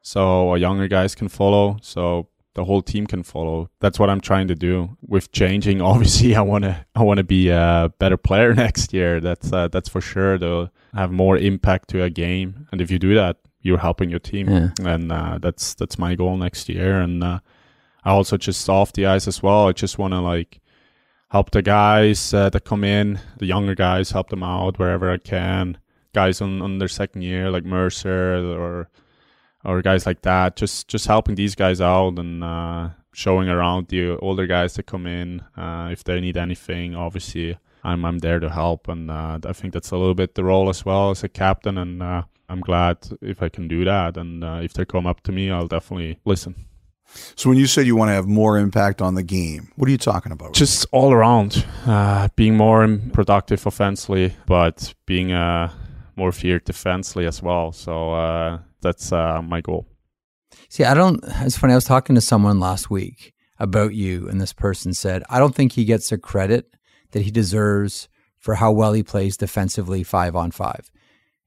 so 0.03 0.55
younger 0.55 0.87
guys 0.87 1.15
can 1.15 1.29
follow, 1.29 1.79
so 1.83 2.29
the 2.55 2.65
whole 2.65 2.83
team 2.83 3.07
can 3.07 3.23
follow. 3.23 3.71
That's 3.81 3.99
what 3.99 4.09
I'm 4.09 4.21
trying 4.21 4.49
to 4.49 4.55
do. 4.55 4.97
With 5.07 5.33
changing, 5.33 5.81
obviously, 5.93 6.35
I 6.35 6.41
want 6.41 6.65
to 6.65 6.87
I 6.95 7.03
want 7.03 7.19
to 7.19 7.25
be 7.25 7.49
a 7.49 7.93
better 7.99 8.17
player 8.17 8.55
next 8.65 8.93
year. 8.93 9.21
That's 9.21 9.53
uh, 9.53 9.69
that's 9.69 9.89
for 9.89 10.01
sure. 10.01 10.39
To 10.39 10.71
have 10.95 11.11
more 11.11 11.37
impact 11.37 11.89
to 11.91 12.03
a 12.03 12.11
game, 12.11 12.67
and 12.73 12.81
if 12.81 12.91
you 12.91 12.99
do 12.99 13.15
that, 13.15 13.39
you're 13.67 13.79
helping 13.89 14.11
your 14.11 14.21
team, 14.21 14.49
Yeah. 14.49 14.69
and 14.95 15.11
uh, 15.13 15.39
that's 15.45 15.75
that's 15.75 15.99
my 15.99 16.15
goal 16.15 16.37
next 16.37 16.69
year. 16.69 17.01
And 17.01 17.23
uh, 17.25 17.39
I 18.05 18.11
also 18.11 18.37
just 18.37 18.69
off 18.69 18.93
the 18.93 19.07
ice 19.07 19.27
as 19.29 19.43
well. 19.43 19.69
I 19.69 19.73
just 19.73 19.99
want 19.99 20.13
to 20.15 20.21
like 20.21 20.61
help 21.31 21.51
the 21.51 21.63
guys 21.63 22.33
uh, 22.33 22.49
that 22.51 22.65
come 22.65 22.85
in, 22.85 23.19
the 23.39 23.47
younger 23.47 23.75
guys, 23.75 24.13
help 24.13 24.29
them 24.31 24.43
out 24.43 24.79
wherever 24.79 25.11
I 25.11 25.19
can. 25.19 25.79
Guys 26.15 26.41
on, 26.41 26.63
on 26.63 26.79
their 26.79 26.89
second 26.89 27.23
year, 27.23 27.51
like 27.51 27.65
Mercer 27.65 28.37
or 28.57 28.89
or 29.65 29.83
guys 29.83 30.07
like 30.07 30.23
that, 30.23 30.57
just 30.57 30.89
just 30.89 31.07
helping 31.07 31.35
these 31.35 31.55
guys 31.57 31.81
out 31.81 32.19
and 32.19 32.43
uh, 32.45 32.89
showing 33.13 33.49
around 33.49 33.89
the 33.89 34.17
older 34.19 34.47
guys 34.47 34.75
that 34.75 34.85
come 34.87 35.07
in 35.07 35.43
uh, 35.57 35.89
if 35.93 36.05
they 36.05 36.21
need 36.21 36.37
anything. 36.37 36.95
Obviously, 36.95 37.59
I'm 37.85 38.05
I'm 38.05 38.19
there 38.21 38.41
to 38.41 38.49
help, 38.49 38.89
and 38.89 39.11
uh, 39.11 39.39
I 39.45 39.53
think 39.53 39.75
that's 39.75 39.91
a 39.91 39.97
little 39.99 40.15
bit 40.15 40.35
the 40.35 40.45
role 40.45 40.69
as 40.71 40.85
well 40.87 41.11
as 41.11 41.25
a 41.25 41.29
captain. 41.29 41.77
And 41.79 42.03
uh, 42.03 42.23
I'm 42.49 42.61
glad 42.61 42.99
if 43.21 43.43
I 43.43 43.49
can 43.49 43.69
do 43.69 43.85
that. 43.85 44.17
And 44.17 44.45
uh, 44.45 44.61
if 44.63 44.73
they 44.75 44.85
come 44.85 45.07
up 45.07 45.23
to 45.23 45.33
me, 45.33 45.51
I'll 45.51 45.67
definitely 45.67 46.19
listen. 46.25 46.67
So 47.37 47.49
when 47.49 47.59
you 47.59 47.67
said 47.67 47.87
you 47.87 47.97
want 47.97 48.09
to 48.09 48.15
have 48.15 48.27
more 48.27 48.59
impact 48.59 49.01
on 49.01 49.15
the 49.15 49.23
game, 49.23 49.71
what 49.77 49.89
are 49.89 49.93
you 49.93 49.99
talking 49.99 50.33
about? 50.33 50.55
Just 50.55 50.87
all 50.93 51.13
around, 51.13 51.65
uh, 51.87 52.29
being 52.37 52.57
more 52.57 52.99
productive 53.13 53.65
offensively, 53.67 54.35
but 54.47 54.93
being 55.07 55.33
uh, 55.33 55.71
more 56.17 56.33
feared 56.33 56.65
defensively 56.65 57.27
as 57.27 57.43
well. 57.43 57.73
So 57.73 58.13
uh, 58.13 58.59
that's 58.81 59.13
uh, 59.13 59.41
my 59.43 59.61
goal. 59.61 59.87
See, 60.69 60.85
I 60.85 60.95
don't. 60.95 61.23
It's 61.43 61.57
funny. 61.57 61.73
I 61.73 61.77
was 61.77 61.85
talking 61.85 62.15
to 62.17 62.21
someone 62.21 62.59
last 62.59 62.91
week 62.91 63.35
about 63.59 63.95
you, 63.95 64.29
and 64.29 64.41
this 64.41 64.53
person 64.53 64.93
said, 64.93 65.23
I 65.31 65.39
don't 65.39 65.55
think 65.55 65.73
he 65.73 65.85
gets 65.85 66.11
the 66.11 66.19
credit 66.19 66.75
that 67.13 67.23
he 67.23 67.31
deserves 67.31 68.09
for 68.39 68.57
how 68.57 68.73
well 68.73 68.93
he 68.93 69.03
plays 69.03 69.37
defensively 69.37 70.03
five 70.03 70.37
on 70.37 70.51
five. 70.51 70.91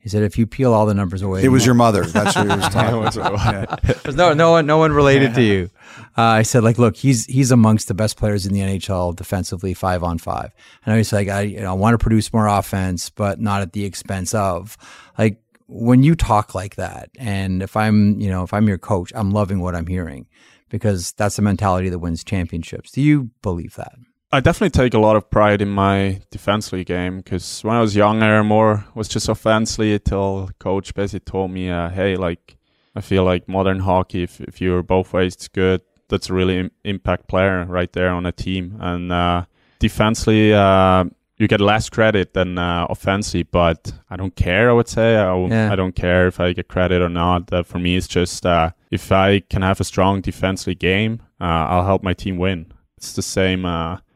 He 0.01 0.07
said, 0.07 0.23
if 0.23 0.37
you 0.37 0.47
peel 0.47 0.73
all 0.73 0.85
the 0.85 0.93
numbers 0.93 1.21
away, 1.21 1.43
it 1.43 1.49
was 1.49 1.65
your 1.65 1.75
mother. 1.75 2.05
That's 2.05 2.35
what 2.35 2.49
he 2.49 2.55
was 2.55 2.69
talking 2.69 3.21
about. 3.21 3.83
Yeah. 3.89 4.11
No, 4.15 4.33
no 4.33 4.51
one, 4.51 4.65
no 4.65 4.77
one 4.77 4.93
related 4.93 5.33
to 5.35 5.41
you. 5.41 5.69
Uh, 6.17 6.21
I 6.21 6.41
said, 6.43 6.63
like, 6.63 6.77
look, 6.77 6.95
he's 6.95 7.25
he's 7.25 7.51
amongst 7.51 7.87
the 7.87 7.93
best 7.93 8.17
players 8.17 8.45
in 8.45 8.53
the 8.53 8.61
NHL 8.61 9.15
defensively, 9.15 9.73
five 9.73 10.03
on 10.03 10.17
five. 10.17 10.53
And 10.85 10.93
I 10.93 10.97
was 10.97 11.11
like, 11.11 11.27
I, 11.27 11.41
you 11.41 11.59
know, 11.59 11.71
I 11.71 11.73
want 11.73 11.93
to 11.95 11.97
produce 11.97 12.31
more 12.31 12.47
offense, 12.47 13.09
but 13.09 13.39
not 13.39 13.61
at 13.61 13.73
the 13.73 13.83
expense 13.85 14.33
of. 14.33 14.77
Like 15.17 15.41
when 15.67 16.01
you 16.03 16.15
talk 16.15 16.55
like 16.55 16.75
that, 16.75 17.09
and 17.17 17.61
if 17.61 17.75
I'm, 17.75 18.19
you 18.19 18.29
know, 18.29 18.43
if 18.43 18.53
I'm 18.53 18.67
your 18.67 18.77
coach, 18.77 19.11
I'm 19.15 19.31
loving 19.31 19.59
what 19.59 19.75
I'm 19.75 19.87
hearing 19.87 20.27
because 20.69 21.11
that's 21.13 21.35
the 21.35 21.41
mentality 21.41 21.89
that 21.89 21.99
wins 21.99 22.23
championships. 22.23 22.91
Do 22.91 23.01
you 23.01 23.31
believe 23.41 23.75
that? 23.75 23.93
I 24.31 24.39
definitely 24.41 24.69
take 24.69 24.93
a 24.93 24.99
lot 24.99 25.15
of 25.15 25.29
pride 25.31 25.59
in 25.61 25.69
my 25.69 26.21
defensively 26.29 26.83
game 26.83 27.17
because 27.17 27.63
when 27.63 27.75
I 27.75 27.81
was 27.81 27.95
younger, 27.95 28.43
more 28.43 28.85
was 28.93 29.07
just 29.07 29.27
offensively 29.27 29.93
until 29.93 30.51
coach 30.59 30.93
basically 30.93 31.21
told 31.21 31.49
me, 31.51 31.69
uh, 31.71 31.89
"Hey, 31.89 32.15
like 32.15 32.57
I 32.95 33.01
feel 33.01 33.23
like 33.23 33.47
modern 33.47 33.79
hockey, 33.79 34.23
if 34.23 34.39
if 34.41 34.61
you're 34.61 34.83
both 34.83 35.13
ways, 35.13 35.33
it's 35.33 35.47
good. 35.47 35.81
That's 36.09 36.29
a 36.29 36.33
really 36.33 36.59
Im- 36.59 36.71
impact 36.83 37.27
player 37.27 37.65
right 37.65 37.91
there 37.93 38.09
on 38.09 38.25
a 38.27 38.31
team. 38.31 38.77
And 38.79 39.11
uh, 39.11 39.45
defensively, 39.79 40.53
uh, 40.53 41.05
you 41.37 41.47
get 41.47 41.61
less 41.61 41.89
credit 41.89 42.33
than 42.33 42.57
uh, 42.59 42.85
offensively, 42.89 43.43
but 43.43 43.93
I 44.11 44.15
don't 44.15 44.35
care. 44.35 44.69
I 44.69 44.73
would 44.73 44.87
say 44.89 45.15
I, 45.17 45.25
w- 45.25 45.49
Yeah. 45.49 45.71
I 45.71 45.75
don't 45.75 45.95
care 45.95 46.27
if 46.27 46.39
I 46.39 46.53
get 46.53 46.67
credit 46.67 47.01
or 47.01 47.09
not. 47.09 47.51
Uh, 47.53 47.63
for 47.63 47.79
me, 47.79 47.95
it's 47.95 48.07
just 48.07 48.45
uh, 48.45 48.71
if 48.91 49.11
I 49.11 49.39
can 49.39 49.61
have 49.63 49.79
a 49.79 49.83
strong 49.83 50.21
defensively 50.21 50.75
game, 50.75 51.21
uh, 51.41 51.65
I'll 51.71 51.85
help 51.85 52.03
my 52.03 52.13
team 52.13 52.37
win. 52.37 52.65
It's 52.97 53.13
the 53.13 53.21
same. 53.23 53.65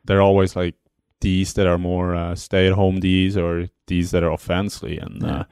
Uh, 0.03 0.07
they're 0.07 0.21
always 0.21 0.55
like 0.55 0.75
D's 1.19 1.53
that 1.53 1.67
are 1.67 1.77
more 1.77 2.15
uh, 2.15 2.35
stay-at-home 2.35 2.99
D's 2.99 3.37
or 3.37 3.67
D's 3.87 4.11
that 4.11 4.23
are 4.23 4.31
offensively, 4.31 4.97
and 4.97 5.21
Yeah. 5.21 5.35
uh, 5.39 5.43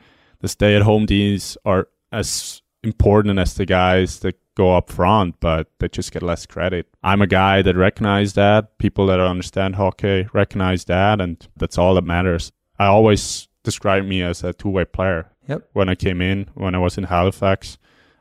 the 0.42 0.48
stay-at-home 0.48 1.06
D's 1.06 1.58
are 1.66 1.88
as 2.12 2.62
important 2.84 3.40
as 3.40 3.54
the 3.54 3.66
guys 3.66 4.20
that 4.20 4.36
go 4.56 4.76
up 4.76 4.90
front, 4.90 5.36
but 5.40 5.68
they 5.80 5.88
just 5.88 6.12
get 6.12 6.22
less 6.24 6.46
credit. 6.46 6.88
I'm 7.04 7.22
a 7.22 7.28
guy 7.28 7.62
that 7.62 7.76
recognize 7.78 8.34
that. 8.34 8.78
People 8.80 9.06
that 9.08 9.20
understand 9.20 9.76
hockey 9.76 10.28
recognize 10.34 10.86
that, 10.86 11.22
and 11.22 11.48
that's 11.58 11.78
all 11.78 11.94
that 11.96 12.04
matters. 12.04 12.52
I 12.78 12.88
always 12.88 13.48
describe 13.64 14.04
me 14.06 14.22
as 14.24 14.44
a 14.44 14.52
two-way 14.54 14.86
player. 14.86 15.32
Yep. 15.48 15.70
When 15.74 15.88
I 15.90 15.96
came 15.96 16.22
in, 16.22 16.50
when 16.54 16.76
I 16.76 16.80
was 16.80 16.98
in 16.98 17.06
Halifax, 17.06 17.78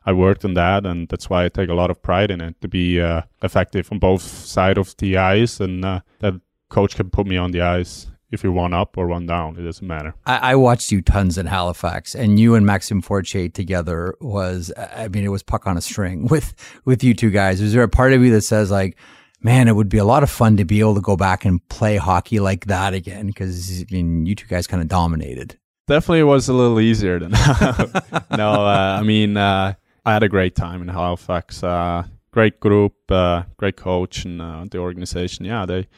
I 0.07 0.13
worked 0.13 0.45
on 0.45 0.55
that, 0.55 0.87
and 0.87 1.09
that's 1.09 1.29
why 1.29 1.45
I 1.45 1.49
take 1.49 1.69
a 1.69 1.75
lot 1.75 1.91
of 1.91 2.03
pride 2.03 2.31
in 2.31 2.41
it 2.41 2.61
to 2.63 2.69
be 2.69 3.01
uh, 3.01 3.23
effective 3.43 3.91
on 3.93 3.99
both 3.99 4.23
sides 4.23 4.79
of 4.79 4.97
the 4.97 5.17
ice, 5.17 5.61
and 5.61 5.85
uh, 5.85 6.01
that 6.21 6.41
coach 6.71 6.97
can 6.97 7.11
put 7.11 7.27
me 7.27 7.37
on 7.37 7.51
the 7.51 7.61
ice 7.61 8.07
if 8.31 8.43
you're 8.43 8.53
one 8.53 8.73
up 8.73 8.97
or 8.97 9.09
one 9.09 9.27
down. 9.27 9.57
It 9.59 9.63
doesn't 9.63 9.87
matter. 9.87 10.15
I, 10.25 10.53
I 10.53 10.55
watched 10.55 10.93
you 10.93 11.03
tons 11.03 11.37
in 11.37 11.47
Halifax, 11.47 12.15
and 12.15 12.39
you 12.39 12.55
and 12.55 12.65
Maxime 12.65 13.03
Fortier 13.03 13.49
together 13.49 14.15
was, 14.21 14.73
I 14.77 15.09
mean, 15.09 15.25
it 15.25 15.29
was 15.29 15.43
puck 15.43 15.67
on 15.67 15.77
a 15.77 15.81
string 15.81 16.27
with 16.31 16.55
with 16.85 17.05
you 17.05 17.15
two 17.15 17.31
guys. 17.31 17.61
Is 17.61 17.73
there 17.73 17.83
a 17.83 17.89
part 17.89 18.13
of 18.13 18.23
you 18.23 18.31
that 18.33 18.43
says 18.43 18.71
like, 18.71 18.97
man, 19.43 19.69
it 19.69 19.77
would 19.77 19.89
be 19.89 19.99
a 19.99 20.05
lot 20.05 20.23
of 20.23 20.31
fun 20.31 20.57
to 20.59 20.65
be 20.65 20.81
able 20.81 20.95
to 20.95 21.01
go 21.01 21.17
back 21.17 21.45
and 21.45 21.67
play 21.69 21.97
hockey 21.97 22.41
like 22.41 22.67
that 22.67 22.95
again? 22.95 23.27
Because 23.27 23.83
I 23.83 23.87
mean, 23.91 24.27
you 24.27 24.35
two 24.35 24.47
guys 24.47 24.67
kind 24.67 24.83
of 24.83 24.89
dominated. 24.89 25.59
Definitely 25.87 26.23
was 26.23 26.49
a 26.49 26.53
little 26.53 26.79
easier 26.79 27.19
than 27.19 27.33
that. 27.33 28.27
no. 28.37 28.65
Uh, 28.65 28.99
I 29.01 29.03
mean, 29.03 29.37
uh, 29.37 29.75
I 30.05 30.13
had 30.13 30.23
a 30.23 30.29
great 30.29 30.55
time 30.55 30.83
in 30.83 30.89
Halifax. 30.89 31.63
Uh, 31.63 32.05
great 32.33 32.61
group, 32.61 32.95
uh, 33.11 33.43
great 33.57 33.77
coach, 33.77 34.25
and 34.25 34.41
uh, 34.41 34.65
the 34.71 34.79
organization. 34.79 35.45
Yeah, 35.45 35.67
they 35.67 35.89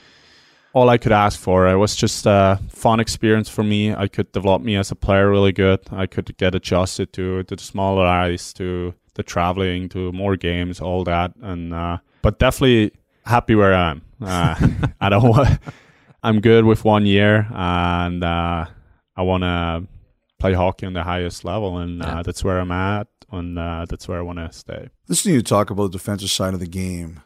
all 0.73 0.89
I 0.89 0.99
could 0.99 1.13
ask 1.13 1.39
for. 1.39 1.69
It 1.69 1.77
was 1.77 1.95
just 1.95 2.27
a 2.27 2.59
fun 2.71 2.99
experience 3.01 3.49
for 3.49 3.63
me. 3.63 3.95
I 3.95 4.09
could 4.09 4.33
develop 4.33 4.63
me 4.63 4.77
as 4.77 4.91
a 4.91 4.95
player 4.97 5.31
really 5.31 5.53
good. 5.53 5.81
I 5.93 6.07
could 6.07 6.37
get 6.39 6.55
adjusted 6.55 7.13
to, 7.13 7.43
to 7.45 7.57
the 7.57 7.63
smaller 7.63 8.07
ice, 8.07 8.53
to 8.55 8.95
the 9.15 9.23
traveling, 9.23 9.89
to 9.91 10.11
more 10.13 10.37
games, 10.37 10.81
all 10.81 11.05
that. 11.05 11.33
And 11.43 11.75
uh, 11.75 11.99
but 12.23 12.39
definitely 12.39 12.93
happy 13.27 13.55
where 13.55 13.75
I 13.75 13.91
am. 13.91 14.03
Uh, 14.21 14.69
I 15.01 15.09
don't. 15.11 15.29
wa- 15.29 15.57
I'm 16.25 16.41
good 16.41 16.65
with 16.65 16.85
one 16.85 17.05
year, 17.05 17.49
and 17.53 18.23
uh, 18.25 18.65
I 19.17 19.23
want 19.23 19.43
to 19.43 19.87
play 20.39 20.55
hockey 20.55 20.87
on 20.87 20.93
the 20.93 21.03
highest 21.03 21.45
level, 21.45 21.79
and 21.79 21.99
Yeah. 21.99 22.21
uh, 22.21 22.23
that's 22.23 22.43
where 22.45 22.61
I'm 22.61 22.71
at, 22.71 23.09
and 23.33 23.59
uh, 23.59 23.87
that's 23.89 24.07
where 24.09 24.19
I 24.19 24.23
want 24.23 24.39
to 24.39 24.53
stay. 24.53 24.91
Listening 25.09 25.33
to 25.33 25.37
you 25.37 25.43
talk 25.43 25.71
about 25.71 25.93
the 25.93 25.99
defensive 25.99 26.31
side 26.31 26.55
of 26.55 26.61
the 26.61 26.67
game, 26.67 27.21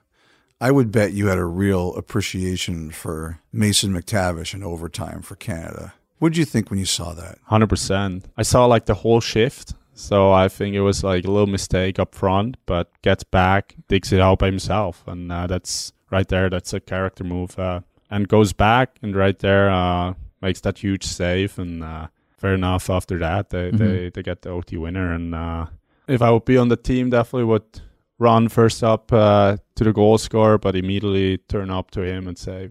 I 0.60 0.70
would 0.70 0.90
bet 0.90 1.12
you 1.12 1.26
had 1.26 1.38
a 1.38 1.44
real 1.44 1.94
appreciation 1.96 2.90
for 2.90 3.40
Mason 3.52 3.92
McTavish 3.92 4.54
in 4.54 4.62
overtime 4.62 5.22
for 5.22 5.36
Canada. 5.36 5.94
What 6.18 6.30
did 6.30 6.38
you 6.38 6.46
think 6.46 6.70
when 6.70 6.78
you 6.78 6.86
saw 6.86 7.12
that? 7.12 7.38
Hundred 7.44 7.68
percent. 7.68 8.26
I 8.36 8.42
saw 8.42 8.64
like 8.64 8.86
the 8.86 8.94
whole 8.94 9.20
shift, 9.20 9.74
so 9.92 10.32
I 10.32 10.48
think 10.48 10.74
it 10.74 10.80
was 10.80 11.04
like 11.04 11.24
a 11.24 11.30
little 11.30 11.46
mistake 11.46 11.98
up 11.98 12.14
front, 12.14 12.56
but 12.64 12.90
gets 13.02 13.22
back, 13.22 13.74
digs 13.88 14.12
it 14.12 14.20
out 14.20 14.38
by 14.38 14.46
himself, 14.46 15.04
and 15.06 15.30
uh, 15.30 15.46
that's 15.46 15.92
right 16.10 16.26
there. 16.26 16.48
That's 16.48 16.72
a 16.72 16.80
character 16.80 17.22
move, 17.24 17.58
uh, 17.58 17.80
and 18.10 18.28
goes 18.28 18.54
back, 18.54 18.96
and 19.02 19.14
right 19.14 19.38
there 19.38 19.70
uh, 19.70 20.14
makes 20.40 20.60
that 20.62 20.78
huge 20.78 21.04
save, 21.04 21.58
and 21.58 21.84
uh, 21.84 22.06
fair 22.38 22.54
enough. 22.54 22.88
After 22.88 23.18
that, 23.18 23.50
they 23.50 23.70
they, 23.70 24.08
they 24.08 24.22
get 24.22 24.40
the 24.40 24.50
OT 24.50 24.78
winner, 24.78 25.12
and 25.12 25.34
uh, 25.34 25.66
if 26.08 26.22
I 26.22 26.30
would 26.30 26.44
be 26.44 26.56
on 26.56 26.68
the 26.68 26.76
team, 26.76 27.10
definitely 27.10 27.44
would 27.44 27.80
run 28.18 28.48
first 28.48 28.82
up 28.82 29.12
uh, 29.12 29.56
to 29.74 29.84
the 29.84 29.92
goal 29.92 30.18
scorer, 30.18 30.58
but 30.58 30.76
immediately 30.76 31.38
turn 31.38 31.70
up 31.70 31.90
to 31.92 32.02
him 32.02 32.28
and 32.28 32.38
say, 32.38 32.70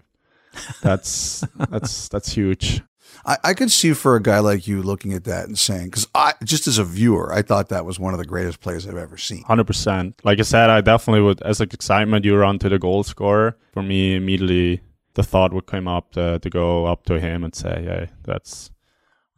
"That's 0.82 1.44
that's 1.70 2.08
that's 2.10 2.34
huge." 2.34 2.82
I, 3.26 3.38
I 3.44 3.54
could 3.54 3.72
see 3.72 3.94
for 3.94 4.16
a 4.16 4.22
guy 4.22 4.40
like 4.40 4.68
you 4.68 4.82
looking 4.82 5.14
at 5.14 5.24
that 5.24 5.48
and 5.48 5.58
saying, 5.58 5.86
because 5.86 6.08
I 6.14 6.34
just 6.44 6.68
as 6.68 6.78
a 6.78 6.84
viewer, 6.84 7.32
I 7.34 7.42
thought 7.42 7.70
that 7.70 7.86
was 7.86 8.00
one 8.00 8.14
of 8.14 8.20
the 8.20 8.26
greatest 8.26 8.60
plays 8.60 8.88
I've 8.88 8.98
ever 8.98 9.18
seen. 9.18 9.44
Hundred 9.44 9.68
percent. 9.68 10.20
Like 10.24 10.40
I 10.40 10.44
said, 10.44 10.70
I 10.70 10.82
definitely 10.82 11.22
would. 11.22 11.42
As 11.44 11.60
like 11.60 11.74
excitement, 11.74 12.26
you 12.26 12.36
run 12.36 12.60
to 12.60 12.70
the 12.70 12.80
goal 12.80 13.04
scorer. 13.04 13.58
For 13.74 13.84
me, 13.84 14.16
immediately 14.16 14.82
the 15.14 15.24
thought 15.24 15.54
would 15.54 15.66
come 15.66 15.88
up 15.88 16.12
to, 16.14 16.40
to 16.40 16.50
go 16.50 16.86
up 16.86 17.06
to 17.06 17.20
him 17.20 17.44
and 17.44 17.56
say, 17.56 17.84
"Hey, 17.84 18.10
that's 18.24 18.72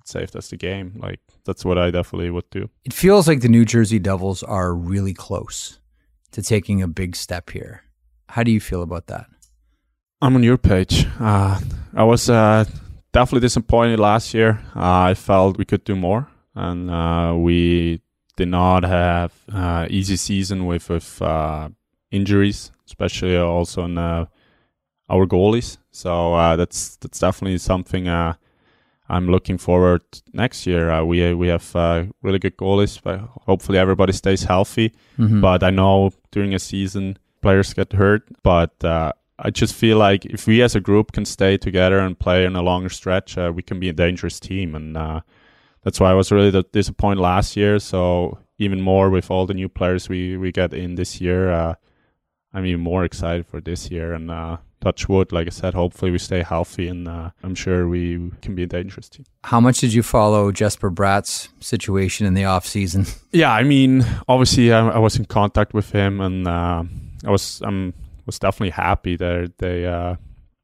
safe. 0.08 0.32
That's 0.32 0.50
the 0.50 0.58
game." 0.58 0.94
Like 1.00 1.20
that's 1.46 1.64
what 1.66 1.78
I 1.78 1.92
definitely 1.92 2.30
would 2.30 2.50
do. 2.50 2.70
It 2.86 2.94
feels 2.94 3.28
like 3.28 3.42
the 3.42 3.50
New 3.50 3.66
Jersey 3.66 4.00
Devils 4.00 4.44
are 4.44 4.74
really 4.74 5.14
close 5.14 5.80
to 6.32 6.42
taking 6.42 6.82
a 6.82 6.88
big 6.88 7.16
step 7.16 7.50
here. 7.50 7.84
How 8.30 8.44
do 8.44 8.52
you 8.52 8.60
feel 8.60 8.82
about 8.82 9.08
that? 9.08 9.28
I'm 10.22 10.36
on 10.36 10.44
your 10.44 10.58
page. 10.58 11.06
Uh, 11.20 11.60
I 11.96 12.04
was 12.04 12.30
uh, 12.30 12.66
definitely 13.14 13.42
disappointed 13.46 14.00
last 14.00 14.34
year. 14.34 14.60
Uh, 14.76 15.12
I 15.12 15.14
felt 15.14 15.58
we 15.58 15.66
could 15.66 15.84
do 15.84 15.96
more, 15.96 16.28
and 16.56 16.90
uh, 16.90 17.36
we 17.38 18.02
did 18.36 18.48
not 18.48 18.84
have 18.84 19.32
uh, 19.54 19.88
easy 19.90 20.16
season 20.16 20.66
with 20.66 20.90
with 20.90 21.22
uh, 21.22 21.70
injuries, 22.12 22.72
especially 22.88 23.38
also 23.38 23.86
in 23.86 23.98
our 23.98 25.26
goalies. 25.26 25.78
So 25.92 26.56
that's 26.58 26.98
that's 26.98 27.20
definitely 27.20 27.60
something 27.60 28.08
I'm 29.10 29.28
looking 29.28 29.58
forward 29.58 30.02
next 30.34 30.68
year. 30.68 31.04
we 31.04 31.34
we 31.34 31.48
have 31.48 31.76
really 32.22 32.40
good 32.40 32.58
goalies, 32.58 33.02
but 33.02 33.20
hopefully 33.46 33.78
everybody 33.78 34.14
stays 34.14 34.44
healthy. 34.44 34.94
Mm-hmm. 35.18 35.42
But 35.42 35.64
I 35.64 35.70
know 35.70 36.12
during 36.32 36.54
a 36.54 36.60
season 36.60 37.18
players 37.42 37.74
get 37.74 37.94
hurt, 37.94 38.24
but 38.44 38.74
I 39.40 39.52
just 39.52 39.76
feel 39.76 39.98
like 39.98 40.26
if 40.26 40.48
we 40.48 40.62
as 40.64 40.76
a 40.76 40.80
group 40.80 41.12
can 41.12 41.26
stay 41.26 41.58
together 41.58 42.00
and 42.00 42.18
play 42.18 42.46
in 42.46 42.56
a 42.56 42.62
longer 42.62 42.90
stretch, 42.90 43.38
uh, 43.38 43.52
we 43.56 43.62
can 43.62 43.80
be 43.80 43.90
a 43.90 43.94
dangerous 43.94 44.40
team, 44.40 44.74
and 44.74 44.98
uh, 44.98 45.22
that's 45.84 46.00
why 46.00 46.10
I 46.10 46.16
was 46.16 46.32
really 46.32 46.64
disappointed 46.72 47.22
last 47.22 47.56
year. 47.56 47.78
So 47.78 48.40
even 48.58 48.82
more 48.82 49.10
with 49.12 49.30
all 49.30 49.46
the 49.46 49.54
new 49.54 49.70
players 49.70 50.10
we 50.10 50.38
we 50.38 50.52
get 50.52 50.74
in 50.74 50.96
this 50.96 51.22
year, 51.22 51.52
uh, 51.52 51.76
I'm 52.52 52.66
even 52.66 52.82
more 52.82 53.06
excited 53.06 53.46
for 53.46 53.62
this 53.62 53.92
year. 53.92 54.14
And 54.14 54.32
uh, 54.32 54.58
touch 54.82 55.10
wood, 55.10 55.32
like 55.32 55.48
I 55.48 55.50
said, 55.50 55.74
hopefully 55.74 56.12
we 56.12 56.18
stay 56.18 56.44
healthy, 56.44 56.88
and 56.88 57.08
uh, 57.08 57.32
I'm 57.44 57.56
sure 57.56 57.88
we 57.88 58.32
can 58.42 58.56
be 58.56 58.64
a 58.64 58.68
dangerous 58.68 59.10
team. 59.10 59.26
How 59.44 59.60
much 59.60 59.80
did 59.80 59.94
you 59.94 60.04
follow 60.04 60.52
Jesper 60.52 60.90
Bratt's 60.90 61.50
situation 61.60 62.26
in 62.26 62.34
the 62.34 62.46
off 62.46 62.66
season? 62.66 63.06
Yeah, 63.34 63.52
I 63.52 63.64
mean, 63.64 64.04
obviously 64.28 64.74
I, 64.74 64.88
I 64.88 64.98
was 64.98 65.18
in 65.18 65.26
contact 65.26 65.74
with 65.74 65.92
him, 65.92 66.22
and 66.22 66.48
uh, 66.48 66.84
I 67.26 67.30
was 67.30 67.62
I'm 67.64 67.94
was 68.26 68.40
definitely 68.40 68.72
happy 68.72 69.16
that 69.16 69.54
they 69.60 69.86
uh, 69.86 70.16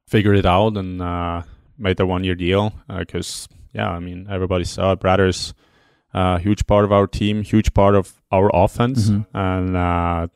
figured 0.08 0.36
it 0.36 0.46
out 0.46 0.76
and 0.76 1.00
uh, 1.00 1.42
made 1.78 1.98
the 1.98 2.06
one 2.06 2.24
year 2.24 2.34
deal. 2.34 2.72
Because 2.88 3.48
uh, 3.50 3.56
yeah, 3.74 3.90
I 3.90 4.00
mean 4.00 4.26
everybody 4.28 4.64
saw 4.64 4.92
it. 4.92 5.00
Bratter's 5.00 5.54
a 6.14 6.38
huge 6.38 6.66
part 6.66 6.84
of 6.84 6.92
our 6.92 7.06
team, 7.06 7.42
huge 7.42 7.74
part 7.74 7.94
of 7.94 8.20
our 8.32 8.50
offense, 8.52 9.10
mm-hmm. 9.10 9.36
and 9.36 9.76
uh, 9.76 10.26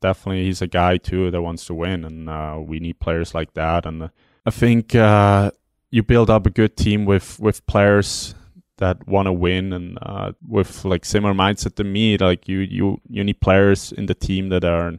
definitely 0.00 0.44
he's 0.44 0.62
a 0.62 0.66
guy 0.66 0.96
too 0.96 1.30
that 1.30 1.42
wants 1.42 1.66
to 1.66 1.74
win, 1.74 2.04
and 2.04 2.28
uh, 2.28 2.58
we 2.60 2.78
need 2.78 3.00
players 3.00 3.34
like 3.34 3.54
that. 3.54 3.86
And 3.86 4.10
I 4.44 4.50
think 4.50 4.94
you 4.94 6.02
build 6.02 6.30
up 6.30 6.46
a 6.46 6.50
good 6.50 6.76
team 6.76 7.04
with 7.04 7.38
with 7.40 7.66
players 7.66 8.34
that 8.78 9.06
want 9.08 9.26
to 9.26 9.32
win 9.32 9.72
and 9.72 9.98
uh, 10.02 10.32
with 10.46 10.84
like 10.84 11.04
similar 11.04 11.32
mindset 11.32 11.76
to 11.76 11.84
me 11.84 12.18
like 12.18 12.46
you 12.46 12.58
you 12.58 13.00
you 13.08 13.24
need 13.24 13.40
players 13.40 13.92
in 13.92 14.04
the 14.04 14.14
team 14.14 14.50
that 14.50 14.64
are 14.64 14.92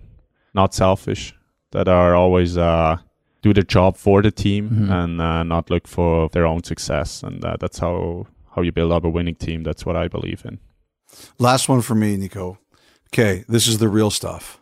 not 0.55 0.73
selfish 0.73 1.35
that 1.71 1.87
are 1.87 2.15
always 2.15 2.57
uh, 2.57 2.97
do 3.41 3.53
the 3.53 3.63
job 3.63 3.97
for 3.97 4.21
the 4.21 4.31
team 4.31 4.69
mm-hmm. 4.69 4.91
and 4.91 5.21
uh, 5.21 5.43
not 5.43 5.69
look 5.69 5.87
for 5.87 6.29
their 6.29 6.45
own 6.45 6.63
success. 6.63 7.23
And 7.23 7.43
uh, 7.43 7.57
that's 7.59 7.79
how 7.79 8.27
how 8.55 8.61
you 8.61 8.71
build 8.71 8.91
up 8.91 9.03
a 9.03 9.09
winning 9.09 9.35
team. 9.35 9.63
That's 9.63 9.85
what 9.85 9.95
I 9.95 10.07
believe 10.07 10.43
in. 10.45 10.59
Last 11.37 11.69
one 11.69 11.81
for 11.81 11.95
me, 11.95 12.17
Nico. 12.17 12.57
Okay, 13.09 13.45
this 13.47 13.67
is 13.67 13.77
the 13.77 13.87
real 13.87 14.09
stuff. 14.09 14.59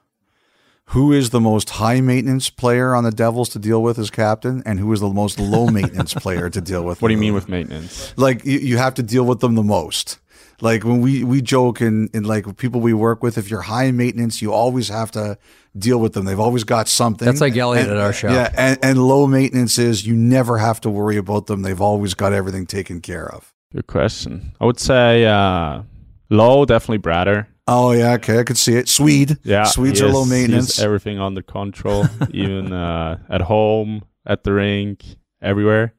Who 0.89 1.11
is 1.11 1.31
the 1.31 1.41
most 1.41 1.71
high 1.71 1.99
maintenance 1.99 2.49
player 2.49 2.93
on 2.93 3.03
the 3.03 3.11
Devils 3.11 3.49
to 3.49 3.59
deal 3.59 3.81
with 3.81 3.97
as 3.97 4.11
captain, 4.11 4.61
and 4.65 4.79
who 4.79 4.91
is 4.93 4.99
the 4.99 5.09
most 5.09 5.39
low 5.39 5.67
maintenance 5.67 6.13
player 6.23 6.49
to 6.49 6.61
deal 6.61 6.83
with? 6.83 7.01
What 7.01 7.07
do 7.07 7.13
you 7.13 7.19
mean 7.19 7.33
with 7.33 7.49
maintenance? 7.49 8.13
Like 8.17 8.45
you, 8.45 8.59
you 8.59 8.77
have 8.77 8.93
to 8.95 9.03
deal 9.03 9.25
with 9.25 9.39
them 9.39 9.55
the 9.55 9.63
most. 9.63 10.19
Like 10.61 10.83
when 10.85 11.01
we 11.01 11.23
we 11.23 11.41
joke 11.41 11.81
and 11.81 12.09
and 12.13 12.25
like 12.25 12.57
people 12.57 12.79
we 12.79 12.93
work 12.93 13.23
with, 13.23 13.37
if 13.37 13.49
you're 13.49 13.63
high 13.63 13.91
maintenance, 13.91 14.41
you 14.41 14.53
always 14.53 14.87
have 14.89 15.11
to 15.11 15.37
deal 15.77 15.99
with 15.99 16.13
them. 16.13 16.25
They've 16.25 16.39
always 16.39 16.63
got 16.63 16.87
something. 16.87 17.25
That's 17.25 17.41
like 17.41 17.57
Elliot 17.57 17.87
and, 17.87 17.97
at 17.97 18.01
our 18.01 18.13
show. 18.13 18.29
Yeah, 18.29 18.53
and, 18.55 18.79
and 18.81 19.05
low 19.05 19.27
maintenance 19.27 19.77
is 19.77 20.05
you 20.07 20.15
never 20.15 20.57
have 20.59 20.79
to 20.81 20.89
worry 20.89 21.17
about 21.17 21.47
them. 21.47 21.63
They've 21.63 21.81
always 21.81 22.13
got 22.13 22.31
everything 22.31 22.65
taken 22.65 23.01
care 23.01 23.29
of. 23.29 23.53
Good 23.73 23.87
question. 23.87 24.53
I 24.61 24.65
would 24.65 24.79
say 24.79 25.25
uh, 25.25 25.81
low, 26.29 26.63
definitely 26.63 26.99
Bratter. 26.99 27.47
Oh 27.67 27.91
yeah, 27.91 28.13
okay, 28.13 28.39
I 28.39 28.43
could 28.43 28.57
see 28.57 28.75
it. 28.75 28.87
Swede, 28.87 29.37
yeah, 29.43 29.63
Swedes 29.63 30.01
are 30.01 30.09
low 30.09 30.25
maintenance. 30.25 30.79
everything 30.79 31.19
under 31.19 31.41
control, 31.41 32.05
even 32.29 32.71
uh, 32.71 33.17
at 33.29 33.41
home, 33.41 34.03
at 34.25 34.43
the 34.43 34.53
rink, 34.53 35.03
everywhere. 35.41 35.93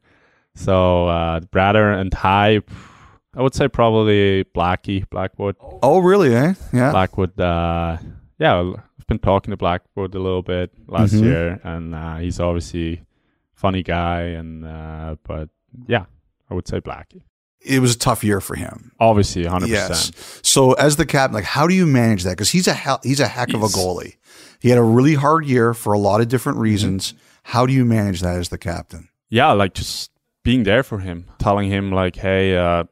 So 0.55 1.09
uh, 1.09 1.41
Bratter 1.41 1.99
and 2.01 2.15
high, 2.15 2.61
I 3.35 3.43
would 3.43 3.55
say 3.55 3.69
probably 3.69 4.45
Blackie, 4.45 5.09
Blackwood. 5.11 5.57
Oh 5.61 5.99
really? 5.99 6.35
Eh? 6.35 6.55
Yeah. 6.73 6.93
Blackwood. 6.93 7.39
Uh, 7.39 7.99
yeah, 8.39 8.61
I've 8.61 9.07
been 9.09 9.19
talking 9.19 9.51
to 9.51 9.57
Blackwood 9.57 10.15
a 10.15 10.21
little 10.21 10.43
bit 10.43 10.71
last 10.87 11.15
mm-hmm. 11.15 11.25
year, 11.25 11.61
and 11.65 11.95
uh, 11.95 12.17
he's 12.17 12.39
obviously 12.39 13.03
funny 13.55 13.83
guy. 13.83 14.23
And 14.23 14.65
uh, 14.65 15.17
but 15.25 15.49
yeah, 15.89 16.05
I 16.49 16.55
would 16.55 16.69
say 16.69 16.81
Blackie. 16.81 17.23
It 17.67 17.81
was 17.81 17.95
a 17.95 17.99
tough 17.99 18.23
year 18.25 18.41
for 18.41 18.55
him. 18.55 18.93
Obviously, 19.01 19.43
100. 19.43 19.69
yes. 19.69 20.11
percent. 20.11 20.47
So 20.47 20.73
as 20.75 20.97
the 20.97 21.07
captain, 21.07 21.35
like, 21.35 21.45
how 21.45 21.67
do 21.67 21.75
you 21.75 21.87
manage 21.87 22.25
that? 22.25 22.31
Because 22.31 22.51
he's 22.51 22.67
a 22.69 22.75
he- 22.75 23.09
he's 23.09 23.21
a 23.21 23.29
heck 23.29 23.53
of 23.55 23.63
a 23.63 23.67
goalie. 23.67 24.17
He 24.61 24.71
had 24.71 24.79
a 24.79 24.83
really 24.83 25.15
hard 25.15 25.45
year 25.45 25.75
for 25.75 25.93
a 25.93 25.99
lot 25.99 26.21
of 26.21 26.29
different 26.29 26.59
reasons. 26.59 27.09
Mm-hmm. 27.09 27.19
How 27.45 27.67
do 27.67 27.73
you 27.73 27.85
manage 27.85 28.21
that 28.21 28.37
as 28.37 28.49
the 28.49 28.59
captain? 28.59 29.09
Yeah, 29.29 29.53
like 29.53 29.75
just 29.75 30.11
being 30.43 30.63
there 30.65 30.83
for 30.83 30.99
him, 30.99 31.27
telling 31.39 31.71
him 31.71 31.93
like, 31.93 32.17
hey. 32.17 32.57
Uh, 32.57 32.85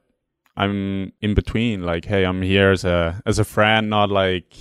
I'm 0.57 1.13
in 1.21 1.35
between. 1.35 1.83
Like, 1.83 2.05
hey, 2.05 2.25
I'm 2.25 2.41
here 2.43 2.71
as 2.71 2.85
a 2.85 3.21
as 3.27 3.39
a 3.39 3.45
friend, 3.45 3.91
not 3.91 4.11
like 4.11 4.55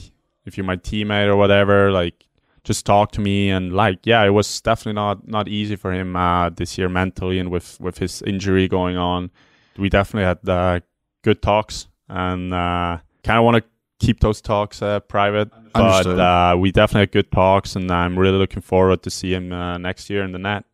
if 0.45 0.57
you're 0.57 0.66
my 0.66 0.78
teammate 0.78 1.28
or 1.28 1.36
whatever, 1.36 1.91
like 1.91 2.26
just 2.64 2.86
talk 2.86 3.11
to 3.11 3.22
me 3.22 3.49
and 3.49 3.74
like 3.74 3.99
yeah, 4.05 4.24
it 4.24 4.32
was 4.32 4.61
definitely 4.61 4.93
not 4.93 5.28
not 5.28 5.47
easy 5.47 5.76
for 5.76 5.93
him 5.93 6.16
uh, 6.16 6.49
this 6.49 6.78
year 6.78 6.89
mentally 6.89 7.39
and 7.39 7.51
with 7.51 7.80
with 7.80 7.99
his 7.99 8.22
injury 8.24 8.68
going 8.68 8.97
on. 8.97 9.32
We 9.78 9.89
definitely 9.89 10.26
had 10.26 10.49
uh, 10.49 10.80
good 11.24 11.41
talks 11.41 11.88
and 12.09 12.53
uh, 12.53 12.99
kind 13.24 13.39
of 13.39 13.45
want 13.45 13.57
to 13.57 14.05
keep 14.05 14.19
those 14.19 14.41
talks 14.41 14.82
uh, 14.82 14.99
private, 15.01 15.49
but 15.74 16.05
uh, 16.05 16.55
we 16.59 16.71
definitely 16.71 17.01
had 17.01 17.11
good 17.11 17.32
talks, 17.32 17.76
and 17.76 17.89
I'm 17.89 18.17
really 18.19 18.38
looking 18.38 18.61
forward 18.61 19.01
to 19.03 19.09
see 19.09 19.34
him 19.34 19.51
uh, 19.51 19.78
next 19.78 20.09
year 20.09 20.24
in 20.24 20.32
the 20.32 20.39
net. 20.39 20.65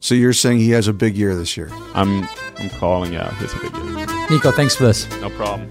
So 0.00 0.14
you're 0.14 0.32
saying 0.32 0.58
he 0.58 0.70
has 0.70 0.88
a 0.88 0.94
big 0.94 1.14
year 1.16 1.34
this 1.34 1.56
year? 1.56 1.68
I'm 1.94 2.26
I'm 2.56 2.70
calling 2.70 3.12
yeah, 3.12 3.34
he's 3.38 3.52
a 3.52 3.58
big 3.58 3.74
year. 3.74 4.06
Nico, 4.30 4.50
thanks 4.50 4.74
for 4.74 4.84
this. 4.84 5.08
No 5.20 5.28
problem. 5.30 5.68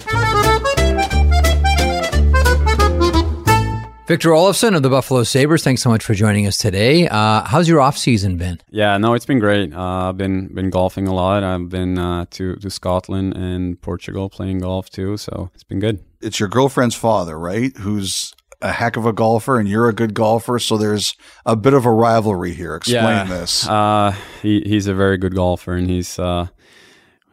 Victor 4.09 4.29
Olofsson 4.29 4.75
of 4.75 4.81
the 4.81 4.89
Buffalo 4.89 5.21
Sabres, 5.21 5.63
thanks 5.63 5.83
so 5.83 5.89
much 5.91 6.03
for 6.03 6.15
joining 6.15 6.47
us 6.47 6.57
today. 6.57 7.07
Uh, 7.07 7.43
how's 7.45 7.69
your 7.69 7.79
off 7.79 7.95
season 7.95 8.37
been? 8.37 8.59
Yeah, 8.71 8.97
no, 8.97 9.13
it's 9.13 9.27
been 9.27 9.37
great. 9.37 9.71
Uh, 9.71 10.09
I've 10.09 10.17
been 10.17 10.47
been 10.47 10.71
golfing 10.71 11.07
a 11.07 11.13
lot. 11.13 11.43
I've 11.43 11.69
been 11.69 11.99
uh, 11.99 12.25
to 12.31 12.55
to 12.55 12.71
Scotland 12.71 13.37
and 13.37 13.79
Portugal 13.79 14.27
playing 14.27 14.61
golf 14.61 14.89
too, 14.89 15.15
so 15.17 15.51
it's 15.53 15.63
been 15.63 15.79
good. 15.79 16.03
It's 16.21 16.39
your 16.39 16.49
girlfriend's 16.49 16.95
father, 16.95 17.37
right? 17.37 17.77
Who's 17.77 18.33
a 18.63 18.71
heck 18.71 18.97
of 18.97 19.05
a 19.05 19.13
golfer, 19.13 19.59
and 19.59 19.69
you're 19.69 19.87
a 19.87 19.93
good 19.93 20.15
golfer. 20.15 20.57
So 20.57 20.75
there's 20.75 21.13
a 21.45 21.55
bit 21.55 21.75
of 21.75 21.85
a 21.85 21.91
rivalry 21.91 22.55
here. 22.55 22.73
Explain 22.73 23.03
yeah, 23.03 23.23
this. 23.25 23.67
Uh, 23.67 24.15
he 24.41 24.61
he's 24.61 24.87
a 24.87 24.95
very 24.95 25.19
good 25.19 25.35
golfer, 25.35 25.73
and 25.73 25.87
he's. 25.87 26.17
Uh, 26.17 26.47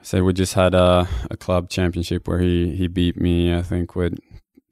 so 0.03 0.23
we 0.23 0.35
just 0.35 0.53
had 0.53 0.75
a, 0.75 1.09
a 1.31 1.39
club 1.39 1.71
championship 1.71 2.29
where 2.29 2.39
he, 2.39 2.77
he 2.77 2.87
beat 2.87 3.21
me, 3.21 3.53
I 3.53 3.63
think, 3.63 3.97
with 3.97 4.19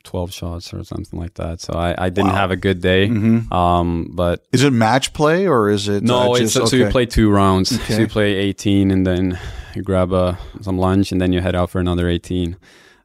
12 0.05 0.33
shots 0.33 0.73
or 0.73 0.85
something 0.85 1.19
like 1.19 1.35
that. 1.35 1.61
So 1.61 1.75
I, 1.75 1.95
I 1.99 2.09
didn't 2.11 2.31
wow. 2.31 2.37
have 2.37 2.51
a 2.51 2.57
good 2.57 2.81
day. 2.81 3.09
Mm-hmm. 3.09 3.53
Um, 3.53 4.11
but 4.13 4.45
is 4.53 4.63
it 4.63 4.73
match 4.73 5.13
play 5.13 5.47
or 5.47 5.69
is 5.69 5.89
it? 5.89 6.03
No, 6.03 6.35
uh, 6.35 6.39
just, 6.39 6.57
it's, 6.57 6.71
so 6.71 6.77
you 6.77 6.89
play 6.91 7.07
two 7.07 7.31
rounds. 7.31 7.73
Okay. 7.73 7.95
So 7.95 8.01
you 8.03 8.09
play 8.09 8.35
18 8.35 8.91
and 8.91 9.07
then 9.07 9.39
you 9.75 9.83
grab 9.83 10.13
a, 10.13 10.17
uh, 10.17 10.37
some 10.61 10.79
lunch 10.79 11.11
and 11.11 11.21
then 11.21 11.33
you 11.33 11.41
head 11.41 11.55
out 11.55 11.71
for 11.71 11.81
another 11.81 12.09
18. 12.09 12.57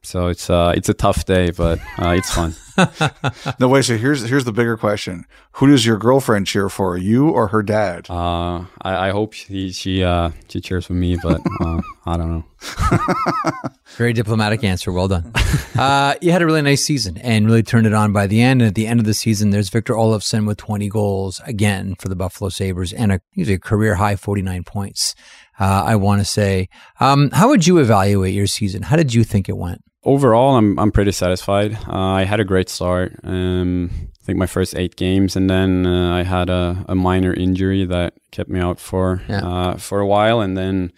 So 0.02 0.28
it's 0.28 0.48
uh, 0.48 0.72
it's 0.74 0.88
a 0.88 0.94
tough 0.94 1.24
day, 1.26 1.50
but 1.50 1.78
uh, 1.98 2.10
it's 2.10 2.32
fun. 2.32 2.54
no, 3.60 3.68
wait. 3.68 3.84
So 3.84 3.98
here's 3.98 4.22
here's 4.22 4.44
the 4.44 4.52
bigger 4.52 4.76
question: 4.76 5.26
Who 5.52 5.66
does 5.66 5.84
your 5.84 5.98
girlfriend 5.98 6.46
cheer 6.46 6.68
for, 6.70 6.96
you 6.96 7.28
or 7.28 7.48
her 7.48 7.62
dad? 7.62 8.08
Uh, 8.08 8.64
I, 8.80 9.08
I 9.08 9.10
hope 9.10 9.34
she 9.34 9.72
she 9.72 10.02
uh, 10.02 10.30
she 10.48 10.60
cheers 10.60 10.86
for 10.86 10.94
me, 10.94 11.16
but 11.22 11.40
uh, 11.60 11.82
I 12.06 12.16
don't 12.16 12.30
know. 12.30 12.44
Very 13.96 14.12
diplomatic 14.14 14.64
answer. 14.64 14.90
Well 14.92 15.08
done. 15.08 15.32
uh, 15.76 16.14
you 16.22 16.32
had 16.32 16.40
a 16.40 16.46
really 16.46 16.62
nice 16.62 16.82
season 16.82 17.18
and 17.18 17.46
really 17.46 17.62
turned 17.62 17.86
it 17.86 17.92
on 17.92 18.12
by 18.12 18.26
the 18.26 18.40
end. 18.40 18.62
And 18.62 18.68
at 18.68 18.74
the 18.74 18.86
end 18.86 19.00
of 19.00 19.06
the 19.06 19.14
season, 19.14 19.50
there's 19.50 19.68
Victor 19.68 19.94
Olofsson 19.94 20.46
with 20.46 20.58
20 20.58 20.88
goals 20.88 21.40
again 21.44 21.94
for 21.96 22.08
the 22.08 22.16
Buffalo 22.16 22.48
Sabres 22.48 22.92
and 22.92 23.12
a, 23.12 23.20
a 23.36 23.58
career 23.58 23.96
high 23.96 24.16
49 24.16 24.64
points. 24.64 25.14
Uh, 25.58 25.82
I 25.84 25.96
want 25.96 26.20
to 26.20 26.24
say, 26.24 26.68
um, 27.00 27.30
how 27.32 27.48
would 27.48 27.66
you 27.66 27.78
evaluate 27.78 28.32
your 28.32 28.46
season? 28.46 28.82
How 28.82 28.96
did 28.96 29.12
you 29.12 29.24
think 29.24 29.48
it 29.48 29.56
went? 29.56 29.82
Overall, 30.02 30.56
I'm 30.56 30.78
I'm 30.78 30.90
pretty 30.92 31.12
satisfied. 31.12 31.74
Uh, 31.86 31.92
I 32.20 32.24
had 32.24 32.40
a 32.40 32.44
great 32.44 32.70
start. 32.70 33.12
Um, 33.22 33.90
I 34.22 34.24
think 34.24 34.38
my 34.38 34.46
first 34.46 34.74
eight 34.74 34.96
games, 34.96 35.36
and 35.36 35.50
then 35.50 35.84
uh, 35.86 36.14
I 36.16 36.22
had 36.22 36.48
a, 36.48 36.84
a 36.88 36.94
minor 36.94 37.34
injury 37.34 37.84
that 37.84 38.14
kept 38.30 38.48
me 38.48 38.60
out 38.60 38.78
for 38.80 39.20
Yeah. 39.28 39.46
uh, 39.46 39.76
for 39.76 40.00
a 40.00 40.06
while, 40.06 40.40
and 40.40 40.56
then 40.56 40.90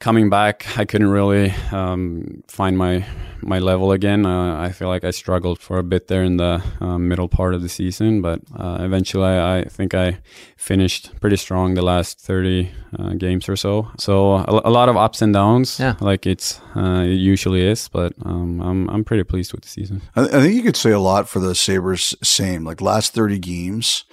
coming 0.00 0.28
back, 0.30 0.66
I 0.78 0.84
couldn't 0.84 1.10
really 1.10 1.52
um, 1.72 2.42
find 2.48 2.76
my 2.76 3.04
my 3.42 3.58
level 3.58 3.90
again. 3.92 4.26
Uh, 4.26 4.60
I 4.60 4.70
feel 4.70 4.88
like 4.88 5.02
I 5.02 5.10
struggled 5.12 5.58
for 5.60 5.78
a 5.78 5.82
bit 5.82 6.08
there 6.08 6.22
in 6.22 6.36
the 6.36 6.62
uh, 6.80 6.98
middle 6.98 7.26
part 7.28 7.54
of 7.54 7.62
the 7.62 7.70
season, 7.70 8.20
but 8.20 8.40
uh, 8.54 8.78
eventually, 8.80 9.24
I, 9.24 9.60
I 9.60 9.64
think 9.64 9.94
I 9.94 10.18
finished 10.58 11.18
pretty 11.20 11.36
strong 11.36 11.72
the 11.74 11.82
last 11.82 12.20
thirty 12.20 12.70
uh, 12.98 13.14
games 13.14 13.48
or 13.48 13.56
so. 13.56 13.88
So 13.98 14.34
a, 14.34 14.60
a 14.64 14.70
lot 14.70 14.88
of 14.90 14.96
ups 14.96 15.22
and 15.22 15.32
downs, 15.32 15.78
Yeah. 15.80 15.94
like 16.00 16.26
it's 16.26 16.60
uh, 16.76 17.02
it 17.06 17.14
usually 17.16 17.62
is. 17.62 17.88
But 17.88 18.12
um, 18.24 18.60
I'm 18.60 18.88
I'm 18.90 19.04
pretty 19.04 19.24
pleased 19.24 19.52
with 19.52 19.62
the 19.62 19.68
season. 19.68 20.02
I, 20.16 20.24
I 20.24 20.40
think 20.42 20.54
you 20.54 20.62
could 20.62 20.76
say 20.76 20.90
a 20.90 21.00
lot 21.00 21.28
for 21.28 21.40
the 21.40 21.54
Sabres. 21.54 22.14
Same, 22.22 22.64
like 22.64 22.80
last 22.80 23.12
30 23.14 23.38
games, 23.38 24.04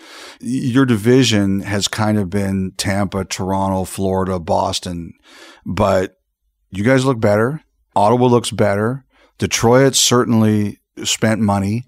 your 0.42 0.86
division 0.86 1.62
has 1.62 1.88
kind 1.88 2.18
of 2.18 2.30
been 2.30 2.72
Tampa, 2.78 3.26
Toronto, 3.26 3.84
Florida, 3.86 4.40
Boston, 4.40 5.14
but 5.68 6.18
you 6.72 6.84
guys 6.84 7.06
look 7.06 7.20
better. 7.20 7.62
Ottawa 7.96 8.28
looks 8.28 8.50
better. 8.50 9.04
Detroit 9.38 9.96
certainly 9.96 10.80
spent 11.04 11.42
money. 11.42 11.84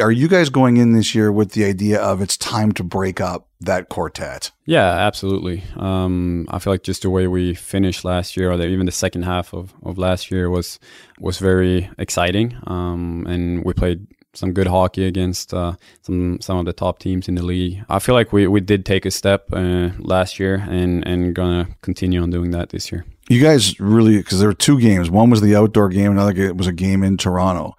Are 0.00 0.10
you 0.10 0.26
guys 0.26 0.48
going 0.48 0.78
in 0.78 0.92
this 0.92 1.14
year 1.14 1.30
with 1.30 1.52
the 1.52 1.64
idea 1.64 2.00
of 2.00 2.20
it's 2.20 2.36
time 2.36 2.72
to 2.72 2.82
break 2.82 3.20
up 3.20 3.48
that 3.60 3.88
quartet? 3.88 4.50
Yeah, 4.64 4.86
absolutely. 4.86 5.62
Um, 5.76 6.46
I 6.50 6.58
feel 6.58 6.72
like 6.72 6.82
just 6.82 7.02
the 7.02 7.10
way 7.10 7.26
we 7.26 7.54
finished 7.54 8.04
last 8.04 8.36
year, 8.36 8.50
or 8.50 8.56
the, 8.56 8.66
even 8.66 8.86
the 8.86 8.92
second 8.92 9.22
half 9.22 9.52
of, 9.52 9.74
of 9.82 9.98
last 9.98 10.30
year, 10.30 10.50
was 10.50 10.80
was 11.20 11.38
very 11.38 11.90
exciting. 11.98 12.56
Um, 12.66 13.26
and 13.28 13.64
we 13.64 13.74
played 13.74 14.06
some 14.34 14.52
good 14.52 14.66
hockey 14.66 15.04
against 15.04 15.52
uh, 15.54 15.74
some 16.02 16.40
some 16.40 16.58
of 16.58 16.64
the 16.64 16.72
top 16.72 16.98
teams 16.98 17.28
in 17.28 17.34
the 17.34 17.44
league. 17.44 17.84
I 17.88 17.98
feel 17.98 18.14
like 18.14 18.32
we, 18.32 18.46
we 18.46 18.60
did 18.60 18.84
take 18.84 19.06
a 19.06 19.10
step 19.10 19.48
uh, 19.52 19.90
last 19.98 20.38
year, 20.38 20.66
and 20.68 21.06
and 21.06 21.34
gonna 21.34 21.68
continue 21.82 22.22
on 22.22 22.30
doing 22.30 22.50
that 22.52 22.70
this 22.70 22.90
year. 22.92 23.04
You 23.28 23.42
guys 23.42 23.78
really, 23.78 24.16
because 24.16 24.38
there 24.38 24.48
were 24.48 24.54
two 24.54 24.80
games. 24.80 25.10
One 25.10 25.30
was 25.30 25.40
the 25.40 25.54
outdoor 25.54 25.88
game, 25.90 26.12
another 26.12 26.32
ga- 26.32 26.52
was 26.52 26.66
a 26.66 26.72
game 26.72 27.02
in 27.02 27.16
Toronto. 27.16 27.76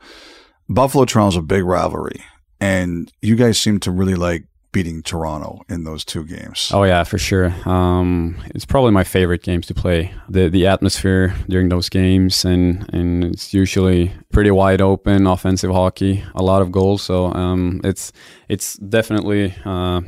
Buffalo 0.67 1.05
Toronto's 1.05 1.37
a 1.37 1.41
big 1.41 1.63
rivalry, 1.63 2.23
and 2.59 3.11
you 3.21 3.35
guys 3.35 3.59
seem 3.59 3.79
to 3.81 3.91
really 3.91 4.13
like 4.15 4.45
beating 4.71 5.01
Toronto 5.01 5.61
in 5.67 5.83
those 5.83 6.05
two 6.05 6.23
games. 6.23 6.69
Oh 6.71 6.83
yeah, 6.83 7.03
for 7.03 7.17
sure. 7.17 7.53
Um, 7.67 8.35
it's 8.53 8.65
probably 8.65 8.91
my 8.91 9.03
favorite 9.03 9.41
games 9.41 9.65
to 9.67 9.73
play. 9.73 10.13
The 10.29 10.47
the 10.49 10.67
atmosphere 10.67 11.35
during 11.47 11.69
those 11.69 11.89
games, 11.89 12.45
and 12.45 12.87
and 12.93 13.23
it's 13.23 13.53
usually 13.53 14.11
pretty 14.31 14.51
wide 14.51 14.81
open 14.81 15.25
offensive 15.25 15.71
hockey, 15.71 16.23
a 16.35 16.43
lot 16.43 16.61
of 16.61 16.71
goals. 16.71 17.01
So 17.01 17.33
um, 17.33 17.81
it's 17.83 18.11
it's 18.47 18.75
definitely 18.75 19.55
uh, 19.65 20.01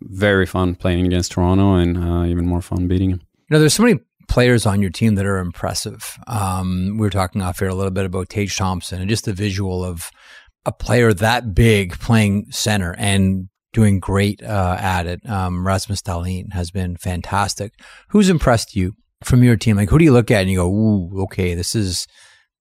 very 0.00 0.46
fun 0.46 0.74
playing 0.74 1.06
against 1.06 1.32
Toronto, 1.32 1.74
and 1.74 1.96
uh, 1.96 2.24
even 2.24 2.46
more 2.46 2.62
fun 2.62 2.88
beating 2.88 3.10
them. 3.10 3.20
You 3.48 3.54
know, 3.54 3.60
there's 3.60 3.74
so 3.74 3.84
many 3.84 4.00
players 4.30 4.64
on 4.64 4.80
your 4.80 4.90
team 4.90 5.16
that 5.16 5.26
are 5.26 5.38
impressive. 5.38 6.16
Um, 6.26 6.92
we 6.92 7.00
were 7.00 7.10
talking 7.10 7.42
off 7.42 7.58
here 7.58 7.68
a 7.68 7.74
little 7.74 7.90
bit 7.90 8.06
about 8.06 8.30
Tage 8.30 8.56
Thompson 8.56 9.00
and 9.00 9.10
just 9.10 9.24
the 9.24 9.32
visual 9.32 9.84
of 9.84 10.10
a 10.64 10.72
player 10.72 11.12
that 11.12 11.52
big 11.52 11.98
playing 11.98 12.46
center 12.50 12.94
and 12.96 13.48
doing 13.72 13.98
great 13.98 14.40
uh, 14.42 14.76
at 14.78 15.06
it. 15.06 15.28
Um, 15.28 15.66
Rasmus 15.66 16.02
Dahlin 16.02 16.52
has 16.52 16.70
been 16.70 16.96
fantastic. 16.96 17.74
Who's 18.10 18.30
impressed 18.30 18.76
you 18.76 18.92
from 19.24 19.42
your 19.42 19.56
team? 19.56 19.76
Like, 19.76 19.90
who 19.90 19.98
do 19.98 20.04
you 20.04 20.12
look 20.12 20.30
at 20.30 20.42
and 20.42 20.50
you 20.50 20.58
go, 20.58 20.70
"Ooh, 20.70 21.22
okay, 21.24 21.54
this 21.54 21.74
is 21.74 22.06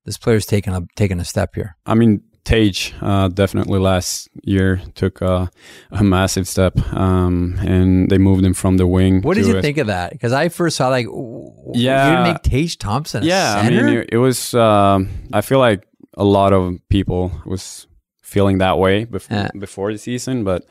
this 0.06 0.18
player's 0.18 0.48
taking 0.48 0.74
a 0.74 0.82
taking 0.96 1.20
a 1.20 1.26
step 1.26 1.52
here." 1.54 1.78
I 1.86 1.94
mean, 1.94 2.22
Tage 2.50 2.94
uh, 3.02 3.28
definitely 3.30 3.80
last 3.80 4.30
year 4.44 4.82
took 4.96 5.22
a, 5.22 5.50
a 5.92 6.04
massive 6.04 6.48
step, 6.48 6.74
um, 6.94 7.58
and 7.62 8.10
they 8.10 8.18
moved 8.18 8.44
him 8.44 8.54
from 8.54 8.78
the 8.78 8.88
wing. 8.88 9.22
What 9.22 9.36
did 9.38 9.46
you 9.48 9.58
a- 9.58 9.62
think 9.62 9.78
of 9.78 9.88
that? 9.88 10.12
Because 10.12 10.34
I 10.34 10.50
first 10.50 10.76
saw 10.78 10.90
like, 10.90 11.06
Yeah. 11.06 12.04
you 12.06 12.10
didn't 12.12 12.24
make 12.34 12.42
Tage 12.44 12.78
Thompson. 12.78 13.24
A 13.24 13.26
yeah 13.26 13.62
i 13.66 13.70
mean 13.70 13.88
it, 13.98 14.10
it 14.14 14.18
was 14.18 14.54
um 14.56 15.10
i 15.34 15.42
feel 15.42 15.60
like 15.60 15.82
a 16.18 16.24
lot 16.24 16.52
of 16.54 16.62
people 16.90 17.32
was 17.46 17.88
feeling 18.24 18.58
that 18.60 18.78
way 18.78 19.06
before 19.06 19.38
Yeah. 19.38 19.50
before 19.60 19.92
the 19.92 19.98
season 20.00 20.44
but 20.44 20.62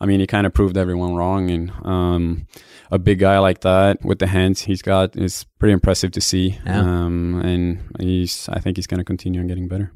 i 0.00 0.06
mean 0.06 0.20
he 0.20 0.26
kind 0.26 0.46
of 0.46 0.52
proved 0.52 0.76
everyone 0.76 1.14
wrong 1.14 1.50
and 1.50 1.70
um 1.84 2.46
a 2.90 2.98
big 2.98 3.18
guy 3.18 3.38
like 3.38 3.60
that 3.60 4.04
with 4.04 4.18
the 4.18 4.26
hands 4.26 4.62
he's 4.68 4.82
got 4.82 5.16
is 5.16 5.44
pretty 5.58 5.72
impressive 5.72 6.10
to 6.12 6.20
see 6.20 6.58
Yeah. 6.66 6.80
um 6.80 7.40
and 7.44 7.64
he's 8.00 8.48
i 8.56 8.58
think 8.62 8.76
he's 8.76 8.86
going 8.90 9.00
to 9.04 9.08
continue 9.12 9.40
on 9.40 9.46
getting 9.48 9.68
better 9.68 9.88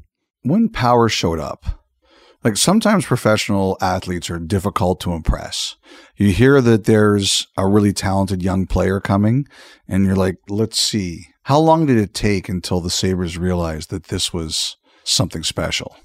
When 0.47 0.69
Power 0.69 1.09
showed 1.09 1.39
up, 1.39 1.65
like 2.43 2.57
sometimes 2.57 3.05
professional 3.05 3.77
athletes 3.81 4.29
are 4.29 4.39
difficult 4.39 5.01
to 5.01 5.11
impress. 5.11 5.75
You 6.15 6.31
hear 6.31 6.61
that 6.61 6.85
there's 6.85 7.47
a 7.57 7.67
really 7.67 7.93
talented 7.93 8.41
young 8.41 8.65
player 8.65 8.99
coming, 8.99 9.47
and 9.87 10.05
you're 10.05 10.15
like, 10.15 10.37
let's 10.47 10.79
see. 10.79 11.27
How 11.43 11.59
long 11.59 11.85
did 11.85 11.97
it 11.97 12.13
take 12.13 12.47
until 12.47 12.79
the 12.79 12.89
Sabres 12.89 13.37
realized 13.37 13.89
that 13.89 14.05
this 14.05 14.31
was 14.31 14.77
something 15.03 15.43
special? 15.43 15.95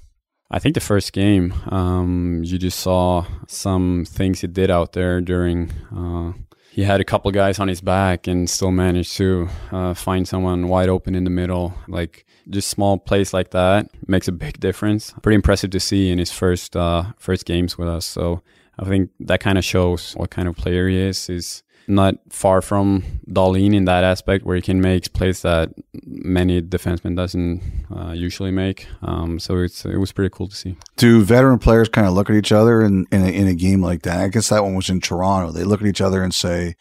I 0.51 0.59
think 0.59 0.75
the 0.75 0.81
first 0.81 1.13
game, 1.13 1.53
um, 1.67 2.41
you 2.43 2.57
just 2.57 2.79
saw 2.79 3.25
some 3.47 4.05
things 4.05 4.41
he 4.41 4.47
did 4.47 4.69
out 4.69 4.93
there 4.93 5.21
during. 5.21 5.71
Uh, 5.95 6.33
he 6.71 6.83
had 6.83 7.01
a 7.01 7.05
couple 7.05 7.31
guys 7.31 7.59
on 7.59 7.67
his 7.67 7.81
back 7.81 8.27
and 8.27 8.49
still 8.49 8.71
managed 8.71 9.15
to 9.17 9.47
uh, 9.71 9.93
find 9.93 10.27
someone 10.27 10.67
wide 10.67 10.89
open 10.89 11.15
in 11.15 11.23
the 11.23 11.29
middle. 11.29 11.73
Like 11.87 12.25
just 12.49 12.69
small 12.69 12.97
plays 12.97 13.33
like 13.33 13.51
that 13.51 13.89
makes 14.07 14.27
a 14.27 14.31
big 14.31 14.59
difference. 14.59 15.13
Pretty 15.21 15.35
impressive 15.35 15.71
to 15.71 15.79
see 15.79 16.09
in 16.09 16.17
his 16.17 16.31
first 16.31 16.75
uh, 16.75 17.13
first 17.17 17.45
games 17.45 17.77
with 17.77 17.87
us. 17.87 18.05
So 18.05 18.41
I 18.77 18.85
think 18.85 19.11
that 19.19 19.39
kind 19.39 19.57
of 19.57 19.63
shows 19.63 20.13
what 20.13 20.29
kind 20.29 20.47
of 20.47 20.55
player 20.55 20.87
he 20.87 20.97
is. 20.97 21.27
He's 21.27 21.63
not 21.87 22.15
far 22.29 22.61
from 22.61 23.03
Dahlin 23.29 23.75
in 23.75 23.85
that 23.85 24.03
aspect, 24.03 24.45
where 24.45 24.55
he 24.55 24.61
can 24.61 24.79
make 24.81 25.11
plays 25.13 25.41
that 25.41 25.69
many 26.05 26.61
defensemen 26.61 27.15
doesn't 27.15 27.61
uh, 27.95 28.11
usually 28.11 28.51
make. 28.51 28.87
Um, 29.01 29.39
so 29.39 29.57
it's 29.57 29.85
it 29.85 29.97
was 29.97 30.11
pretty 30.11 30.33
cool 30.33 30.47
to 30.47 30.55
see. 30.55 30.77
Do 30.97 31.23
veteran 31.23 31.59
players 31.59 31.89
kind 31.89 32.07
of 32.07 32.13
look 32.13 32.29
at 32.29 32.35
each 32.35 32.51
other 32.51 32.81
in, 32.81 33.05
in, 33.11 33.21
a, 33.21 33.29
in 33.29 33.47
a 33.47 33.53
game 33.53 33.81
like 33.81 34.03
that? 34.03 34.21
I 34.21 34.27
guess 34.29 34.49
that 34.49 34.63
one 34.63 34.75
was 34.75 34.89
in 34.89 35.01
Toronto. 35.01 35.51
They 35.51 35.63
look 35.63 35.81
at 35.81 35.87
each 35.87 36.01
other 36.01 36.23
and 36.23 36.33
say, 36.33 36.75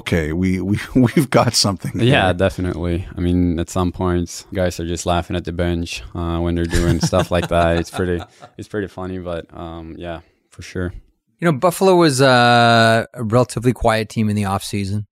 okay, 0.00 0.32
we, 0.32 0.60
we, 0.60 0.78
we've 0.94 1.30
got 1.30 1.54
something. 1.54 1.92
here." 1.92 2.10
Yeah, 2.10 2.32
definitely. 2.32 3.06
I 3.16 3.20
mean, 3.20 3.58
at 3.58 3.70
some 3.70 3.92
points, 3.92 4.46
guys 4.52 4.80
are 4.80 4.86
just 4.86 5.06
laughing 5.06 5.36
at 5.36 5.44
the 5.44 5.52
bench 5.52 6.02
uh, 6.14 6.38
when 6.38 6.54
they're 6.54 6.64
doing 6.64 7.00
stuff 7.00 7.30
like 7.30 7.48
that. 7.48 7.60
It's 7.80 7.90
pretty, 7.90 8.22
it's 8.58 8.68
pretty 8.68 8.88
funny. 8.88 9.18
But 9.18 9.46
um, 9.56 9.94
yeah, 9.98 10.20
for 10.50 10.62
sure. 10.62 10.92
You 11.38 11.50
know, 11.50 11.56
Buffalo 11.58 11.94
was 11.96 12.20
uh, 12.20 13.06
a 13.14 13.24
relatively 13.24 13.72
quiet 13.72 14.10
team 14.10 14.28
in 14.28 14.36
the 14.36 14.42
offseason. 14.42 15.06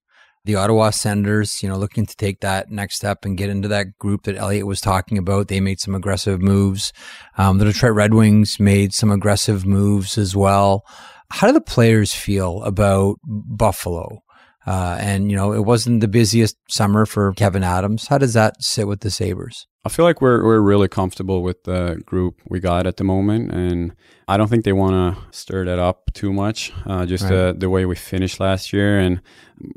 The 0.45 0.57
Ottawa 0.57 0.91
Senators, 0.91 1.63
you 1.63 1.69
know, 1.69 1.77
looking 1.77 2.07
to 2.07 2.17
take 2.17 2.41
that 2.41 2.71
next 2.71 2.97
step 2.97 3.25
and 3.25 3.37
get 3.37 3.51
into 3.51 3.69
that 3.69 3.99
group 3.99 4.23
that 4.25 4.37
Elliot 4.37 4.67
was 4.67 4.81
talking 4.81 5.19
about. 5.19 5.49
They 5.49 5.61
made 5.61 5.81
some 5.81 5.95
aggressive 5.95 6.41
moves. 6.41 6.93
Um, 7.37 7.59
the 7.59 7.65
Detroit 7.65 7.95
Red 7.95 8.15
Wings 8.15 8.59
made 8.61 8.93
some 8.93 9.11
aggressive 9.11 9.67
moves 9.67 10.17
as 10.19 10.37
well. 10.37 10.85
How 11.31 11.47
do 11.47 11.53
the 11.53 11.61
players 11.61 12.15
feel 12.15 12.63
about 12.63 13.17
Buffalo? 13.25 14.23
Uh, 14.69 14.99
and, 15.01 15.31
you 15.31 15.37
know, 15.37 15.53
it 15.55 15.65
wasn't 15.65 16.01
the 16.03 16.09
busiest 16.09 16.57
summer 16.69 17.07
for 17.07 17.33
Kevyn 17.33 17.65
Adams. 17.65 18.09
How 18.09 18.19
does 18.19 18.35
that 18.35 18.63
sit 18.63 18.87
with 18.87 19.01
the 19.01 19.11
Sabres? 19.11 19.67
I 19.85 19.89
feel 19.89 20.05
like 20.05 20.21
we're 20.21 20.45
we're 20.45 20.61
really 20.61 20.89
comfortable 20.89 21.43
with 21.43 21.65
the 21.65 22.03
group 22.05 22.43
we 22.51 22.61
got 22.61 22.87
at 22.87 22.97
the 22.99 23.05
moment, 23.05 23.51
and 23.53 23.95
I 24.27 24.37
don't 24.37 24.49
think 24.51 24.65
they 24.65 24.75
want 24.75 24.95
to 25.17 25.39
stir 25.39 25.65
that 25.65 25.79
up 25.79 26.11
too 26.13 26.33
much. 26.33 26.73
Uh, 26.85 27.07
just 27.07 27.25
Right. 27.25 27.31
the 27.31 27.57
the 27.59 27.71
way 27.71 27.87
we 27.87 27.97
finished 27.97 28.39
last 28.41 28.73
year, 28.73 28.99
and 28.99 29.23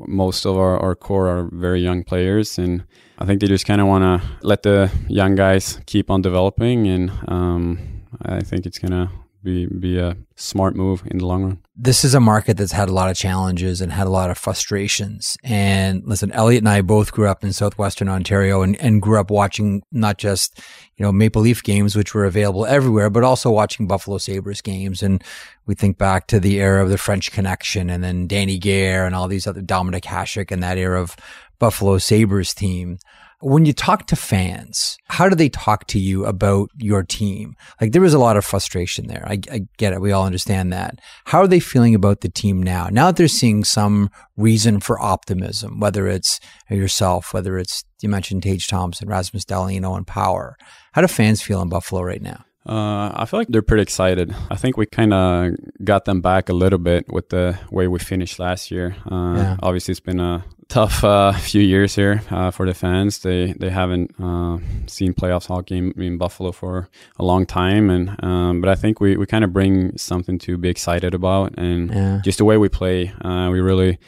most 0.06 0.44
of 0.44 0.56
our, 0.58 0.76
our 0.78 0.94
core 0.94 1.28
are 1.28 1.48
very 1.52 1.80
young 1.80 2.04
players, 2.04 2.58
and 2.58 2.84
I 3.18 3.24
think 3.24 3.40
they 3.40 3.46
just 3.48 3.64
kind 3.64 3.80
of 3.80 3.86
want 3.86 4.02
to 4.04 4.28
let 4.46 4.62
the 4.62 4.90
young 5.08 5.36
guys 5.36 5.80
keep 5.86 6.10
on 6.10 6.20
developing, 6.22 6.86
and 6.88 7.10
um, 7.28 7.78
I 8.20 8.40
think 8.42 8.66
it's 8.66 8.78
gonna 8.78 9.08
be 9.42 9.66
be 9.66 9.98
a 9.98 10.16
smart 10.36 10.76
move 10.76 11.02
in 11.10 11.18
the 11.18 11.26
long 11.26 11.42
run. 11.44 11.58
this 11.76 12.04
is 12.04 12.14
a 12.14 12.20
market 12.20 12.56
that's 12.56 12.72
had 12.72 12.88
a 12.88 12.92
lot 12.92 13.10
of 13.10 13.16
challenges 13.16 13.80
and 13.80 13.92
had 13.92 14.06
a 14.06 14.10
lot 14.10 14.30
of 14.30 14.38
frustrations. 14.38 15.36
And 15.42 16.02
listen, 16.04 16.30
Elliot 16.32 16.62
and 16.62 16.68
I 16.68 16.82
both 16.82 17.12
grew 17.12 17.28
up 17.28 17.42
in 17.42 17.52
southwestern 17.52 18.08
Ontario 18.08 18.62
and, 18.62 18.76
and 18.76 19.02
grew 19.02 19.18
up 19.18 19.30
watching 19.30 19.82
not 19.90 20.18
just, 20.18 20.60
you 20.96 21.04
know, 21.04 21.12
Maple 21.12 21.42
Leaf 21.42 21.62
games, 21.62 21.96
which 21.96 22.14
were 22.14 22.24
available 22.24 22.66
everywhere, 22.66 23.10
but 23.10 23.24
also 23.24 23.50
watching 23.50 23.86
Buffalo 23.86 24.18
Sabres 24.18 24.60
games. 24.60 25.02
And 25.02 25.22
we 25.66 25.74
think 25.74 25.98
back 25.98 26.26
to 26.28 26.40
the 26.40 26.60
era 26.60 26.82
of 26.82 26.90
the 26.90 26.98
French 26.98 27.32
Connection 27.32 27.90
and 27.90 28.02
then 28.02 28.26
Danny 28.26 28.58
Gare 28.58 29.06
and 29.06 29.14
all 29.14 29.28
these 29.28 29.46
other 29.46 29.62
Dominik 29.62 30.04
Hasek 30.04 30.50
and 30.50 30.62
that 30.62 30.78
era 30.78 31.00
of 31.00 31.16
Buffalo 31.58 31.98
Sabres 31.98 32.54
team. 32.54 32.98
When 33.44 33.64
you 33.64 33.72
talk 33.72 34.06
to 34.06 34.16
fans, 34.16 34.96
how 35.08 35.28
do 35.28 35.34
they 35.34 35.48
talk 35.48 35.88
to 35.88 35.98
you 35.98 36.24
about 36.24 36.70
your 36.78 37.02
team? 37.02 37.56
Like 37.80 37.90
there 37.90 38.00
was 38.00 38.14
a 38.14 38.18
lot 38.18 38.36
of 38.36 38.44
frustration 38.44 39.08
there. 39.08 39.24
I, 39.26 39.40
I, 39.50 39.62
get 39.78 39.92
it. 39.92 40.00
We 40.00 40.12
all 40.12 40.24
understand 40.24 40.72
that. 40.72 41.00
How 41.24 41.40
are 41.40 41.48
they 41.48 41.58
feeling 41.58 41.94
about 41.94 42.20
the 42.20 42.28
team 42.28 42.62
now? 42.62 42.88
Now 42.88 43.06
that 43.06 43.16
they're 43.16 43.26
seeing 43.26 43.64
some 43.64 44.10
reason 44.36 44.78
for 44.78 45.00
optimism, 45.00 45.80
whether 45.80 46.06
it's 46.06 46.38
yourself, 46.70 47.34
whether 47.34 47.58
it's, 47.58 47.82
you 48.00 48.08
mentioned 48.08 48.44
Tage 48.44 48.68
Thompson, 48.68 49.08
Rasmus 49.08 49.44
Dahlin, 49.44 49.96
and 49.96 50.06
Power. 50.06 50.56
How 50.92 51.00
do 51.00 51.08
fans 51.08 51.42
feel 51.42 51.60
in 51.62 51.68
Buffalo 51.68 52.02
right 52.02 52.22
now? 52.22 52.44
Uh, 52.64 53.10
I 53.14 53.26
feel 53.26 53.40
like 53.40 53.48
they're 53.48 53.62
pretty 53.62 53.82
excited. 53.82 54.34
I 54.50 54.56
think 54.56 54.76
we 54.76 54.86
kind 54.86 55.12
of 55.12 55.54
got 55.82 56.04
them 56.04 56.20
back 56.20 56.48
a 56.48 56.52
little 56.52 56.78
bit 56.78 57.12
with 57.12 57.28
the 57.30 57.58
way 57.70 57.88
we 57.88 57.98
finished 57.98 58.38
last 58.38 58.70
year. 58.70 58.96
Uh, 59.10 59.34
yeah. 59.36 59.56
Obviously, 59.62 59.92
it's 59.92 60.00
been 60.00 60.20
a 60.20 60.44
tough 60.68 61.02
uh, 61.02 61.32
few 61.50 61.60
years 61.60 61.96
here 61.96 62.22
uh, 62.30 62.52
for 62.52 62.64
the 62.64 62.74
fans. 62.74 63.18
They 63.18 63.52
they 63.52 63.70
haven't 63.70 64.14
uh, 64.20 64.58
seen 64.86 65.12
playoffs 65.12 65.48
hockey 65.48 65.78
in, 65.78 65.92
in, 66.00 66.18
Buffalo 66.18 66.52
for 66.52 66.88
a 67.18 67.24
long 67.24 67.46
time, 67.46 67.90
and 67.90 68.16
um, 68.22 68.60
but 68.60 68.70
I 68.70 68.76
think 68.76 69.00
we, 69.00 69.16
we 69.16 69.26
kind 69.26 69.42
of 69.42 69.52
bring 69.52 69.98
something 69.98 70.38
to 70.40 70.56
be 70.56 70.68
excited 70.68 71.14
about, 71.14 71.58
and 71.58 71.90
yeah. 71.90 72.20
just 72.24 72.38
the 72.38 72.44
way 72.44 72.58
we 72.58 72.68
play, 72.68 73.12
uh, 73.24 73.48
we 73.50 73.60
really 73.60 73.98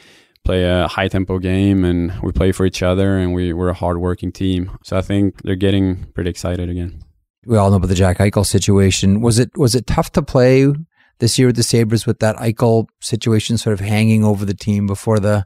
play 0.45 0.63
a 0.63 0.87
high 0.87 1.07
tempo 1.07 1.39
game 1.39 1.83
and 1.83 2.13
we 2.21 2.31
play 2.31 2.51
for 2.51 2.67
each 2.67 2.83
other 2.83 3.17
and 3.17 3.33
we, 3.33 3.51
we're 3.51 3.69
a 3.69 3.73
hard 3.73 3.97
working 3.97 4.31
team. 4.31 4.69
So 4.83 4.95
I 4.95 5.01
think 5.01 5.41
they're 5.41 5.55
getting 5.55 6.05
pretty 6.13 6.29
excited 6.29 6.69
again 6.69 7.03
we 7.45 7.57
all 7.57 7.69
know 7.69 7.77
about 7.77 7.87
the 7.87 7.95
Jack 7.95 8.17
Eichel 8.17 8.45
situation. 8.45 9.21
Was 9.21 9.39
it 9.39 9.51
was 9.57 9.75
it 9.75 9.87
tough 9.87 10.11
to 10.13 10.21
play 10.21 10.71
this 11.19 11.37
year 11.37 11.47
with 11.47 11.55
the 11.55 11.63
Sabres 11.63 12.05
with 12.05 12.19
that 12.19 12.35
Eichel 12.37 12.87
situation 13.01 13.57
sort 13.57 13.73
of 13.73 13.79
hanging 13.79 14.23
over 14.23 14.45
the 14.45 14.53
team 14.53 14.87
before 14.87 15.19
the 15.19 15.45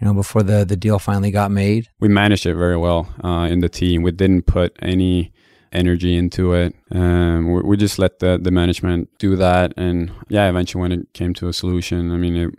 you 0.00 0.06
know 0.06 0.14
before 0.14 0.42
the 0.42 0.64
the 0.64 0.76
deal 0.76 0.98
finally 0.98 1.30
got 1.30 1.50
made? 1.50 1.88
We 2.00 2.08
managed 2.08 2.46
it 2.46 2.54
very 2.54 2.76
well 2.76 3.08
uh, 3.22 3.48
in 3.50 3.60
the 3.60 3.68
team. 3.68 4.02
We 4.02 4.12
didn't 4.12 4.42
put 4.42 4.76
any 4.80 5.32
energy 5.72 6.16
into 6.16 6.52
it. 6.52 6.74
Um, 6.92 7.52
we, 7.52 7.62
we, 7.62 7.76
just 7.76 7.98
let 7.98 8.20
the, 8.20 8.38
the 8.40 8.52
management 8.52 9.08
do 9.18 9.34
that. 9.36 9.74
And 9.76 10.12
yeah, 10.28 10.48
eventually 10.48 10.80
when 10.80 10.92
it 10.92 11.12
came 11.14 11.34
to 11.34 11.48
a 11.48 11.52
solution, 11.52 12.12
I 12.12 12.16
mean, 12.16 12.36
it, 12.36 12.54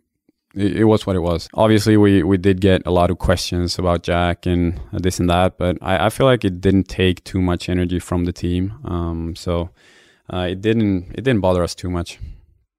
it, 0.56 0.78
it, 0.78 0.84
was 0.86 1.06
what 1.06 1.16
it 1.16 1.20
was. 1.20 1.48
Obviously, 1.54 1.98
we, 1.98 2.24
we 2.24 2.38
did 2.38 2.62
get 2.62 2.82
a 2.86 2.92
lot 2.92 3.12
of 3.12 3.20
questions 3.20 3.78
about 3.78 4.04
Jack 4.04 4.46
and 4.46 4.80
this 4.92 5.20
and 5.20 5.30
that, 5.30 5.58
but 5.58 5.78
I, 5.82 6.06
I 6.06 6.10
feel 6.10 6.26
like 6.26 6.46
it 6.46 6.62
didn't 6.62 6.88
take 6.88 7.24
too 7.24 7.42
much 7.42 7.70
energy 7.70 8.00
from 8.00 8.26
the 8.26 8.34
team. 8.34 8.74
Um, 8.86 9.36
so 9.36 9.70
uh, 10.32 10.48
it 10.52 10.62
didn't 10.62 11.12
it 11.12 11.24
didn't 11.24 11.42
bother 11.42 11.64
us 11.64 11.76
too 11.76 11.90
much. 11.90 12.20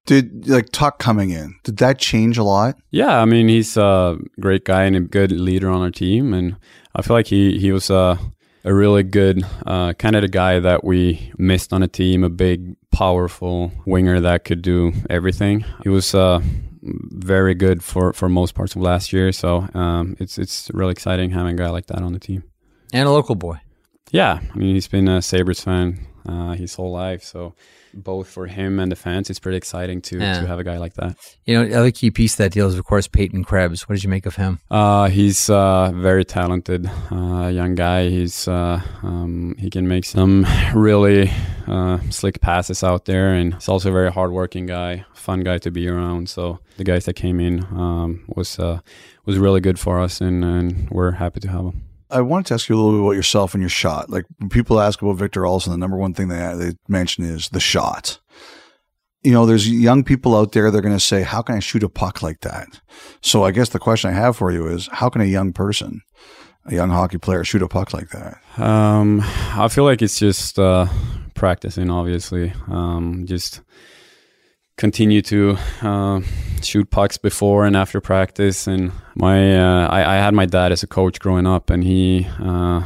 Did 0.05 0.47
like 0.47 0.69
Tuch 0.71 0.99
coming 0.99 1.31
in? 1.31 1.55
Did 1.63 1.77
that 1.77 1.99
change 1.99 2.37
a 2.37 2.43
lot? 2.43 2.77
Yeah, 2.91 3.19
I 3.19 3.25
mean 3.25 3.47
he's 3.47 3.75
a 3.77 4.17
great 4.39 4.63
guy 4.63 4.83
and 4.83 4.95
a 4.95 5.01
good 5.01 5.31
leader 5.31 5.69
on 5.69 5.81
our 5.81 5.91
team, 5.91 6.33
and 6.33 6.55
I 6.95 7.01
feel 7.01 7.15
like 7.15 7.27
he 7.27 7.59
he 7.59 7.71
was 7.71 7.89
a 7.89 8.17
a 8.63 8.73
really 8.73 9.03
good 9.03 9.45
uh, 9.65 9.93
kind 9.93 10.15
of 10.15 10.21
the 10.21 10.27
guy 10.27 10.59
that 10.59 10.83
we 10.83 11.31
missed 11.37 11.71
on 11.71 11.83
a 11.83 11.87
team, 11.87 12.23
a 12.23 12.29
big, 12.29 12.75
powerful 12.91 13.71
winger 13.85 14.19
that 14.19 14.43
could 14.43 14.61
do 14.61 14.91
everything. 15.09 15.63
He 15.83 15.89
was 15.89 16.13
uh, 16.13 16.41
very 16.87 17.53
good 17.53 17.83
for, 17.83 18.13
for 18.13 18.29
most 18.29 18.55
parts 18.55 18.75
of 18.75 18.81
last 18.81 19.13
year. 19.13 19.31
So 19.31 19.67
um, 19.73 20.15
it's 20.19 20.37
it's 20.37 20.69
really 20.73 20.91
exciting 20.91 21.31
having 21.31 21.53
a 21.53 21.57
guy 21.57 21.69
like 21.69 21.87
that 21.87 22.01
on 22.01 22.13
the 22.13 22.19
team. 22.19 22.43
And 22.93 23.07
a 23.07 23.11
local 23.11 23.35
boy. 23.35 23.59
Yeah, 24.11 24.39
I 24.53 24.57
mean 24.57 24.75
he's 24.75 24.87
been 24.87 25.07
a 25.07 25.21
Sabres 25.21 25.61
fan 25.61 26.07
uh, 26.27 26.53
his 26.53 26.75
whole 26.75 26.91
life, 26.91 27.23
so 27.23 27.55
both 27.93 28.27
for 28.27 28.47
him 28.47 28.79
and 28.79 28.91
the 28.91 28.95
fans, 28.95 29.29
it's 29.29 29.39
pretty 29.39 29.57
exciting 29.57 30.01
to 30.01 30.19
yeah. 30.19 30.41
to 30.41 30.47
have 30.47 30.59
a 30.59 30.63
guy 30.63 30.77
like 30.77 30.93
that. 30.95 31.17
You 31.45 31.55
know, 31.55 31.65
the 31.67 31.75
other 31.75 31.91
key 31.91 32.11
piece 32.11 32.33
of 32.33 32.37
that 32.37 32.51
deal 32.51 32.67
is, 32.67 32.77
of 32.77 32.85
course, 32.85 33.07
Peyton 33.07 33.43
Krebs. 33.43 33.87
What 33.87 33.95
did 33.95 34.03
you 34.03 34.09
make 34.09 34.25
of 34.25 34.35
him? 34.35 34.59
Uh, 34.69 35.09
he's 35.09 35.49
uh, 35.49 35.91
very 35.93 36.25
talented, 36.25 36.89
uh, 37.11 37.47
young 37.47 37.75
guy. 37.75 38.09
He's 38.09 38.47
uh, 38.47 38.81
um, 39.03 39.55
he 39.57 39.69
can 39.69 39.87
make 39.87 40.05
some 40.05 40.45
really 40.73 41.31
uh, 41.67 41.99
slick 42.09 42.41
passes 42.41 42.83
out 42.83 43.05
there, 43.05 43.33
and 43.33 43.53
he's 43.53 43.69
also 43.69 43.89
a 43.89 43.93
very 43.93 44.11
hardworking 44.11 44.65
guy, 44.65 45.05
fun 45.13 45.41
guy 45.41 45.57
to 45.59 45.71
be 45.71 45.87
around. 45.87 46.29
So 46.29 46.59
the 46.77 46.83
guys 46.83 47.05
that 47.05 47.15
came 47.15 47.39
in 47.39 47.63
um, 47.71 48.23
was 48.27 48.59
uh, 48.59 48.79
was 49.25 49.37
really 49.37 49.59
good 49.59 49.79
for 49.79 49.99
us, 49.99 50.21
and, 50.21 50.43
and 50.43 50.89
we're 50.89 51.11
happy 51.11 51.39
to 51.41 51.49
have 51.49 51.63
them. 51.65 51.86
I 52.09 52.21
wanted 52.21 52.47
to 52.47 52.53
ask 52.53 52.69
you 52.69 52.75
a 52.75 52.77
little 52.77 52.91
bit 52.91 53.03
about 53.03 53.15
yourself 53.15 53.53
and 53.53 53.61
your 53.61 53.69
shot. 53.69 54.09
Like 54.09 54.25
when 54.37 54.49
people 54.49 54.79
ask 54.79 55.01
about 55.01 55.17
Victor 55.17 55.41
Olofsson, 55.41 55.69
the 55.69 55.77
number 55.77 55.97
one 55.97 56.13
thing 56.13 56.27
they 56.29 56.55
they 56.55 56.71
mention 56.87 57.23
is 57.23 57.49
the 57.49 57.59
shot. 57.59 58.19
You 59.23 59.31
know, 59.31 59.45
there's 59.45 59.69
young 59.69 60.03
people 60.03 60.37
out 60.37 60.53
there 60.53 60.71
that 60.71 60.77
are 60.77 60.81
going 60.81 60.95
to 60.95 60.99
say, 61.03 61.23
"How 61.23 61.41
can 61.41 61.55
I 61.55 61.59
shoot 61.59 61.83
a 61.83 61.89
puck 61.89 62.21
like 62.21 62.41
that?" 62.41 62.79
So 63.21 63.43
I 63.43 63.51
guess 63.51 63.69
the 63.69 63.79
question 63.79 64.09
I 64.09 64.13
have 64.13 64.37
for 64.37 64.51
you 64.51 64.67
is, 64.67 64.87
how 64.91 65.09
can 65.09 65.21
a 65.21 65.25
young 65.25 65.51
person, 65.51 66.01
a 66.65 66.75
young 66.75 66.89
hockey 66.89 67.17
player, 67.17 67.43
shoot 67.43 67.61
a 67.61 67.67
puck 67.67 67.93
like 67.93 68.09
that? 68.09 68.37
Um, 68.57 69.21
I 69.23 69.67
feel 69.67 69.83
like 69.83 70.01
it's 70.01 70.19
just 70.19 70.57
uh, 70.59 70.87
practicing. 71.33 71.89
Obviously, 71.89 72.53
um, 72.67 73.25
just 73.25 73.61
continue 74.77 75.21
to 75.23 75.57
uh, 75.81 76.21
shoot 76.61 76.89
pucks 76.89 77.17
before 77.17 77.65
and 77.65 77.75
after 77.75 77.99
practice. 77.99 78.67
And 78.67 78.91
my 79.15 79.57
uh, 79.57 79.87
I, 79.87 80.15
I, 80.15 80.15
had 80.17 80.33
my 80.33 80.45
dad 80.45 80.71
as 80.71 80.83
a 80.83 80.87
coach 80.87 81.19
growing 81.19 81.47
up, 81.47 81.69
and 81.69 81.83
he 81.83 82.27
uh, 82.39 82.83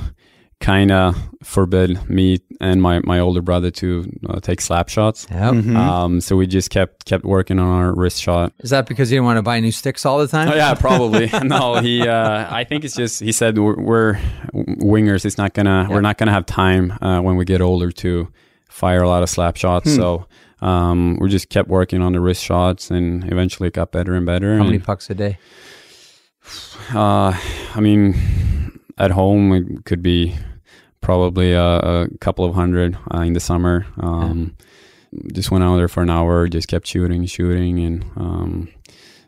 kind 0.61 0.91
of 0.91 1.17
forbid 1.43 2.09
me 2.09 2.39
and 2.61 2.81
my, 2.81 2.99
my 3.03 3.19
older 3.19 3.41
brother 3.41 3.71
to 3.71 4.09
uh, 4.29 4.39
take 4.39 4.61
slap 4.61 4.87
shots. 4.87 5.27
Yep. 5.29 5.53
Mm-hmm. 5.53 5.75
Um, 5.75 6.21
so 6.21 6.37
we 6.37 6.47
just 6.47 6.69
kept 6.69 7.05
kept 7.05 7.25
working 7.25 7.59
on 7.59 7.67
our 7.67 7.93
wrist 7.93 8.21
shot. 8.21 8.53
Is 8.59 8.69
that 8.69 8.87
because 8.87 9.11
you 9.11 9.17
didn't 9.17 9.25
want 9.25 9.37
to 9.37 9.43
buy 9.43 9.59
new 9.59 9.71
sticks 9.71 10.05
all 10.05 10.19
the 10.19 10.27
time? 10.27 10.49
Oh, 10.49 10.55
yeah, 10.55 10.73
probably. 10.75 11.29
no, 11.43 11.75
he. 11.81 12.07
Uh, 12.07 12.47
I 12.49 12.63
think 12.63 12.85
it's 12.85 12.95
just 12.95 13.19
he 13.19 13.31
said 13.31 13.57
we're, 13.57 13.79
we're 13.79 14.13
wingers. 14.53 15.25
It's 15.25 15.37
not 15.37 15.53
gonna. 15.53 15.83
Yep. 15.83 15.91
We're 15.91 16.01
not 16.01 16.17
gonna 16.17 16.31
have 16.31 16.45
time 16.45 16.91
uh, 17.01 17.19
when 17.21 17.35
we 17.35 17.43
get 17.43 17.61
older 17.61 17.91
to 17.91 18.31
fire 18.69 19.01
a 19.01 19.09
lot 19.09 19.23
of 19.23 19.29
slap 19.29 19.57
shots. 19.57 19.89
Hmm. 19.89 19.95
So 19.95 20.27
um, 20.61 21.17
we 21.19 21.29
just 21.29 21.49
kept 21.49 21.69
working 21.69 22.01
on 22.01 22.13
the 22.13 22.19
wrist 22.19 22.43
shots 22.43 22.91
and 22.91 23.29
eventually 23.31 23.67
it 23.67 23.73
got 23.73 23.91
better 23.91 24.13
and 24.13 24.25
better. 24.25 24.57
How 24.57 24.63
many 24.63 24.79
pucks 24.79 25.09
a 25.09 25.15
day? 25.15 25.39
Uh, 26.93 27.37
I 27.75 27.79
mean, 27.79 28.79
at 28.97 29.11
home 29.11 29.53
it 29.53 29.85
could 29.85 30.03
be 30.03 30.35
probably 31.01 31.53
a, 31.53 31.63
a 31.63 32.07
couple 32.19 32.45
of 32.45 32.53
hundred 32.53 32.97
uh, 33.13 33.21
in 33.21 33.33
the 33.33 33.39
summer. 33.39 33.87
Um, 33.99 34.55
yeah. 34.57 34.65
Just 35.33 35.51
went 35.51 35.63
out 35.63 35.75
there 35.75 35.89
for 35.89 36.03
an 36.03 36.09
hour, 36.09 36.47
just 36.47 36.69
kept 36.69 36.87
shooting, 36.87 37.25
shooting, 37.25 37.79
and 37.79 38.03
um, 38.15 38.69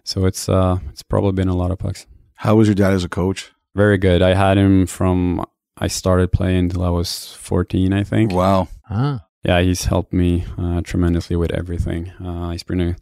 so 0.05 0.25
it's 0.25 0.47
uh, 0.47 0.77
it's 0.89 1.03
probably 1.03 1.33
been 1.33 1.49
a 1.49 1.55
lot 1.55 1.71
of 1.71 1.79
pucks. 1.79 2.05
How 2.35 2.55
was 2.55 2.69
your 2.69 2.75
dad 2.75 2.93
as 2.93 3.03
a 3.03 3.09
coach? 3.09 3.51
Very 3.75 3.97
good. 3.97 4.21
I 4.21 4.33
had 4.33 4.57
him 4.57 4.85
from 4.87 5.43
I 5.77 5.87
started 5.87 6.31
playing 6.31 6.65
until 6.65 6.83
I 6.83 6.89
was 6.89 7.33
14, 7.33 7.91
I 7.91 8.05
think. 8.05 8.31
Wow. 8.31 8.69
Ah 8.89 9.25
yeah, 9.43 9.61
he's 9.61 9.85
helped 9.85 10.13
me 10.13 10.45
uh, 10.57 10.81
tremendously 10.81 11.35
with 11.35 11.51
everything. 11.51 12.09
Uh, 12.23 12.51
he's 12.51 12.63
been 12.63 12.81
a 12.81 12.95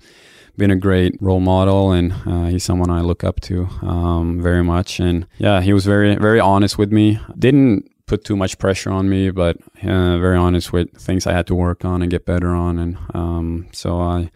been 0.57 0.71
a 0.71 0.75
great 0.75 1.15
role 1.21 1.39
model, 1.39 1.91
and 1.91 2.13
uh, 2.25 2.45
he's 2.45 2.63
someone 2.63 2.89
I 2.89 3.01
look 3.01 3.23
up 3.23 3.39
to 3.41 3.67
um, 3.81 4.41
very 4.41 4.63
much. 4.63 4.99
And 4.99 5.27
yeah, 5.37 5.61
he 5.61 5.73
was 5.73 5.85
very 5.85 6.15
very 6.15 6.39
honest 6.39 6.77
with 6.77 6.91
me. 6.91 7.19
Didn't 7.37 7.89
put 8.07 8.25
too 8.25 8.35
much 8.35 8.57
pressure 8.57 8.89
on 8.89 9.09
me, 9.09 9.29
but 9.29 9.57
uh, 9.83 10.17
very 10.17 10.35
honest 10.35 10.73
with 10.73 10.91
things 10.97 11.25
I 11.25 11.33
had 11.33 11.47
to 11.47 11.55
work 11.55 11.85
on 11.85 12.01
and 12.01 12.11
get 12.11 12.25
better 12.25 12.49
on. 12.49 12.79
And 12.79 12.97
um, 13.13 13.67
so 13.71 14.01
I 14.01 14.31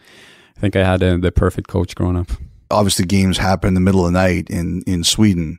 think 0.58 0.76
I 0.76 0.84
had 0.84 1.02
a, 1.02 1.18
the 1.18 1.32
perfect 1.32 1.68
coach 1.68 1.94
growing 1.94 2.16
up. 2.16 2.30
Obviously, 2.70 3.04
games 3.04 3.38
happen 3.38 3.68
in 3.68 3.74
the 3.74 3.80
middle 3.80 4.06
of 4.06 4.12
the 4.12 4.18
night 4.18 4.48
in 4.48 4.82
in 4.86 5.04
Sweden 5.04 5.58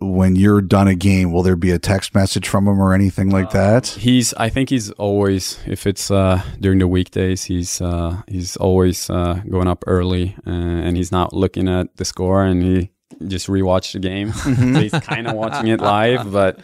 when 0.00 0.36
you're 0.36 0.60
done 0.60 0.88
a 0.88 0.94
game, 0.94 1.32
will 1.32 1.42
there 1.42 1.56
be 1.56 1.70
a 1.70 1.78
text 1.78 2.14
message 2.14 2.48
from 2.48 2.68
him 2.68 2.80
or 2.80 2.94
anything 2.94 3.30
like 3.30 3.50
that? 3.50 3.88
He's, 3.88 4.32
I 4.34 4.48
think 4.48 4.70
he's 4.70 4.90
always, 4.92 5.58
if 5.66 5.86
it's 5.86 6.10
uh, 6.10 6.42
during 6.60 6.78
the 6.78 6.88
weekdays, 6.88 7.44
he's 7.44 7.80
uh, 7.80 8.22
he's 8.28 8.56
always 8.56 9.10
uh, 9.10 9.42
going 9.48 9.66
up 9.66 9.84
early 9.86 10.36
uh, 10.46 10.50
and 10.50 10.96
he's 10.96 11.10
not 11.10 11.32
looking 11.32 11.68
at 11.68 11.96
the 11.96 12.04
score 12.04 12.44
and 12.44 12.62
he 12.62 12.90
just 13.26 13.48
rewatched 13.48 13.92
the 13.92 13.98
game. 13.98 14.30
Mm-hmm. 14.30 14.74
so 14.74 14.80
he's 14.80 14.92
kind 15.06 15.26
of 15.26 15.34
watching 15.34 15.68
it 15.68 15.80
live, 15.80 16.30
but 16.30 16.60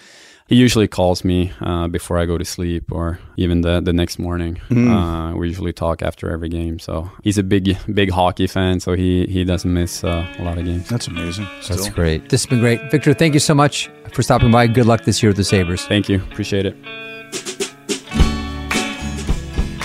he 0.47 0.57
usually 0.57 0.87
calls 0.87 1.25
me 1.25 1.53
uh, 1.63 1.89
before 1.89 2.19
I 2.19 2.27
go 2.27 2.37
to 2.37 2.45
sleep 2.45 2.93
or 2.93 3.19
even 3.37 3.63
the, 3.63 3.81
the 3.81 3.95
next 3.95 4.19
morning. 4.19 4.61
Mm. 4.69 5.33
Uh, 5.33 5.37
we 5.37 5.49
usually 5.49 5.73
talk 5.73 6.03
after 6.03 6.31
every 6.31 6.51
game. 6.51 6.79
So 6.79 7.11
he's 7.23 7.39
a 7.39 7.43
big 7.43 7.79
big 7.93 8.11
hockey 8.11 8.47
fan, 8.47 8.81
so 8.81 8.93
he, 8.93 9.27
he 9.27 9.45
doesn't 9.45 9.73
miss 9.73 10.05
uh, 10.05 10.27
a 10.39 10.43
lot 10.43 10.59
of 10.59 10.67
games. 10.67 10.89
That's 10.89 11.09
amazing. 11.09 11.49
Still. 11.63 11.77
That's 11.77 11.89
great. 11.89 12.29
This 12.29 12.43
has 12.43 12.51
been 12.51 12.61
great. 12.61 12.91
Victor, 12.91 13.15
thank 13.15 13.33
you 13.33 13.41
so 13.41 13.55
much 13.55 13.91
for 14.13 14.23
stopping 14.23 14.51
by. 14.51 14.67
Good 14.67 14.87
luck 14.87 15.05
this 15.05 15.23
year 15.23 15.31
with 15.31 15.39
the 15.39 15.45
Sabres. 15.45 15.87
Thank 15.87 16.09
you. 16.11 16.19
Appreciate 16.31 16.67
it. 16.67 16.77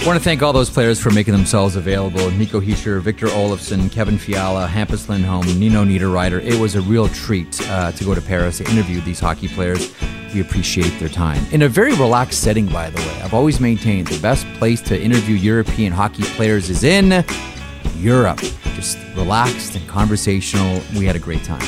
I 0.01 0.03
want 0.05 0.17
to 0.17 0.23
thank 0.23 0.41
all 0.41 0.53
those 0.53 0.69
players 0.69 0.99
for 0.99 1.11
making 1.11 1.33
themselves 1.33 1.75
available. 1.75 2.31
Nico 2.31 2.59
Hischier, 2.59 2.99
Victor 3.01 3.27
Olofsson, 3.27 3.91
Kevin 3.91 4.17
Fiala, 4.17 4.65
Hampus 4.65 5.07
Lindholm, 5.07 5.45
Nino 5.59 5.83
Niederreiter. 5.85 6.43
It 6.43 6.59
was 6.59 6.75
a 6.75 6.81
real 6.81 7.07
treat 7.09 7.61
uh, 7.69 7.91
to 7.91 8.03
go 8.03 8.15
to 8.15 8.21
Paris 8.21 8.57
to 8.57 8.69
interview 8.71 9.01
these 9.01 9.19
hockey 9.19 9.47
players. 9.47 9.93
We 10.33 10.41
appreciate 10.41 10.99
their 10.99 11.09
time. 11.09 11.43
In 11.51 11.63
a 11.63 11.69
very 11.69 11.93
relaxed 11.95 12.41
setting, 12.41 12.67
by 12.67 12.89
the 12.89 12.99
way. 13.01 13.21
I've 13.21 13.33
always 13.33 13.59
maintained 13.59 14.07
the 14.07 14.19
best 14.21 14.45
place 14.53 14.81
to 14.81 14.99
interview 14.99 15.35
European 15.35 15.91
hockey 15.91 16.23
players 16.23 16.69
is 16.69 16.83
in 16.83 17.25
Europe. 17.95 18.39
Just 18.75 18.97
relaxed 19.15 19.75
and 19.75 19.87
conversational. 19.87 20.81
We 20.95 21.05
had 21.05 21.15
a 21.15 21.19
great 21.19 21.43
time. 21.43 21.67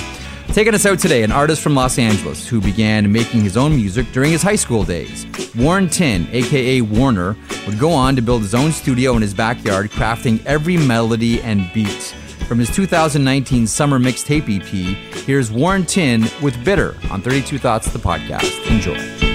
Taking 0.53 0.76
us 0.76 0.86
out 0.86 0.99
today, 0.99 1.24
an 1.24 1.32
artist 1.32 1.62
from 1.62 1.76
Los 1.76 1.97
Angeles 1.97 2.45
who 2.45 2.59
began 2.59 3.09
making 3.09 3.41
his 3.41 3.55
own 3.55 3.74
music 3.74 4.12
during 4.12 4.32
his 4.32 4.41
high 4.41 4.57
school 4.57 4.84
days. 4.84 5.26
Warren 5.55 5.88
Tin, 5.88 6.28
aka 6.32 6.82
Warner, 6.82 7.38
would 7.66 7.80
go 7.80 7.91
on 7.91 8.18
to 8.18 8.22
build 8.22 8.41
his 8.41 8.53
own 8.53 8.74
studio 8.74 9.16
in 9.16 9.22
his 9.22 9.34
backyard, 9.34 9.89
crafting 9.91 10.45
every 10.45 10.76
melody 10.76 11.41
and 11.41 11.72
beat. 11.74 12.14
From 12.52 12.60
his 12.60 12.70
2019 12.72 13.66
summer 13.66 13.97
mixtape 13.97 14.54
EP, 14.54 15.24
here's 15.26 15.49
Warren 15.49 15.86
Tin 15.86 16.26
with 16.41 16.62
Bitter 16.66 16.97
on 17.10 17.22
32 17.22 17.58
Thoughts, 17.58 17.89
the 17.93 17.97
podcast. 17.97 18.70
Enjoy. 18.70 19.31